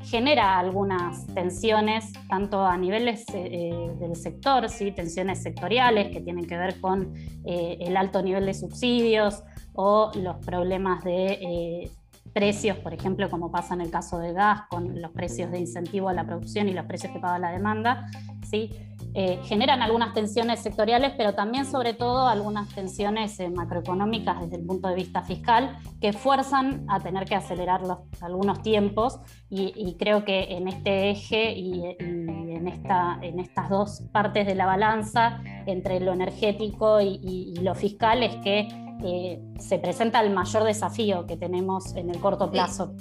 genera 0.03 0.59
algunas 0.59 1.25
tensiones, 1.27 2.13
tanto 2.29 2.63
a 2.63 2.77
niveles 2.77 3.25
del 3.25 4.15
sector, 4.15 4.69
¿sí? 4.69 4.91
tensiones 4.91 5.41
sectoriales 5.41 6.11
que 6.11 6.21
tienen 6.21 6.45
que 6.45 6.55
ver 6.55 6.79
con 6.79 7.13
el 7.45 7.97
alto 7.97 8.21
nivel 8.21 8.45
de 8.45 8.53
subsidios, 8.53 9.43
o 9.81 10.11
los 10.15 10.35
problemas 10.45 11.05
de 11.05 11.39
eh, 11.41 11.91
precios, 12.33 12.77
por 12.79 12.93
ejemplo, 12.93 13.29
como 13.29 13.49
pasa 13.49 13.75
en 13.75 13.79
el 13.79 13.89
caso 13.89 14.19
de 14.19 14.33
gas, 14.33 14.63
con 14.69 15.01
los 15.01 15.11
precios 15.11 15.51
de 15.51 15.59
incentivo 15.59 16.09
a 16.09 16.13
la 16.13 16.25
producción 16.25 16.67
y 16.67 16.73
los 16.73 16.85
precios 16.85 17.13
que 17.13 17.19
paga 17.19 17.39
la 17.39 17.51
demanda, 17.51 18.05
¿sí? 18.49 18.71
Eh, 19.13 19.39
generan 19.43 19.81
algunas 19.81 20.13
tensiones 20.13 20.59
sectoriales, 20.59 21.13
pero 21.17 21.33
también 21.33 21.65
sobre 21.65 21.93
todo 21.93 22.27
algunas 22.27 22.69
tensiones 22.69 23.39
eh, 23.39 23.49
macroeconómicas 23.49 24.41
desde 24.41 24.57
el 24.57 24.65
punto 24.65 24.87
de 24.87 24.95
vista 24.95 25.23
fiscal 25.23 25.77
que 25.99 26.13
fuerzan 26.13 26.85
a 26.87 26.99
tener 26.99 27.25
que 27.25 27.35
acelerar 27.35 27.81
los, 27.81 27.99
algunos 28.21 28.61
tiempos. 28.61 29.19
Y, 29.49 29.95
creo 29.97 30.23
que 30.23 30.55
en 30.55 30.67
este 30.67 31.09
eje 31.09 31.53
y, 31.53 31.95
en, 31.99 32.67
esta, 32.67 33.17
en 33.21 33.39
estas 33.39 33.69
dos 33.69 34.03
partes 34.11 34.45
de 34.45 34.53
la 34.53 34.67
balanza 34.67 35.41
entre 35.65 35.99
lo 35.99 36.13
energético 36.13 37.01
y 37.01 37.55
lo 37.61 37.73
fiscal 37.73 38.21
es 38.21 38.35
que 38.37 38.67
eh, 39.01 39.41
se 39.57 39.79
presenta 39.79 40.19
el 40.19 40.29
mayor 40.31 40.65
desafío 40.65 41.25
que 41.25 41.37
tenemos 41.37 41.95
en 41.95 42.09
el 42.09 42.19
corto 42.19 42.51
plazo. 42.51 42.93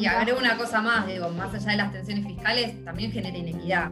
y 0.00 0.06
agrego 0.06 0.38
una 0.38 0.56
cosa 0.56 0.80
más, 0.80 1.06
digo, 1.06 1.28
más 1.28 1.52
allá 1.52 1.72
de 1.72 1.76
las 1.76 1.92
tensiones 1.92 2.26
fiscales, 2.26 2.82
también 2.84 3.12
genera 3.12 3.36
inequidad 3.36 3.90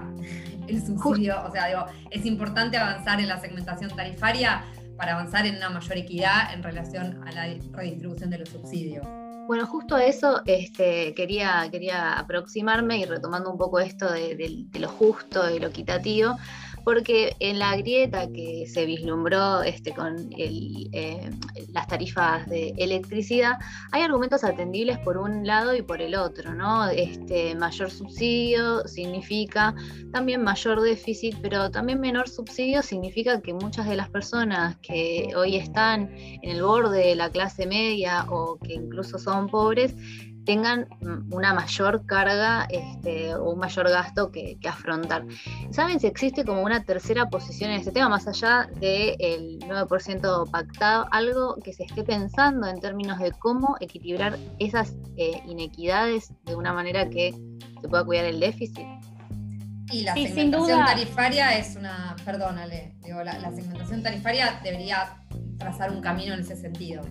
el 0.71 0.85
subsidio. 0.85 1.43
O 1.47 1.51
sea, 1.51 1.66
digo, 1.66 1.87
es 2.11 2.25
importante 2.27 2.77
avanzar 2.77 3.21
en 3.21 3.29
la 3.29 3.41
segmentación 3.41 3.91
tarifaria 3.91 4.64
para 4.97 5.12
avanzar 5.12 5.47
en 5.47 5.57
una 5.57 5.71
mayor 5.71 5.97
equidad 5.97 6.53
en 6.53 6.62
relación 6.62 7.27
a 7.27 7.33
la 7.33 7.45
redistribución 7.73 8.31
de 8.31 8.39
los 8.39 8.49
subsidios. 8.49 9.07
Bueno, 9.47 9.66
justo 9.66 9.97
a 9.97 10.05
eso 10.05 10.43
este, 10.47 11.12
quería, 11.14 11.66
quería 11.73 12.12
aproximarme 12.12 12.99
y 12.99 13.05
retomando 13.05 13.51
un 13.51 13.59
poco 13.59 13.81
esto 13.81 14.12
de, 14.12 14.37
de 14.37 14.79
lo 14.79 14.89
justo 14.89 15.51
y 15.51 15.59
lo 15.59 15.68
equitativo 15.68 16.37
porque 16.85 17.37
en 17.41 17.59
la 17.59 17.76
grieta 17.76 18.28
que 18.33 18.66
se 18.66 18.87
vislumbró 18.87 19.62
este, 19.62 19.93
con 19.93 20.31
eh, 20.37 21.31
las 21.72 21.87
tarifas 21.87 22.49
de 22.49 22.74
electricidad, 22.76 23.59
hay 23.93 24.03
argumentos 24.03 24.45
atendibles 24.45 24.99
por 24.99 25.16
un 25.16 25.47
lado 25.47 25.74
y 25.74 25.83
por 25.83 26.01
el 26.01 26.14
otro, 26.14 26.55
¿no? 26.55 26.89
Este, 26.89 27.55
mayor 27.55 27.91
subsidio 27.91 28.87
significa 28.87 29.74
también 30.12 30.43
mayor 30.43 30.81
déficit, 30.81 31.37
pero 31.43 31.70
también 31.70 32.01
menor 32.01 32.28
subsidio 32.28 32.83
significa 32.83 33.41
que 33.41 33.53
muchas 33.53 33.89
de 33.89 33.97
las 33.97 34.09
personas 34.11 34.76
que 34.78 35.33
hoy 35.37 35.57
están 35.57 36.11
en 36.14 36.51
el 36.51 36.62
borde 36.62 37.07
de 37.07 37.14
la 37.14 37.31
clase 37.31 37.66
media 37.66 38.26
o 38.28 38.59
que 38.59 38.74
incluso 38.74 39.18
son 39.18 39.49
pobres, 39.49 39.95
tengan 40.45 40.88
una 41.30 41.55
mayor 41.55 42.07
carga 42.07 42.66
este, 42.70 43.34
o 43.34 43.51
un 43.51 43.59
mayor 43.59 43.88
gasto 43.88 44.30
que, 44.30 44.59
afrontar. 44.68 45.24
¿Saben 45.70 46.01
si 46.01 46.07
existe 46.07 46.45
como 46.45 46.62
una 46.62 46.84
tercera 46.84 47.28
posición 47.28 47.70
en 47.70 47.80
este 47.80 47.93
tema, 47.93 48.09
más 48.09 48.26
allá 48.28 48.68
del 48.80 49.59
9% 49.61 50.51
pactado, 50.51 51.07
algo 51.11 51.57
que 51.57 51.72
se 51.72 51.84
esté 51.84 52.03
pensando 52.05 52.68
en 52.68 52.80
términos 52.80 53.18
de 53.18 53.32
cómo 53.32 53.76
equilibrar 53.80 54.38
esas 54.59 54.95
eh, 55.16 55.43
inequidades 55.47 56.32
de 56.45 56.55
una 56.55 56.72
manera 56.72 57.09
que 57.09 57.34
se 57.80 57.88
pueda 57.88 58.05
cuidar 58.05 58.26
el 58.26 58.41
déficit? 58.41 58.86
Y 59.93 60.03
la 60.03 60.14
segmentación 60.14 60.84
tarifaria 60.84 61.59
es 61.59 61.74
una, 61.74 62.14
perdónale, 62.24 62.95
digo, 63.03 63.24
la 63.24 63.51
segmentación 63.51 64.03
tarifaria 64.05 64.61
debería 64.62 65.16
trazar 65.59 65.91
un 65.91 66.01
camino 66.01 66.34
en 66.34 66.41
ese 66.41 66.55
sentido 66.55 67.03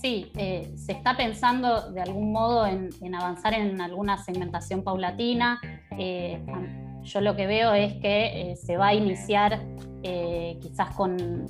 sí, 0.00 0.30
eh, 0.36 0.72
se 0.76 0.92
está 0.92 1.16
pensando 1.16 1.90
de 1.90 2.00
algún 2.00 2.32
modo 2.32 2.66
en, 2.66 3.14
avanzar 3.14 3.54
en 3.54 3.80
alguna 3.80 4.18
segmentación 4.18 4.82
paulatina. 4.82 5.60
Eh, 5.98 6.40
yo 7.02 7.20
lo 7.20 7.36
que 7.36 7.46
veo 7.46 7.72
es 7.72 7.94
que 7.94 8.52
eh, 8.52 8.56
se 8.56 8.76
va 8.76 8.88
a 8.88 8.94
iniciar 8.94 9.60
quizás 10.60 10.94
con, 10.94 11.46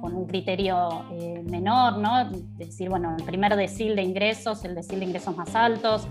con, 0.00 0.14
un 0.14 0.26
criterio 0.26 1.04
menor, 1.44 1.98
¿no? 1.98 2.20
Es 2.20 2.58
decir, 2.58 2.88
bueno, 2.88 3.14
el 3.18 3.24
primer 3.24 3.56
decil 3.56 3.96
de 3.96 4.02
ingresos, 4.02 4.64
el 4.64 4.74
decil 4.74 5.00
de 5.00 5.06
ingresos 5.06 5.36
más 5.36 5.54
altos, 5.54 6.06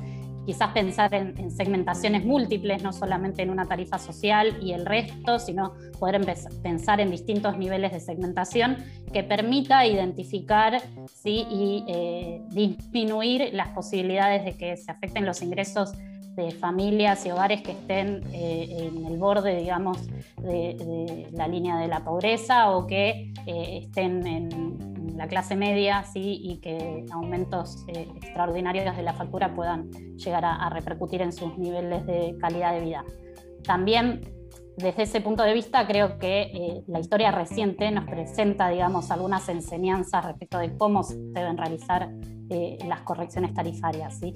quizás 0.50 0.72
pensar 0.74 1.14
en, 1.14 1.52
segmentaciones 1.52 2.26
múltiples, 2.26 2.82
no 2.82 2.92
solamente 2.92 3.44
en 3.44 3.52
una 3.52 3.68
tarifa 3.68 4.00
social 4.00 4.58
y 4.64 4.72
el 4.72 4.84
resto, 4.84 5.38
sino 5.38 5.74
poder 6.00 6.20
pensar 6.64 7.00
en 7.00 7.12
distintos 7.12 7.56
niveles 7.56 7.92
de 7.92 8.00
segmentación 8.00 8.78
que 9.14 9.24
permita 9.24 9.86
identificar 9.86 10.82
¿sí? 11.14 11.46
y 11.52 11.86
eh, 11.88 12.42
disminuir 12.50 13.52
las 13.54 13.68
posibilidades 13.68 14.44
de 14.44 14.58
que 14.58 14.76
se 14.76 14.90
afecten 14.90 15.24
los 15.24 15.44
ingresos 15.44 15.92
de 16.36 16.50
familias 16.50 17.28
y 17.28 17.30
hogares 17.30 17.62
que 17.62 17.74
estén 17.74 18.24
eh, 18.34 18.90
en 18.92 19.06
el 19.06 19.20
borde, 19.20 19.56
digamos, 19.56 20.00
de, 20.38 21.28
la 21.32 21.48
línea 21.48 21.78
de 21.78 21.90
la 21.90 22.04
pobreza 22.04 22.72
o 22.72 22.88
que 22.88 23.34
eh, 23.46 23.82
estén 23.84 24.26
en, 24.26 24.89
la 25.20 25.28
clase 25.28 25.58
media 25.58 26.06
¿sí? 26.06 26.40
y 26.42 26.62
que 26.62 27.06
aumentos 27.12 27.84
eh, 27.90 28.08
extraordinarios 28.16 28.96
de 28.96 29.04
la 29.04 29.14
factura 29.14 29.54
puedan 29.54 29.92
llegar 30.16 30.46
a, 30.46 30.70
repercutir 30.70 31.22
en 31.22 31.34
sus 31.34 31.58
niveles 31.58 32.06
de 32.06 32.38
calidad 32.40 32.74
de 32.74 32.80
vida. 32.80 33.04
También 33.66 34.22
desde 34.78 35.04
ese 35.04 35.20
punto 35.20 35.44
de 35.44 35.54
vista 35.54 35.86
creo 35.86 36.18
que 36.20 36.44
eh, 36.44 36.84
la 36.88 37.02
historia 37.02 37.32
reciente 37.32 37.92
nos 37.92 38.06
presenta, 38.06 38.70
digamos, 38.70 39.12
algunas 39.12 39.50
enseñanzas 39.50 40.24
respecto 40.24 40.58
de 40.58 40.78
cómo 40.78 41.04
se 41.04 41.18
deben 41.18 41.58
realizar 41.58 42.10
eh, 42.50 42.78
las 42.88 43.02
correcciones 43.02 43.54
tarifarias. 43.54 44.20
¿sí? 44.20 44.36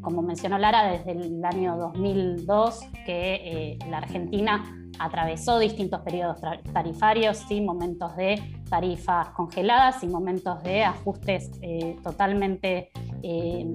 como 0.00 0.22
mencionó 0.22 0.58
Lara, 0.58 0.92
desde 0.92 1.10
el 1.10 1.44
año 1.44 1.76
2002 1.76 2.82
que 3.04 3.76
la 3.90 3.98
Argentina 3.98 4.83
atravesó 4.98 5.58
distintos 5.58 6.00
periodos 6.00 6.38
tarifarios, 6.72 7.38
¿sí? 7.48 7.60
momentos 7.60 8.16
de 8.16 8.40
tarifas 8.68 9.28
congeladas 9.30 10.02
y 10.02 10.08
momentos 10.08 10.62
de 10.62 10.84
ajustes 10.84 11.50
eh, 11.62 11.96
totalmente 12.02 12.90
eh, 13.22 13.66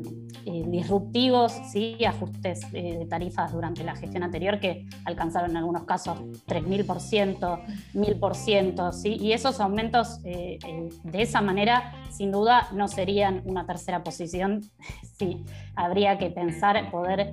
eh, 0.45 0.63
disruptivos, 0.67 1.53
¿sí? 1.71 2.03
ajustes 2.05 2.71
de 2.71 3.05
tarifas 3.09 3.51
durante 3.51 3.83
la 3.83 3.95
gestión 3.95 4.23
anterior 4.23 4.59
que 4.59 4.85
alcanzaron 5.05 5.51
en 5.51 5.57
algunos 5.57 5.83
casos 5.83 6.19
3.000%, 6.47 7.61
1.000%, 7.93 8.91
¿sí? 8.91 9.17
y 9.19 9.33
esos 9.33 9.59
aumentos 9.59 10.21
de 10.21 10.59
esa 11.13 11.41
manera 11.41 11.93
sin 12.09 12.31
duda 12.31 12.67
no 12.73 12.87
serían 12.87 13.41
una 13.45 13.65
tercera 13.65 14.03
posición, 14.03 14.61
sí, 15.17 15.45
habría 15.75 16.17
que 16.17 16.29
pensar 16.29 16.91
poder 16.91 17.31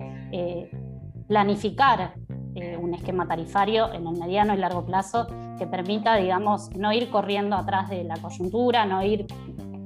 planificar 1.27 2.15
eh, 2.57 2.77
un 2.77 2.95
esquema 2.95 3.29
tarifario 3.29 3.93
en 3.93 4.07
el 4.07 4.19
mediano 4.19 4.55
y 4.55 4.57
largo 4.57 4.87
plazo 4.87 5.27
que 5.59 5.67
permita, 5.67 6.17
digamos, 6.17 6.75
no 6.75 6.91
ir 6.91 7.11
corriendo 7.11 7.55
atrás 7.55 7.91
de 7.91 8.03
la 8.03 8.17
coyuntura, 8.17 8.87
no 8.87 9.05
ir 9.05 9.27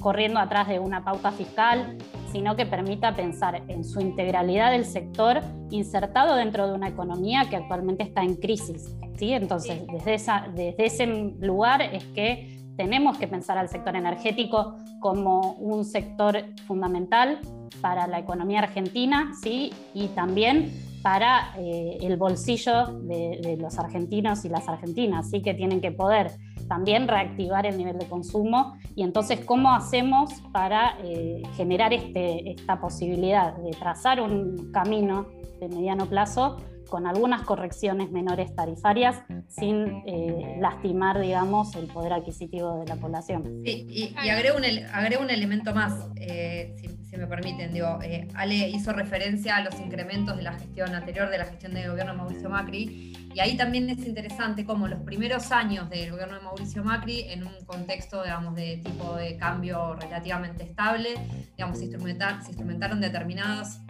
corriendo 0.01 0.39
atrás 0.39 0.68
de 0.68 0.79
una 0.79 1.05
pauta 1.05 1.33
fiscal, 1.33 1.99
sino 2.31 2.55
que 2.55 2.66
permita 2.66 3.16
pensar 3.16 3.62
en 3.66 3.83
su 3.83 4.01
integralidad 4.01 4.71
del 4.71 4.85
sector 4.85 5.41
insertado 5.71 6.37
dentro 6.37 6.68
de 6.68 6.75
una 6.75 6.87
economía 6.87 7.47
que 7.51 7.57
actualmente 7.57 8.05
está 8.05 8.23
en 8.23 8.37
crisis. 8.37 8.95
¿sí? 9.18 9.33
Entonces, 9.33 9.85
desde, 9.93 10.14
esa, 10.14 10.47
desde 10.55 10.87
ese 10.87 11.07
lugar 11.07 11.83
es 11.83 12.05
que 12.05 12.57
tenemos 12.77 13.18
que 13.18 13.27
pensar 13.27 13.59
al 13.59 13.68
sector 13.68 13.97
energético 13.97 14.77
como 15.01 15.55
un 15.55 15.85
sector 15.85 16.45
fundamental 16.66 17.41
para 17.81 18.07
la 18.07 18.21
economía 18.21 18.61
argentina, 18.61 19.33
¿sí? 19.43 19.73
y 19.93 20.07
también 20.09 20.73
para 21.03 21.55
eh, 21.59 21.98
el 22.03 22.16
bolsillo 22.16 22.86
de, 23.03 23.57
los 23.59 23.78
argentinos 23.78 24.44
y 24.44 24.48
las 24.48 24.68
argentinas, 24.68 25.26
así 25.26 25.42
que 25.42 25.55
tienen 25.55 25.80
que 25.80 25.92
poder 25.92 26.32
también 26.68 27.09
reactivar 27.09 27.66
el 27.66 27.76
nivel 27.76 27.98
de 27.98 28.07
consumo. 28.07 28.74
Y 28.94 29.03
entonces 29.03 29.44
cómo 29.44 29.72
hacemos 29.72 30.30
para 30.53 30.98
eh, 31.03 31.42
generar 31.57 31.92
este, 31.92 32.51
esta 32.51 32.80
posibilidad 32.80 33.57
de 33.57 33.70
trazar 33.70 34.20
un 34.20 34.70
camino 34.72 35.26
de 35.59 35.68
mediano 35.68 36.07
plazo 36.07 36.59
con 36.91 37.07
algunas 37.07 37.43
correcciones 37.43 38.11
menores 38.11 38.55
tarifarias 38.55 39.22
sin 39.49 40.03
eh, 40.07 40.57
lastimar, 40.61 41.20
digamos, 41.20 41.74
el 41.76 41.86
poder 41.86 42.12
adquisitivo 42.12 42.80
de 42.80 42.86
la 42.86 42.97
población. 42.97 43.62
Sí, 43.64 43.86
y, 43.88 44.28
agrego, 44.28 44.59
un, 44.59 44.64
un, 45.22 45.30
elemento 45.30 45.72
más, 45.72 46.09
eh, 46.16 46.76
si, 47.09 47.16
me 47.16 47.26
permiten. 47.26 47.72
Digo, 47.72 47.99
eh, 48.03 48.28
Ale 48.34 48.68
hizo 48.68 48.93
referencia 48.93 49.57
a 49.57 49.62
los 49.62 49.78
incrementos 49.80 50.36
de 50.36 50.43
la 50.43 50.53
gestión 50.53 50.95
anterior, 50.95 51.30
de 51.30 51.38
la 51.38 51.45
gestión 51.45 51.72
del 51.72 51.91
gobierno 51.91 52.12
de 52.12 52.18
Mauricio 52.18 52.51
Macri, 52.51 53.12
y 53.34 53.41
ahí 53.41 53.57
también 53.57 53.88
es 53.88 54.05
interesante 54.07 54.64
cómo 54.64 54.88
los 54.88 55.01
primeros 55.01 55.53
años 55.53 55.88
del 55.88 56.11
gobierno 56.11 56.34
de 56.34 56.43
Mauricio 56.43 56.82
Macri, 56.82 57.22
en 57.28 57.47
un 57.47 57.64
contexto, 57.64 58.22
digamos, 58.22 58.55
de 58.57 58.78
tipo 58.78 59.14
de 59.14 59.36
cambio 59.36 59.95
relativamente 59.95 60.64
estable, 60.64 61.14
digamos, 61.57 61.78
se, 61.78 61.86
se 61.86 62.49
instrumentaron 62.49 63.01
determinadas 63.01 63.80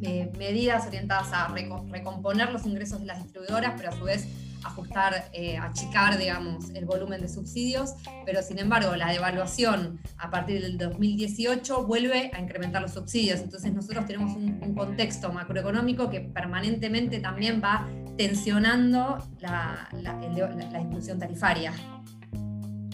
eh, 0.00 0.30
medidas 0.38 0.86
orientadas 0.86 1.32
a 1.32 1.48
recomponer 1.48 2.50
los 2.52 2.64
ingresos 2.66 3.00
de 3.00 3.06
las 3.06 3.22
distribuidoras, 3.22 3.74
pero 3.76 3.90
a 3.90 3.92
su 3.92 4.04
vez 4.04 4.28
ajustar, 4.64 5.30
eh, 5.32 5.56
achicar, 5.56 6.18
digamos, 6.18 6.70
el 6.70 6.84
volumen 6.84 7.20
de 7.20 7.28
subsidios, 7.28 7.94
pero 8.24 8.42
sin 8.42 8.58
embargo 8.58 8.94
la 8.96 9.10
devaluación 9.10 10.00
a 10.18 10.30
partir 10.30 10.62
del 10.62 10.78
2018 10.78 11.86
vuelve 11.86 12.30
a 12.34 12.40
incrementar 12.40 12.82
los 12.82 12.92
subsidios. 12.92 13.40
Entonces 13.40 13.72
nosotros 13.72 14.06
tenemos 14.06 14.34
un, 14.36 14.58
contexto 14.74 15.32
macroeconómico 15.32 16.08
que 16.10 16.20
permanentemente 16.20 17.18
también 17.20 17.60
va 17.62 17.88
tensionando 18.16 19.18
la, 19.40 19.88
la, 19.92 20.14
la, 20.14 21.18
tarifaria. 21.18 21.72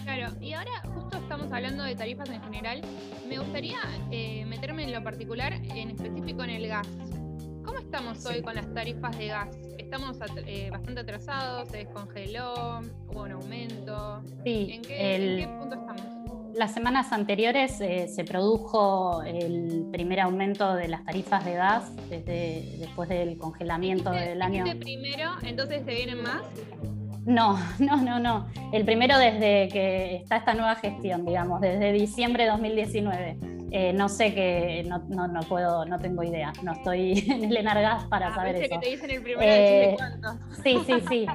Claro, 0.05 0.35
y 0.39 0.53
ahora 0.53 0.83
justo 0.93 1.17
estamos 1.17 1.51
hablando 1.51 1.83
de 1.83 1.95
tarifas 1.95 2.29
en 2.29 2.39
general. 2.43 2.81
Me 3.27 3.39
gustaría 3.39 3.79
eh, 4.11 4.45
meterme 4.45 4.83
en 4.83 4.91
lo 4.91 5.03
particular, 5.03 5.53
en 5.53 5.89
específico 5.89 6.43
en 6.43 6.51
el 6.51 6.67
gas. 6.67 6.87
¿Cómo 7.65 7.79
estamos 7.79 8.23
hoy 8.27 8.43
con 8.43 8.53
las 8.53 8.71
tarifas 8.71 9.17
de 9.17 9.27
gas? 9.29 9.57
¿Estamos 9.79 10.19
eh, 10.45 10.69
bastante 10.69 11.01
atrasados? 11.01 11.69
¿Se 11.69 11.77
descongeló? 11.77 12.81
¿Hubo 13.07 13.23
un 13.23 13.31
aumento? 13.31 14.21
Sí, 14.43 14.73
¿En 14.73 14.81
qué, 14.83 15.49
punto 15.59 15.75
estamos? 15.75 16.53
Las 16.53 16.75
semanas 16.75 17.11
anteriores 17.11 17.81
eh, 17.81 18.07
se 18.07 18.23
produjo 18.25 19.23
el 19.23 19.87
primer 19.91 20.19
aumento 20.19 20.75
de 20.75 20.87
las 20.87 21.03
tarifas 21.03 21.43
de 21.43 21.53
gas 21.55 21.91
desde 22.11 22.77
después 22.77 23.09
del 23.09 23.39
congelamiento 23.39 24.11
del 24.11 24.43
año. 24.43 24.65
primero? 24.79 25.31
¿Entonces 25.41 25.83
se 25.83 25.95
vienen 25.95 26.21
más? 26.21 26.43
No, 27.25 27.57
no, 27.79 27.97
no, 27.97 28.19
no. 28.19 28.47
El 28.71 28.85
primero 28.85 29.17
desde 29.17 29.67
que 29.69 30.15
está 30.17 30.37
esta 30.37 30.53
nueva 30.53 30.75
gestión, 30.75 31.25
digamos, 31.25 31.59
desde 31.61 31.91
diciembre 31.91 32.43
de 32.43 32.51
2019. 32.51 33.37
Eh, 33.71 33.91
no 33.91 34.07
sé 34.07 34.33
que, 34.33 34.85
no, 34.87 34.99
no, 35.27 35.39
puedo, 35.41 35.85
no 35.85 35.99
tengo 35.99 36.23
idea. 36.23 36.53
No 36.63 36.73
estoy 36.73 37.19
en 37.29 37.43
el 37.45 37.57
Enargas 37.57 38.05
para 38.05 38.27
ah, 38.27 38.35
saber 38.35 38.55
eso. 38.55 38.75
que 38.75 38.79
te 38.79 38.89
dicen 38.91 39.11
el 39.11 39.21
primero 39.21 39.41
eh, 39.43 39.97
Sí, 40.63 40.77
sí, 40.85 40.93
sí. 41.09 41.25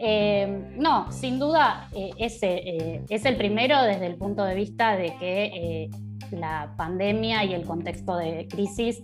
Eh, 0.00 0.74
no, 0.76 1.10
sin 1.10 1.40
duda, 1.40 1.88
ese 2.18 3.02
es 3.08 3.24
el 3.24 3.36
primero 3.36 3.82
desde 3.82 4.06
el 4.06 4.14
punto 4.14 4.44
de 4.44 4.54
vista 4.54 4.96
de 4.96 5.12
que 5.18 5.90
la 6.30 6.72
pandemia 6.76 7.44
y 7.44 7.54
el 7.54 7.64
contexto 7.64 8.16
de 8.16 8.46
crisis 8.48 9.02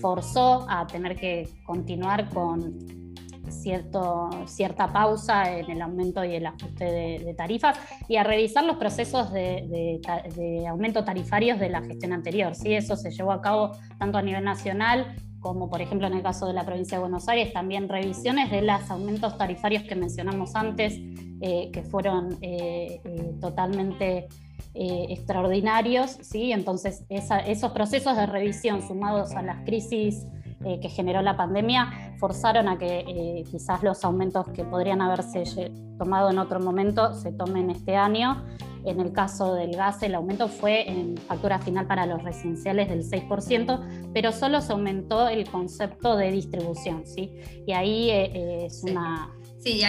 forzó 0.00 0.66
a 0.70 0.86
tener 0.86 1.16
que 1.16 1.48
continuar 1.66 2.28
con 2.30 3.07
cierto, 3.48 4.30
cierta 4.46 4.92
pausa 4.92 5.56
en 5.56 5.70
el 5.70 5.82
aumento 5.82 6.24
y 6.24 6.34
el 6.34 6.46
ajuste 6.46 6.84
de, 6.84 7.34
tarifas 7.36 7.78
y 8.08 8.16
a 8.16 8.24
revisar 8.24 8.64
los 8.64 8.76
procesos 8.76 9.32
de, 9.32 10.00
aumento 10.68 11.04
tarifarios 11.04 11.58
de 11.58 11.68
la 11.68 11.82
gestión 11.82 12.12
anterior. 12.12 12.54
¿sí? 12.54 12.74
Eso 12.74 12.96
se 12.96 13.10
llevó 13.10 13.32
a 13.32 13.40
cabo 13.40 13.72
tanto 13.98 14.18
a 14.18 14.22
nivel 14.22 14.44
nacional 14.44 15.16
como 15.40 15.70
por 15.70 15.80
ejemplo 15.80 16.06
en 16.06 16.14
el 16.14 16.22
caso 16.22 16.46
de 16.46 16.52
la 16.52 16.64
provincia 16.64 16.98
de 16.98 17.02
Buenos 17.02 17.28
Aires, 17.28 17.52
también 17.52 17.88
revisiones 17.88 18.50
de 18.50 18.62
los 18.62 18.90
aumentos 18.90 19.38
tarifarios 19.38 19.84
que 19.84 19.94
mencionamos 19.94 20.54
antes, 20.54 20.98
eh, 21.40 21.70
que 21.72 21.82
fueron 21.82 22.36
eh, 22.40 23.00
eh, 23.04 23.32
totalmente 23.40 24.28
extraordinarios. 24.74 26.18
¿sí? 26.22 26.52
Entonces, 26.52 27.04
esos 27.08 27.72
procesos 27.72 28.16
de 28.16 28.26
revisión 28.26 28.86
sumados 28.86 29.32
a 29.32 29.42
las 29.42 29.64
crisis 29.64 30.24
eh, 30.64 30.80
que 30.80 30.88
generó 30.88 31.22
la 31.22 31.36
pandemia 31.36 32.14
forzaron 32.18 32.68
a 32.68 32.78
que 32.78 33.04
eh, 33.06 33.44
quizás 33.48 33.82
los 33.84 34.04
aumentos 34.04 34.48
que 34.48 34.64
podrían 34.64 35.00
haberse 35.00 35.70
tomado 35.98 36.30
en 36.30 36.38
otro 36.38 36.58
momento 36.58 37.14
se 37.14 37.32
tomen 37.32 37.70
este 37.70 37.96
año. 37.96 38.44
En 38.84 39.00
el 39.00 39.12
caso 39.12 39.54
del 39.54 39.76
gas, 39.76 40.02
el 40.02 40.14
aumento 40.14 40.48
fue 40.48 40.88
en 40.88 41.16
factura 41.16 41.58
final 41.58 41.86
para 41.86 42.06
los 42.06 42.22
residenciales 42.22 42.88
del 42.88 43.04
6%, 43.04 44.10
pero 44.12 44.32
solo 44.32 44.60
se 44.60 44.72
aumentó 44.72 45.28
el 45.28 45.48
concepto 45.48 46.16
de 46.16 46.30
distribución, 46.32 47.06
¿sí? 47.06 47.32
Y 47.66 47.72
ahí 47.72 48.10
eh, 48.10 48.66
es 48.66 48.82
una 48.82 49.30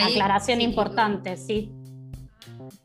aclaración 0.07 0.61
importante, 0.61 1.37
¿sí? 1.37 1.71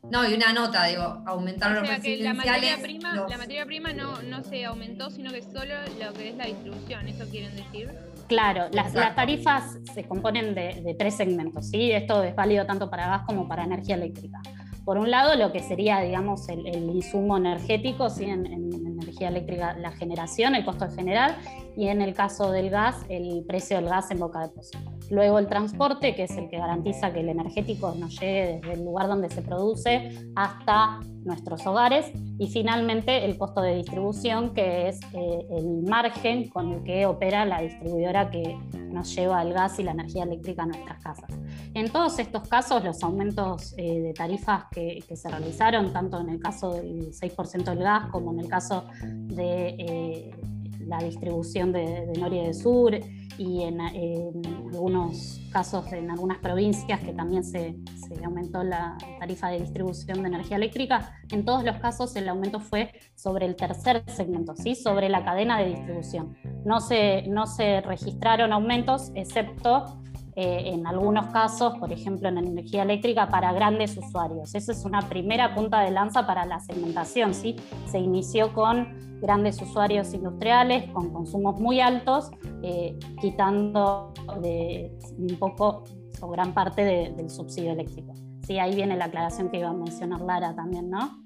No, 0.09 0.27
y 0.29 0.33
una 0.33 0.53
nota, 0.53 0.85
digo, 0.85 1.21
aumentaron 1.25 1.77
los 1.77 1.87
residenciales. 1.87 2.23
la 2.23 2.33
materia 2.33 2.77
prima, 2.81 3.27
la 3.27 3.37
materia 3.37 3.65
prima 3.65 3.93
no, 3.93 4.21
no 4.21 4.43
se 4.43 4.65
aumentó, 4.65 5.09
sino 5.09 5.31
que 5.31 5.41
solo 5.41 5.73
lo 5.99 6.13
que 6.13 6.29
es 6.29 6.35
la 6.35 6.45
distribución, 6.45 7.07
¿eso 7.07 7.25
quieren 7.29 7.55
decir? 7.55 7.91
Claro, 8.27 8.65
las, 8.71 8.93
tarifas 9.15 9.77
se 9.93 10.03
componen 10.05 10.55
de, 10.55 10.95
tres 10.97 11.15
segmentos, 11.15 11.69
¿sí? 11.69 11.91
Esto 11.91 12.23
es 12.23 12.35
válido 12.35 12.65
tanto 12.65 12.89
para 12.89 13.07
gas 13.07 13.21
como 13.27 13.47
para 13.47 13.63
energía 13.63 13.95
eléctrica. 13.95 14.39
Por 14.83 14.97
un 14.97 15.09
lado, 15.09 15.35
lo 15.35 15.51
que 15.51 15.59
sería, 15.59 15.99
digamos, 16.01 16.47
el, 16.49 16.65
insumo 16.65 17.37
energético, 17.37 18.09
¿sí? 18.09 18.25
En, 18.25 18.45
en, 18.45 18.73
energía 18.99 19.27
eléctrica, 19.27 19.75
la 19.77 19.91
generación, 19.91 20.55
el 20.55 20.65
costo 20.65 20.89
general, 20.89 21.35
y 21.75 21.87
en 21.87 22.01
el 22.01 22.13
caso 22.13 22.51
del 22.51 22.69
gas, 22.69 22.95
el 23.09 23.43
precio 23.47 23.77
del 23.77 23.89
gas 23.89 24.09
en 24.11 24.19
boca 24.19 24.39
de 24.39 24.49
pozo. 24.49 24.79
Luego 25.11 25.39
el 25.39 25.47
transporte, 25.47 26.15
que 26.15 26.23
es 26.23 26.37
el 26.37 26.49
que 26.49 26.57
garantiza 26.57 27.13
que 27.13 27.19
el 27.19 27.29
energético 27.29 27.93
nos 27.95 28.19
llegue 28.19 28.55
desde 28.55 28.73
el 28.73 28.85
lugar 28.85 29.07
donde 29.07 29.29
se 29.29 29.41
produce 29.41 30.09
hasta 30.35 30.99
nuestros 31.23 31.65
hogares. 31.67 32.11
Y 32.37 32.47
finalmente 32.47 33.25
el 33.25 33.37
costo 33.37 33.61
de 33.61 33.75
distribución, 33.75 34.53
que 34.53 34.87
es 34.89 34.99
eh, 35.13 35.47
el 35.51 35.83
margen 35.83 36.49
con 36.49 36.71
el 36.73 36.83
que 36.83 37.05
opera 37.05 37.45
la 37.45 37.61
distribuidora 37.61 38.29
que 38.29 38.57
nos 38.89 39.13
lleva 39.13 39.41
el 39.41 39.53
gas 39.53 39.79
y 39.79 39.83
la 39.83 39.91
energía 39.91 40.23
eléctrica 40.23 40.63
a 40.63 40.67
nuestras 40.67 41.03
casas. 41.03 41.29
En 41.73 41.91
todos 41.91 42.17
estos 42.19 42.47
casos, 42.47 42.83
los 42.83 43.03
aumentos 43.03 43.73
eh, 43.77 43.99
de 43.99 44.13
tarifas 44.13 44.65
que, 44.71 45.03
se 45.15 45.29
realizaron, 45.29 45.93
tanto 45.93 46.19
en 46.19 46.29
el 46.29 46.39
caso 46.39 46.73
del 46.73 47.11
6% 47.11 47.63
del 47.63 47.79
gas 47.79 48.09
como 48.11 48.31
en 48.33 48.39
el 48.39 48.47
caso 48.47 48.85
de 49.03 49.75
eh, 49.77 50.31
la 50.79 50.97
distribución 50.99 51.71
de, 51.71 52.05
de 52.05 52.19
Noria 52.19 52.43
de 52.43 52.53
Sur 52.53 52.95
y 53.37 53.63
en, 53.63 53.81
algunos 53.81 55.41
casos 55.51 55.91
en 55.93 56.11
algunas 56.11 56.39
provincias 56.39 56.99
que 56.99 57.13
también 57.13 57.43
se, 57.43 57.75
se, 57.95 58.23
aumentó 58.23 58.63
la 58.63 58.97
tarifa 59.19 59.49
de 59.49 59.59
distribución 59.59 60.21
de 60.21 60.27
energía 60.27 60.57
eléctrica, 60.57 61.13
en 61.31 61.45
todos 61.45 61.63
los 61.63 61.77
casos 61.77 62.15
el 62.15 62.27
aumento 62.29 62.59
fue 62.59 62.91
sobre 63.15 63.45
el 63.45 63.55
tercer 63.55 64.03
segmento, 64.07 64.55
¿sí? 64.55 64.75
sobre 64.75 65.09
la 65.09 65.23
cadena 65.23 65.59
de 65.59 65.69
distribución. 65.69 66.35
No 66.65 66.79
se, 66.79 67.23
no 67.27 67.45
se 67.47 67.81
registraron 67.81 68.53
aumentos 68.53 69.11
excepto 69.15 70.01
eh, 70.35 70.73
en 70.73 70.85
algunos 70.85 71.27
casos, 71.27 71.77
por 71.77 71.93
ejemplo 71.93 72.27
en 72.27 72.37
energía 72.37 72.83
eléctrica, 72.83 73.29
para 73.29 73.53
grandes 73.53 73.97
usuarios. 73.97 74.53
Esa 74.53 74.71
es 74.73 74.83
una 74.83 75.07
primera 75.07 75.55
punta 75.55 75.79
de 75.81 75.91
lanza 75.91 76.27
para 76.27 76.45
la 76.45 76.59
segmentación. 76.59 77.33
¿sí? 77.33 77.55
Se 77.87 77.99
inició 77.99 78.53
con 78.53 79.05
grandes 79.21 79.61
usuarios 79.61 80.13
industriales 80.13 80.91
con 80.91 81.11
consumos 81.11 81.59
muy 81.59 81.79
altos, 81.79 82.29
eh, 82.61 82.97
quitando 83.19 84.13
de 84.41 84.91
un 85.17 85.37
poco 85.39 85.83
o 86.21 86.29
gran 86.29 86.53
parte 86.53 86.83
del 86.83 87.29
subsidio 87.29 87.71
eléctrico. 87.71 88.13
Sí, 88.45 88.59
ahí 88.59 88.75
viene 88.75 88.95
la 88.95 89.05
aclaración 89.05 89.49
que 89.49 89.57
iba 89.57 89.69
a 89.69 89.73
mencionar 89.73 90.21
Lara 90.21 90.55
también, 90.55 90.89
¿no? 90.89 91.23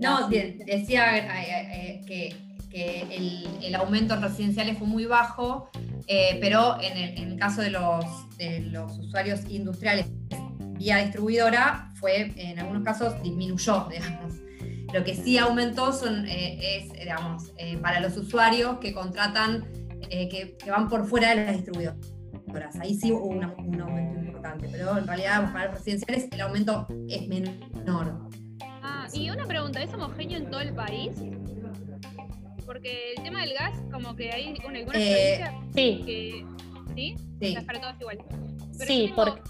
no, 0.00 0.28
decía 0.28 1.18
eh, 1.18 2.00
que, 2.06 2.34
el, 2.74 3.74
aumento 3.74 4.14
en 4.14 4.22
residenciales 4.22 4.78
fue 4.78 4.86
muy 4.86 5.06
bajo, 5.06 5.70
eh, 6.06 6.38
pero 6.40 6.78
en 6.80 7.30
el, 7.32 7.38
caso 7.38 7.60
de 7.60 7.70
los, 7.70 8.04
usuarios 8.98 9.40
industriales 9.48 10.06
vía 10.78 10.98
distribuidora, 10.98 11.92
fue 11.94 12.32
en 12.36 12.58
algunos 12.58 12.82
casos 12.82 13.20
disminuyó, 13.22 13.88
digamos. 13.90 14.34
Lo 14.92 15.04
que 15.04 15.14
sí 15.14 15.38
aumentó 15.38 15.92
son, 15.92 16.26
eh, 16.26 16.58
es, 16.76 16.92
digamos, 16.92 17.52
eh, 17.56 17.78
para 17.78 18.00
los 18.00 18.16
usuarios 18.16 18.78
que 18.78 18.92
contratan, 18.92 19.64
que, 20.10 20.58
van 20.68 20.88
por 20.88 21.06
fuera 21.06 21.30
de 21.30 21.36
las 21.36 21.54
distribuidoras. 21.54 22.78
Ahí 22.80 22.94
sí 22.94 23.12
hubo 23.12 23.28
un, 23.28 23.42
aumento 23.44 24.20
importante, 24.20 24.68
pero 24.70 24.98
en 24.98 25.06
realidad 25.06 25.50
para 25.52 25.66
los 25.66 25.76
residenciales 25.76 26.28
el 26.30 26.40
aumento 26.42 26.86
es 27.08 27.26
menor. 27.26 28.28
Ah, 28.82 29.08
y 29.14 29.30
una 29.30 29.46
pregunta, 29.46 29.82
¿es 29.82 29.94
homogéneo 29.94 30.38
en 30.38 30.50
todo 30.50 30.60
el 30.60 30.74
país? 30.74 31.12
Porque 32.66 33.12
el 33.16 33.22
tema 33.22 33.40
del 33.42 33.54
gas, 33.54 33.72
como 33.92 34.14
que 34.16 34.30
hay 34.30 34.54
una, 34.64 34.78
algunas 34.78 35.02
sí. 35.02 36.02
que 36.04 36.46
¿sí? 36.94 37.16
Sí. 37.40 37.54
Es 37.56 37.64
para 37.64 37.80
todos 37.80 38.00
igual. 38.00 38.18
Pero 38.78 38.86
Sí, 38.86 39.12
porque. 39.14 39.40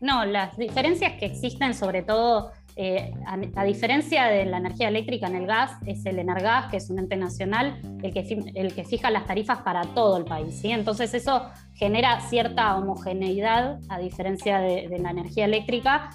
No, 0.00 0.24
las 0.24 0.56
diferencias 0.56 1.12
que 1.18 1.26
existen, 1.26 1.74
sobre 1.74 2.02
todo, 2.02 2.52
eh, 2.76 3.12
a, 3.26 3.38
a 3.60 3.64
diferencia 3.64 4.24
de 4.26 4.46
la 4.46 4.56
energía 4.56 4.88
eléctrica 4.88 5.26
en 5.26 5.36
el 5.36 5.46
gas, 5.46 5.72
es 5.86 6.06
el 6.06 6.18
Energas, 6.18 6.70
que 6.70 6.78
es 6.78 6.88
un 6.88 6.98
ente 6.98 7.16
nacional, 7.16 7.78
el 8.02 8.12
que, 8.14 8.22
fi- 8.22 8.50
el 8.54 8.74
que 8.74 8.84
fija 8.84 9.10
las 9.10 9.26
tarifas 9.26 9.58
para 9.58 9.82
todo 9.82 10.16
el 10.16 10.24
país. 10.24 10.58
¿sí? 10.58 10.70
Entonces 10.72 11.12
eso 11.12 11.50
genera 11.74 12.18
cierta 12.22 12.76
homogeneidad, 12.76 13.78
a 13.90 13.98
diferencia 13.98 14.58
de, 14.60 14.88
de 14.88 14.98
la 14.98 15.10
energía 15.10 15.44
eléctrica, 15.44 16.10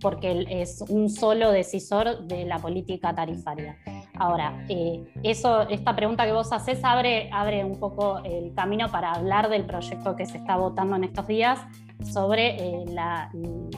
porque 0.00 0.46
es 0.48 0.82
un 0.88 1.10
solo 1.10 1.50
decisor 1.50 2.26
de 2.26 2.44
la 2.44 2.58
política 2.58 3.14
tarifaria. 3.14 3.76
Ahora, 4.14 4.64
eh, 4.68 5.04
eso, 5.22 5.68
esta 5.68 5.96
pregunta 5.96 6.24
que 6.26 6.32
vos 6.32 6.52
haces 6.52 6.80
abre, 6.84 7.30
abre 7.32 7.64
un 7.64 7.78
poco 7.78 8.18
el 8.24 8.54
camino 8.54 8.90
para 8.90 9.12
hablar 9.12 9.48
del 9.48 9.64
proyecto 9.64 10.16
que 10.16 10.26
se 10.26 10.38
está 10.38 10.56
votando 10.56 10.96
en 10.96 11.04
estos 11.04 11.26
días 11.26 11.60
sobre 12.04 12.56
eh, 12.56 12.84
la, 12.88 13.30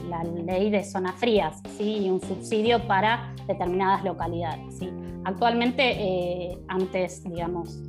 la 0.09 0.25
ley 0.25 0.71
de 0.71 0.83
zonas 0.83 1.15
frías 1.17 1.61
¿sí? 1.77 1.99
y 2.05 2.11
un 2.11 2.21
subsidio 2.21 2.87
para 2.87 3.35
determinadas 3.47 4.03
localidades. 4.05 4.79
¿sí? 4.79 4.91
Actualmente, 5.25 5.83
eh, 5.83 6.59
antes, 6.69 7.25
digamos, 7.25 7.81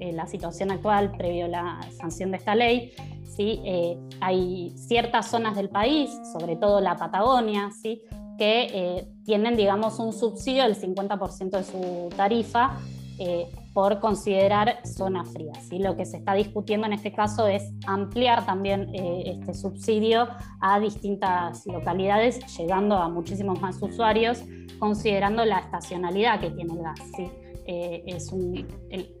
eh, 0.00 0.12
la 0.12 0.26
situación 0.26 0.70
actual, 0.70 1.12
previo 1.12 1.46
a 1.46 1.48
la 1.48 1.80
sanción 1.98 2.30
de 2.30 2.36
esta 2.36 2.54
ley, 2.54 2.92
¿sí? 3.36 3.60
Eh, 3.64 3.98
hay 4.20 4.72
ciertas 4.76 5.28
zonas 5.30 5.56
del 5.56 5.68
país, 5.68 6.10
sobre 6.32 6.56
todo 6.56 6.80
la 6.80 6.96
Patagonia, 6.96 7.70
¿sí? 7.70 8.02
que 8.38 8.68
eh, 8.72 9.08
tienen, 9.24 9.56
digamos, 9.56 9.98
un 9.98 10.12
subsidio 10.12 10.64
del 10.64 10.76
50% 10.76 11.50
de 11.50 11.62
su 11.64 12.08
tarifa 12.16 12.78
eh, 13.18 13.46
por 13.72 14.00
considerar 14.00 14.80
zonas 14.84 15.28
frías. 15.32 15.58
¿sí? 15.68 15.78
Lo 15.78 15.96
que 15.96 16.04
se 16.04 16.16
está 16.18 16.34
discutiendo 16.34 16.86
en 16.86 16.92
este 16.92 17.12
caso 17.12 17.46
es 17.46 17.72
ampliar 17.86 18.44
también 18.44 18.90
este 18.94 19.54
subsidio 19.54 20.28
a 20.60 20.78
distintas 20.80 21.66
localidades, 21.66 22.40
llegando 22.56 22.96
a 22.96 23.08
muchísimos 23.08 23.60
más 23.60 23.80
usuarios, 23.82 24.42
considerando 24.78 25.44
la 25.44 25.58
estacionalidad 25.58 26.40
que 26.40 26.50
tiene 26.50 26.72
el 26.74 26.82
gas. 26.82 27.00
¿sí? 27.16 27.30
Es 27.66 28.30
un... 28.32 28.66
el- 28.90 29.14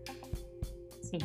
sí. 1.02 1.18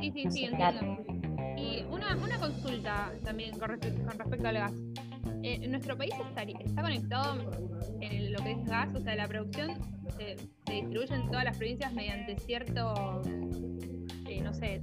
Sí, 0.00 0.12
sí, 0.12 0.30
sí, 0.30 0.44
entiendo. 0.44 1.27
Y 1.58 1.84
una, 1.90 2.16
una 2.16 2.38
consulta 2.38 3.12
también 3.24 3.58
con, 3.58 3.70
respe- 3.70 4.04
con 4.04 4.18
respecto 4.18 4.48
al 4.48 4.54
gas. 4.54 4.72
Eh, 5.42 5.66
¿Nuestro 5.68 5.96
país 5.96 6.12
está 6.64 6.82
conectado 6.82 7.40
en 8.00 8.12
el- 8.12 8.32
lo 8.32 8.42
que 8.42 8.52
es 8.52 8.64
gas? 8.64 8.88
O 8.94 9.00
sea, 9.00 9.14
la 9.16 9.26
producción 9.28 9.70
se, 10.16 10.36
se 10.66 10.72
distribuye 10.72 11.14
en 11.14 11.26
todas 11.26 11.44
las 11.44 11.56
provincias 11.56 11.92
mediante 11.92 12.38
cierto, 12.38 13.22
eh, 14.26 14.40
no 14.40 14.52
sé, 14.52 14.82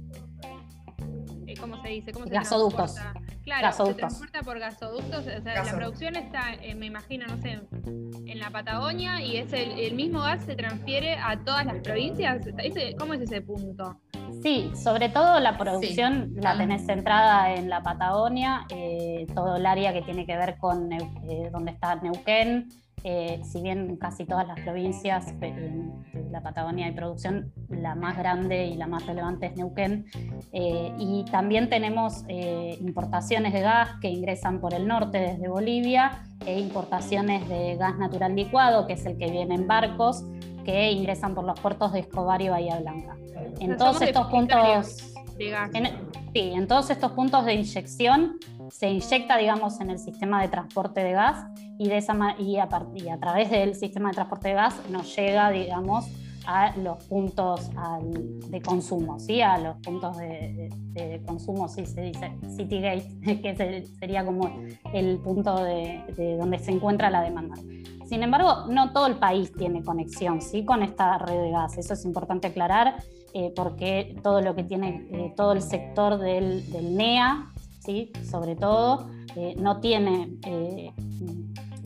eh, 1.46 1.54
¿cómo 1.60 1.80
se 1.82 1.88
dice? 1.88 2.12
¿Cómo 2.12 2.26
se 2.26 2.32
Gasoductos. 2.34 2.94
transporta? 2.94 3.26
Claro, 3.44 3.62
Gasoductos. 3.62 3.94
se 3.96 4.00
transporta 4.18 4.42
por 4.42 4.58
gasoductos. 4.58 5.20
O 5.26 5.42
sea, 5.42 5.64
la 5.64 5.76
producción 5.76 6.16
está, 6.16 6.54
eh, 6.54 6.74
me 6.74 6.86
imagino, 6.86 7.26
no 7.28 7.40
sé, 7.40 7.60
en 8.26 8.38
la 8.40 8.50
Patagonia 8.50 9.22
y 9.22 9.36
es 9.36 9.52
el, 9.52 9.78
el 9.78 9.94
mismo 9.94 10.20
gas 10.20 10.42
se 10.44 10.56
transfiere 10.56 11.14
a 11.14 11.38
todas 11.44 11.64
las 11.64 11.76
provincias. 11.78 12.44
Ese- 12.58 12.96
¿Cómo 12.98 13.14
es 13.14 13.20
ese 13.20 13.40
punto? 13.42 14.00
Sí, 14.42 14.70
sobre 14.74 15.08
todo 15.08 15.40
la 15.40 15.56
producción 15.58 16.32
la 16.36 16.52
Ah. 16.52 16.58
tenés 16.58 16.86
centrada 16.86 17.54
en 17.54 17.68
la 17.68 17.82
Patagonia, 17.82 18.66
eh, 18.70 19.26
todo 19.34 19.56
el 19.56 19.66
área 19.66 19.92
que 19.92 20.02
tiene 20.02 20.26
que 20.26 20.36
ver 20.36 20.56
con 20.58 20.92
eh, 20.92 21.50
donde 21.52 21.72
está 21.72 21.96
Neuquén, 21.96 22.68
eh, 23.04 23.40
si 23.44 23.60
bien 23.62 23.96
casi 23.98 24.24
todas 24.24 24.48
las 24.48 24.58
provincias 24.60 25.38
de 25.38 25.84
la 26.30 26.42
Patagonia 26.42 26.86
hay 26.86 26.92
producción, 26.92 27.52
la 27.68 27.94
más 27.94 28.16
grande 28.18 28.66
y 28.66 28.74
la 28.74 28.88
más 28.88 29.06
relevante 29.06 29.46
es 29.46 29.56
Neuquén. 29.56 30.06
Eh, 30.52 30.92
y 30.98 31.24
también 31.30 31.68
tenemos 31.68 32.24
eh, 32.28 32.76
importaciones 32.80 33.52
de 33.52 33.60
gas 33.60 33.90
que 34.00 34.08
ingresan 34.08 34.60
por 34.60 34.74
el 34.74 34.88
norte 34.88 35.18
desde 35.18 35.46
Bolivia 35.46 36.22
e 36.46 36.58
importaciones 36.58 37.48
de 37.48 37.76
gas 37.76 37.96
natural 37.96 38.34
licuado, 38.34 38.88
que 38.88 38.94
es 38.94 39.06
el 39.06 39.16
que 39.18 39.30
viene 39.30 39.54
en 39.54 39.68
barcos, 39.68 40.24
que 40.66 40.90
ingresan 40.90 41.34
por 41.34 41.44
los 41.44 41.58
puertos 41.60 41.92
de 41.92 42.00
Escobar 42.00 42.42
y 42.42 42.48
Bahía 42.48 42.80
Blanca. 42.80 43.16
En 43.60 43.76
todos 43.78 44.02
estos 44.02 44.26
puntos... 44.26 44.58
De 45.38 45.50
gas. 45.50 45.70
En- 45.74 45.86
sí, 46.32 46.40
en 46.54 46.66
todos 46.66 46.88
estos 46.90 47.12
puntos 47.12 47.44
de 47.44 47.54
inyección 47.54 48.38
se 48.70 48.88
inyecta, 48.90 49.36
digamos, 49.36 49.80
en 49.80 49.90
el 49.90 49.98
sistema 49.98 50.40
de 50.42 50.48
transporte 50.48 51.04
de 51.04 51.12
gas 51.12 51.44
y, 51.78 51.88
de 51.88 51.98
esa, 51.98 52.14
y, 52.38 52.56
a, 52.56 52.68
y 52.94 53.08
a 53.10 53.18
través 53.18 53.50
del 53.50 53.74
sistema 53.74 54.08
de 54.08 54.14
transporte 54.14 54.48
de 54.48 54.54
gas 54.54 54.74
nos 54.90 55.14
llega, 55.14 55.50
digamos, 55.50 56.06
a 56.46 56.74
los 56.76 57.04
puntos 57.04 57.70
al- 57.76 58.40
de 58.50 58.62
consumo, 58.62 59.18
¿sí? 59.20 59.42
a 59.42 59.58
los 59.58 59.76
puntos 59.78 60.16
de, 60.16 60.70
de- 60.94 61.06
de 61.08 61.22
consumo, 61.22 61.68
sí 61.68 61.84
se 61.86 62.00
dice 62.00 62.32
City 62.56 62.80
Gate, 62.80 63.08
que 63.42 63.84
sería 64.00 64.24
como 64.24 64.50
el 64.94 65.18
punto 65.18 65.62
de, 65.62 66.02
de 66.16 66.36
donde 66.38 66.58
se 66.58 66.70
encuentra 66.72 67.10
la 67.10 67.20
demanda. 67.22 67.56
Sin 68.06 68.22
embargo, 68.22 68.66
no 68.68 68.92
todo 68.92 69.06
el 69.06 69.16
país 69.16 69.52
tiene 69.52 69.82
conexión 69.82 70.40
¿sí? 70.40 70.64
con 70.64 70.82
esta 70.82 71.18
red 71.18 71.40
de 71.42 71.50
gas, 71.50 71.76
eso 71.76 71.94
es 71.94 72.04
importante 72.04 72.46
aclarar, 72.48 73.02
eh, 73.34 73.52
porque 73.54 74.16
todo 74.22 74.40
lo 74.40 74.54
que 74.54 74.62
tiene, 74.62 75.08
eh, 75.10 75.32
todo 75.36 75.52
el 75.52 75.60
sector 75.62 76.18
del, 76.18 76.64
NEA, 76.96 77.50
¿sí? 77.80 78.12
sobre 78.30 78.54
todo, 78.54 79.08
eh, 79.34 79.54
no 79.58 79.80
tiene, 79.80 80.38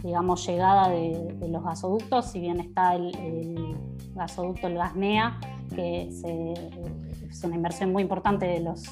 digamos, 0.02 0.46
llegada 0.46 0.88
de, 0.88 1.36
los 1.48 1.64
gasoductos, 1.64 2.26
si 2.26 2.40
bien 2.40 2.60
está 2.60 2.94
el, 2.94 3.16
el 3.16 3.76
gasoducto, 4.14 4.66
el 4.66 4.74
gas 4.74 4.94
NEA, 4.94 5.40
que 5.74 6.10
se- 6.12 7.28
es 7.28 7.44
una 7.44 7.56
inversión 7.56 7.92
muy 7.92 8.02
importante 8.02 8.46
de 8.46 8.60
los, 8.60 8.82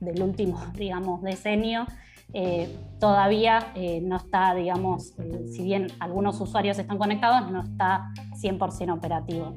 del 0.00 0.22
último, 0.22 0.60
digamos, 0.74 1.22
decenio, 1.22 1.86
eh, 2.32 2.74
todavía 3.00 3.72
eh, 3.74 4.00
no 4.02 4.16
está, 4.16 4.54
digamos, 4.54 5.14
eh, 5.18 5.46
si 5.48 5.62
bien 5.62 5.88
algunos 6.00 6.40
usuarios 6.40 6.78
están 6.78 6.98
conectados, 6.98 7.50
no 7.50 7.62
está 7.62 8.12
100% 8.40 8.92
operativo. 8.94 9.54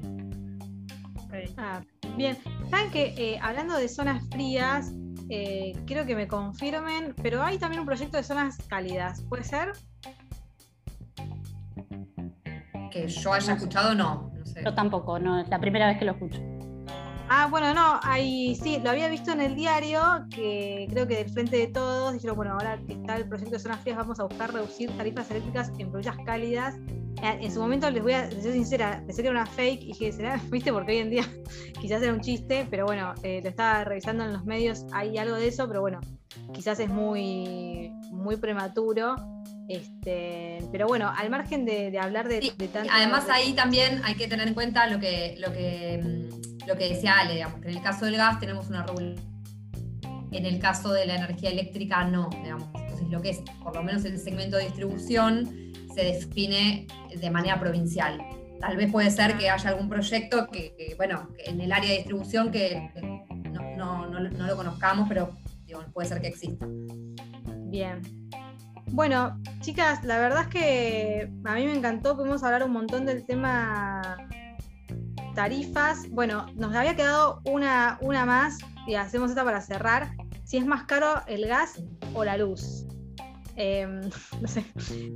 Ah, 1.57 1.81
Bien, 2.17 2.37
saben 2.69 2.91
que 2.91 3.13
eh, 3.17 3.39
hablando 3.41 3.75
de 3.77 3.87
zonas 3.87 4.27
frías, 4.29 4.93
eh, 5.29 5.73
quiero 5.85 6.05
que 6.05 6.15
me 6.15 6.27
confirmen, 6.27 7.15
pero 7.21 7.41
hay 7.41 7.57
también 7.57 7.79
un 7.79 7.85
proyecto 7.85 8.17
de 8.17 8.23
zonas 8.23 8.57
cálidas, 8.67 9.21
¿puede 9.29 9.43
ser? 9.43 9.71
Que 12.91 13.07
yo 13.07 13.33
haya 13.33 13.53
escuchado, 13.53 13.95
no. 13.95 14.31
No 14.37 14.45
sé. 14.45 14.61
Yo 14.63 14.73
tampoco, 14.73 15.19
no 15.19 15.39
es 15.39 15.47
la 15.47 15.59
primera 15.59 15.87
vez 15.87 15.97
que 15.97 16.05
lo 16.05 16.11
escucho. 16.11 16.41
Ah, 17.33 17.47
bueno, 17.49 17.73
no, 17.73 17.97
hay, 18.03 18.55
sí, 18.55 18.77
lo 18.83 18.89
había 18.89 19.07
visto 19.07 19.31
en 19.31 19.39
el 19.39 19.55
diario, 19.55 20.01
que 20.35 20.85
creo 20.89 21.07
que 21.07 21.15
del 21.15 21.29
Frente 21.29 21.55
de 21.55 21.67
Todos 21.67 22.11
dijeron, 22.11 22.35
bueno, 22.35 22.51
ahora 22.51 22.77
que 22.85 22.91
está 22.91 23.15
el 23.15 23.25
proyecto 23.25 23.53
de 23.53 23.59
zonas 23.59 23.79
frías, 23.79 23.97
vamos 23.99 24.19
a 24.19 24.25
buscar 24.25 24.51
reducir 24.51 24.91
tarifas 24.97 25.31
eléctricas 25.31 25.71
en 25.77 25.89
provincias 25.89 26.17
cálidas. 26.25 26.75
Eh, 27.23 27.39
En 27.39 27.49
su 27.49 27.61
momento 27.61 27.89
les 27.89 28.03
voy 28.03 28.11
a 28.11 28.29
ser 28.29 28.51
sincera, 28.51 29.01
pensé 29.05 29.21
que 29.21 29.29
era 29.29 29.39
una 29.39 29.45
fake 29.45 29.81
y 29.81 29.87
dije, 29.87 30.11
¿será? 30.11 30.41
¿Viste? 30.51 30.73
Porque 30.73 30.91
hoy 30.91 30.97
en 30.97 31.09
día 31.09 31.23
quizás 31.79 32.01
era 32.01 32.11
un 32.11 32.19
chiste, 32.19 32.67
pero 32.69 32.85
bueno, 32.85 33.13
eh, 33.23 33.39
lo 33.41 33.47
estaba 33.47 33.85
revisando 33.85 34.25
en 34.25 34.33
los 34.33 34.43
medios, 34.43 34.85
hay 34.91 35.17
algo 35.17 35.35
de 35.37 35.47
eso, 35.47 35.69
pero 35.69 35.79
bueno, 35.79 36.01
quizás 36.53 36.79
es 36.79 36.89
muy, 36.89 37.91
muy 38.11 38.35
prematuro. 38.37 39.15
Este, 39.67 40.57
pero 40.71 40.87
bueno, 40.87 41.11
al 41.15 41.29
margen 41.29 41.63
de, 41.65 41.91
de 41.91 41.99
hablar 41.99 42.27
de, 42.27 42.41
Sí, 42.41 42.51
de 42.57 42.67
tanto. 42.67 42.91
Además 42.93 43.29
ahí 43.29 43.53
también 43.53 44.01
hay 44.03 44.15
que 44.15 44.27
tener 44.27 44.47
en 44.47 44.53
cuenta 44.53 44.87
lo 44.87 44.99
que, 44.99 45.35
lo 45.39 45.51
que, 45.53 46.01
mm, 46.03 46.67
lo 46.67 46.75
que 46.75 46.89
decía 46.89 47.19
Ale, 47.19 47.35
digamos, 47.35 47.61
que 47.61 47.69
en 47.69 47.77
el 47.77 47.81
caso 47.83 48.05
del 48.05 48.17
gas 48.17 48.39
tenemos 48.39 48.69
una 48.69 48.85
regulación. 48.85 49.31
En 50.33 50.45
el 50.45 50.59
caso 50.59 50.91
de 50.93 51.05
la 51.05 51.15
energía 51.15 51.49
eléctrica 51.51 52.03
no, 52.05 52.29
digamos. 52.43 52.67
Entonces 52.75 53.07
lo 53.09 53.21
que 53.21 53.29
es, 53.31 53.39
por 53.63 53.75
lo 53.75 53.83
menos 53.83 54.03
el 54.05 54.17
segmento 54.19 54.57
de 54.57 54.63
distribución, 54.65 55.71
se 55.93 56.03
define 56.03 56.87
de 57.15 57.29
manera 57.29 57.59
provincial. 57.59 58.17
Tal 58.59 58.77
vez 58.77 58.91
puede 58.91 59.09
ser 59.11 59.37
que 59.37 59.49
haya 59.49 59.69
algún 59.69 59.89
proyecto 59.89 60.47
que, 60.47 60.73
que, 60.77 60.95
bueno, 60.95 61.29
que 61.35 61.49
en 61.49 61.59
el 61.61 61.71
área 61.71 61.89
de 61.89 61.97
distribución 61.97 62.51
que 62.51 62.89
no, 63.77 64.07
no- 64.07 64.19
no- 64.19 64.29
no 64.29 64.47
lo 64.47 64.55
conozcamos, 64.55 65.07
pero 65.09 65.31
puede 65.93 66.07
ser 66.07 66.21
que 66.21 66.27
exista. 66.27 66.65
Bien. 67.67 68.01
Bueno, 68.87 69.41
chicas, 69.61 70.03
la 70.03 70.19
verdad 70.19 70.41
es 70.41 70.47
que 70.47 71.31
a 71.45 71.55
mí 71.55 71.65
me 71.65 71.75
encantó, 71.75 72.17
pudimos 72.17 72.43
hablar 72.43 72.63
un 72.63 72.71
montón 72.71 73.05
del 73.05 73.25
tema 73.25 74.17
tarifas. 75.33 76.09
Bueno, 76.09 76.45
nos 76.55 76.75
había 76.75 76.95
quedado 76.95 77.41
una, 77.45 77.97
una 78.01 78.25
más 78.25 78.57
y 78.87 78.95
hacemos 78.95 79.29
esta 79.29 79.43
para 79.43 79.61
cerrar. 79.61 80.11
Si 80.43 80.57
es 80.57 80.65
más 80.65 80.83
caro 80.83 81.21
el 81.27 81.47
gas 81.47 81.81
o 82.13 82.25
la 82.25 82.37
luz. 82.37 82.85
Em, 83.55 84.01
no 84.41 84.47
sé, 84.47 84.65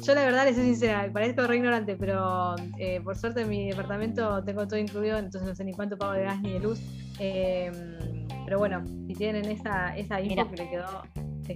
yo 0.01 0.13
la 0.13 0.23
verdad 0.23 0.45
les 0.45 0.55
soy 0.55 0.65
sincera, 0.65 1.09
parezco 1.11 1.47
re 1.47 1.57
ignorante, 1.57 1.95
pero 1.95 2.55
eh, 2.77 3.01
por 3.01 3.17
suerte 3.17 3.41
en 3.41 3.49
mi 3.49 3.69
departamento 3.69 4.43
tengo 4.43 4.67
todo 4.67 4.79
incluido, 4.79 5.17
entonces 5.17 5.49
no 5.49 5.55
sé 5.55 5.63
ni 5.63 5.73
cuánto 5.73 5.97
pago 5.97 6.13
de 6.13 6.23
gas 6.23 6.41
ni 6.41 6.53
de 6.53 6.59
luz. 6.59 6.79
Em, 7.19 8.24
pero 8.45 8.59
bueno, 8.59 8.85
si 9.07 9.13
tienen 9.13 9.45
esa, 9.45 9.95
esa 9.97 10.21
info 10.21 10.35
Mira. 10.35 10.49
que 10.49 10.55
le 10.55 10.69
quedó 10.69 11.01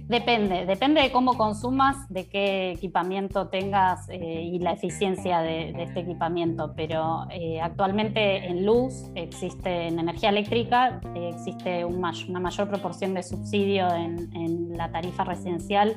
Depende, 0.08 0.66
depende 0.66 1.00
de 1.02 1.10
cómo 1.10 1.36
consumas, 1.36 2.08
de 2.08 2.28
qué 2.28 2.72
equipamiento 2.72 3.48
tengas 3.48 4.08
eh, 4.08 4.42
y 4.42 4.58
la 4.60 4.72
eficiencia 4.72 5.40
de, 5.40 5.70
este 5.82 6.00
equipamiento, 6.00 6.74
pero 6.76 7.26
eh, 7.30 7.60
actualmente 7.60 8.46
en 8.46 8.64
luz 8.64 9.10
existe, 9.16 9.88
en 9.88 9.98
energía 9.98 10.28
eléctrica, 10.28 11.00
existe 11.16 11.84
una 11.84 12.40
mayor 12.40 12.68
proporción 12.68 13.14
de 13.14 13.22
subsidio 13.22 13.92
en, 13.92 14.76
la 14.76 14.90
tarifa 14.92 15.24
residencial 15.24 15.94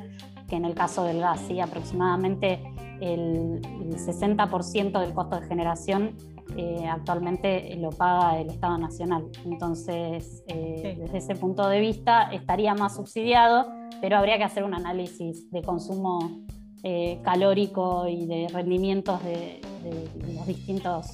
que 0.50 0.56
en 0.56 0.66
el 0.66 0.74
caso 0.74 1.06
del 1.06 1.20
gas, 1.20 1.40
¿sí? 1.48 1.60
aproximadamente 1.62 2.60
el, 3.00 3.62
el 3.64 3.96
60% 3.96 5.00
del 5.00 5.14
costo 5.14 5.40
de 5.40 5.48
generación 5.48 6.16
eh, 6.58 6.88
actualmente 6.88 7.76
lo 7.78 7.90
paga 7.90 8.40
el 8.40 8.50
Estado 8.50 8.78
Nacional. 8.78 9.26
Entonces, 9.46 10.44
eh, 10.48 10.98
desde 11.00 11.18
ese 11.18 11.36
punto 11.36 11.68
de 11.68 11.80
vista, 11.80 12.32
estaría 12.32 12.74
más 12.76 12.96
subsidiado, 12.96 13.68
pero 14.02 14.18
habría 14.18 14.38
que 14.38 14.44
hacer 14.44 14.64
un 14.64 14.74
análisis 14.74 15.50
de 15.52 15.62
consumo 15.62 16.46
eh, 16.84 17.20
calórico 17.24 18.08
y 18.08 18.26
de 18.26 18.48
rendimientos 18.52 19.24
de, 19.24 19.62
los 20.36 20.46
distintos 20.48 21.08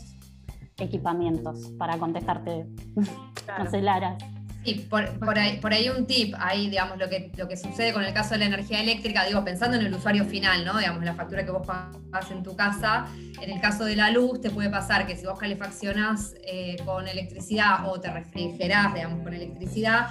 equipamientos 0.77 1.71
para 1.77 1.97
contestarte. 1.97 2.67
no 2.95 3.69
sé, 3.69 3.81
Lara. 3.81 4.17
Sí, 4.66 4.86
por, 4.89 5.39
ahí, 5.39 5.57
por 5.62 5.74
ahí 5.74 5.88
un 5.88 6.05
tip, 6.05 6.36
ahí 6.38 6.70
digamos 6.70 6.97
lo 6.97 7.07
que, 7.07 7.32
lo 7.38 7.47
que 7.47 7.55
sucede 7.55 7.93
con 7.93 8.03
el 8.03 8.14
caso 8.14 8.32
de 8.32 8.39
la 8.39 8.45
energía 8.45 8.82
eléctrica, 8.82 9.26
digo, 9.26 9.43
pensando 9.45 9.78
en 9.78 9.86
el 9.86 9.93
usuario 9.93 10.26
final, 10.26 10.66
¿no? 10.66 10.78
Digamos, 10.78 11.03
la 11.03 11.14
factura 11.14 11.45
que 11.45 11.51
vos 11.51 11.66
pagás 11.66 12.30
en 12.30 12.43
tu 12.43 12.57
casa, 12.57 13.07
en 13.41 13.51
el 13.51 13.62
caso 13.62 13.86
de 13.86 13.95
la 13.95 14.12
luz 14.12 14.41
te 14.41 14.49
puede 14.49 14.70
pasar 14.70 15.07
que 15.07 15.16
si 15.16 15.26
vos 15.26 15.39
calefaccionás 15.39 16.36
eh, 16.43 16.76
con 16.86 17.07
electricidad 17.07 17.88
o 17.88 18.01
te 18.01 18.12
refrigerás, 18.12 18.93
digamos, 18.93 19.24
con 19.24 19.34
electricidad, 19.34 20.10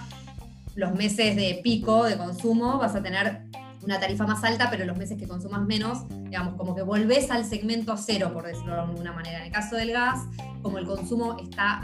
los 0.75 0.95
meses 0.95 1.37
de 1.37 1.61
pico 1.63 2.05
de 2.05 2.17
consumo 2.17 2.79
vas 2.79 2.95
a 2.95 3.03
tener 3.03 3.43
una 3.89 3.99
tarifa 3.99 4.27
más 4.27 4.45
alta, 4.45 4.69
pero 4.69 4.85
los 4.85 4.99
meses 4.99 5.17
que 5.17 5.27
consumas 5.27 5.63
menos, 5.63 6.07
digamos, 6.25 6.57
como 6.57 6.75
que 6.75 6.83
volvés 6.83 7.31
al 7.31 7.47
segmento 7.47 7.97
cero, 7.97 8.31
por 8.35 8.45
decirlo 8.45 8.75
de 8.75 8.81
alguna 8.81 9.13
manera. 9.13 9.39
En 9.39 9.47
el 9.47 9.51
caso 9.51 9.77
del 9.77 9.93
gas, 9.93 10.21
como 10.61 10.77
el 10.77 10.85
consumo 10.85 11.39
está 11.41 11.81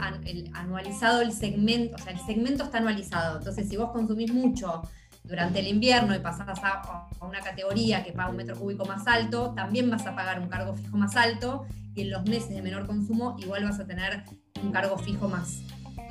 anualizado, 0.53 1.21
el 1.21 1.31
segmento, 1.31 1.95
o 1.95 1.97
sea, 1.97 2.13
el 2.13 2.19
segmento 2.19 2.65
está 2.65 2.77
anualizado. 2.77 3.39
Entonces, 3.39 3.67
si 3.67 3.75
vos 3.75 3.89
consumís 3.89 4.31
mucho 4.31 4.83
durante 5.23 5.61
el 5.61 5.67
invierno 5.67 6.13
y 6.13 6.19
pasás 6.19 6.59
a, 6.61 7.09
una 7.21 7.39
categoría 7.39 8.03
que 8.03 8.11
paga 8.11 8.29
un 8.29 8.35
metro 8.35 8.55
cúbico 8.55 8.85
más 8.85 9.07
alto, 9.07 9.55
también 9.55 9.89
vas 9.89 10.05
a 10.05 10.15
pagar 10.15 10.39
un 10.39 10.47
cargo 10.47 10.75
fijo 10.75 10.97
más 10.97 11.15
alto 11.15 11.65
y 11.95 12.03
en 12.03 12.11
los 12.11 12.23
meses 12.25 12.49
de 12.49 12.61
menor 12.61 12.85
consumo 12.85 13.35
igual 13.39 13.63
vas 13.63 13.79
a 13.79 13.87
tener 13.87 14.25
un 14.61 14.71
cargo 14.71 14.95
fijo 14.99 15.27
más, 15.27 15.63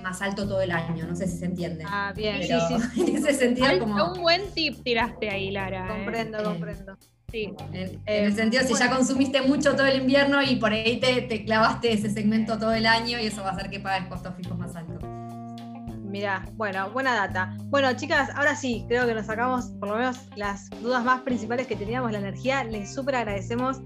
más 0.05 0.23
alto 0.23 0.47
todo 0.47 0.61
el 0.61 0.71
año, 0.71 1.07
no 1.07 1.17
sé 1.17 1.27
si 1.27 1.39
se 1.39 1.47
entiende. 1.47 1.85
Ah, 1.89 2.13
bien, 2.15 2.43
sí, 2.43 2.53
sí. 2.69 3.01
En 3.09 3.17
ese 3.17 3.33
sentido, 3.33 3.67
como. 3.81 4.13
Un 4.13 4.21
buen 4.21 4.43
tip 4.53 4.85
tiraste 4.85 5.31
ahí, 5.31 5.51
Lara. 5.51 5.87
¿eh? 5.87 5.89
Comprendo, 5.89 6.45
comprendo. 6.45 6.97
Sí. 7.33 7.53
En, 7.73 8.01
el 8.07 8.35
sentido, 8.37 8.63
si 8.63 8.75
ya 8.75 8.89
consumiste 8.89 9.43
mucho 9.43 9.75
todo 9.75 9.87
el 9.87 10.03
invierno 10.03 10.41
y 10.41 10.57
por 10.57 10.73
ahí 10.73 11.01
te, 11.01 11.23
te, 11.23 11.45
clavaste 11.45 11.93
ese 11.93 12.11
segmento 12.11 12.59
todo 12.59 12.73
el 12.73 12.87
año 12.87 13.19
y 13.19 13.27
eso 13.27 13.43
va 13.43 13.49
a 13.49 13.53
hacer 13.55 13.71
que 13.71 13.81
pagues 13.81 14.09
costos 14.09 14.35
fijos 14.37 14.57
más 14.57 14.77
altos. 14.77 15.03
Mirá, 16.05 16.47
bueno, 16.53 16.91
buena 16.91 17.17
data. 17.17 17.57
Bueno, 17.65 17.93
chicas, 17.97 18.31
ahora 18.37 18.55
sí, 18.55 18.85
creo 18.87 19.05
que 19.05 19.15
nos 19.15 19.27
sacamos 19.27 19.71
por 19.81 19.89
lo 19.89 19.97
menos 19.97 20.17
las 20.37 20.71
dudas 20.81 21.03
más 21.03 21.23
principales 21.23 21.67
que 21.67 21.75
teníamos, 21.75 22.13
la 22.13 22.19
energía. 22.19 22.63
Les 22.63 22.95
súper 22.95 23.17
agradecemos 23.17 23.81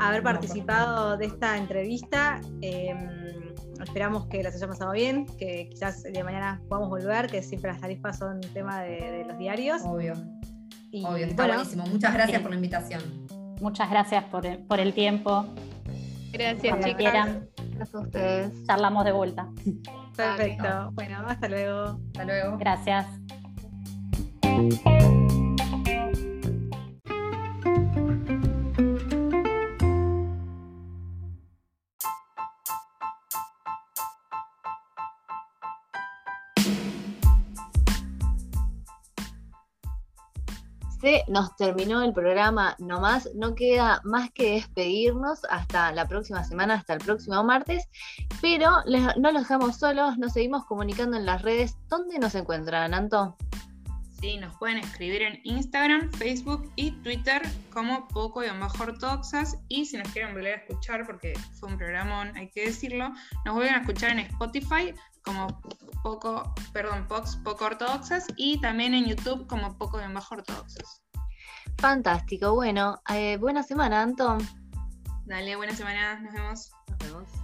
haber 0.00 0.22
participado 0.22 1.18
de 1.18 1.26
esta 1.26 1.58
entrevista. 1.58 2.40
Em, 2.62 3.43
esperamos 3.84 4.26
que 4.26 4.42
las 4.42 4.54
haya 4.54 4.68
pasado 4.68 4.92
bien, 4.92 5.26
que 5.38 5.68
quizás 5.70 6.04
el 6.04 6.12
día 6.12 6.20
de 6.20 6.24
mañana 6.24 6.60
podamos 6.68 6.90
volver, 6.90 7.28
que 7.28 7.42
siempre 7.42 7.70
las 7.70 7.80
tarifas 7.80 8.18
son 8.18 8.40
tema 8.40 8.82
de, 8.82 9.24
los 9.26 9.38
diarios. 9.38 9.82
Obvio. 9.84 10.14
Obvio, 11.04 11.26
está 11.26 11.46
buenísimo. 11.46 11.86
Muchas 11.86 12.14
gracias 12.14 12.40
por 12.40 12.50
la 12.50 12.56
invitación. 12.56 13.02
Muchas 13.60 13.90
gracias 13.90 14.24
por 14.24 14.46
el, 14.46 14.94
tiempo. 14.94 15.46
Gracias, 16.32 16.84
chicas. 16.84 17.28
Gracias 17.74 17.94
a 17.94 18.00
ustedes. 18.00 18.66
Charlamos 18.66 19.04
de 19.04 19.12
vuelta. 19.12 19.48
Perfecto. 20.16 20.90
Bueno, 20.92 21.24
hasta 21.26 21.48
luego. 21.48 22.00
Hasta 22.08 22.24
luego. 22.24 22.58
Gracias. 22.58 23.06
Nos 41.28 41.54
terminó 41.56 42.02
el 42.02 42.12
programa 42.12 42.76
nomás. 42.78 43.28
No 43.34 43.54
queda 43.54 44.00
más 44.04 44.30
que 44.32 44.52
despedirnos 44.52 45.44
hasta 45.50 45.92
la 45.92 46.06
próxima 46.08 46.44
semana, 46.44 46.74
hasta 46.74 46.94
el 46.94 47.00
próximo 47.00 47.42
martes. 47.44 47.88
Pero 48.40 48.70
no 49.16 49.32
los 49.32 49.42
dejamos 49.42 49.76
solos, 49.78 50.18
nos 50.18 50.32
seguimos 50.32 50.64
comunicando 50.64 51.16
en 51.16 51.26
las 51.26 51.42
redes. 51.42 51.76
¿Dónde 51.88 52.18
nos 52.18 52.34
encuentran, 52.34 52.94
Anto? 52.94 53.36
Sí, 54.20 54.38
nos 54.38 54.56
pueden 54.56 54.78
escribir 54.78 55.20
en 55.20 55.40
Instagram, 55.44 56.10
Facebook 56.12 56.72
y 56.76 56.92
Twitter 57.02 57.42
como 57.70 58.08
Poco 58.08 58.42
y 58.42 58.48
Bajo 58.48 58.82
Ortodoxas. 58.82 59.58
Y 59.68 59.84
si 59.84 59.98
nos 59.98 60.08
quieren 60.12 60.32
volver 60.32 60.54
a 60.54 60.56
escuchar, 60.62 61.04
porque 61.04 61.34
fue 61.60 61.68
un 61.68 61.76
programón, 61.76 62.34
hay 62.34 62.48
que 62.48 62.66
decirlo, 62.66 63.12
nos 63.44 63.54
vuelven 63.54 63.74
a 63.74 63.80
escuchar 63.80 64.12
en 64.12 64.20
Spotify 64.20 64.94
como 65.24 65.60
Poco, 66.02 66.54
perdón, 66.72 67.06
Pox 67.06 67.36
Poco 67.36 67.66
Ortodoxas 67.66 68.26
y 68.36 68.60
también 68.60 68.94
en 68.94 69.06
YouTube 69.06 69.46
como 69.46 69.76
Poco 69.76 70.00
y 70.00 70.12
Bajo 70.12 70.36
Ortodoxas. 70.36 71.03
Fantástico, 71.78 72.54
bueno, 72.54 73.00
eh, 73.10 73.36
buena 73.38 73.62
semana, 73.62 74.02
Anton. 74.02 74.38
Dale, 75.26 75.56
buena 75.56 75.74
semana, 75.74 76.20
nos 76.20 76.32
vemos. 76.32 76.70
Nos 76.88 76.98
vemos. 76.98 77.43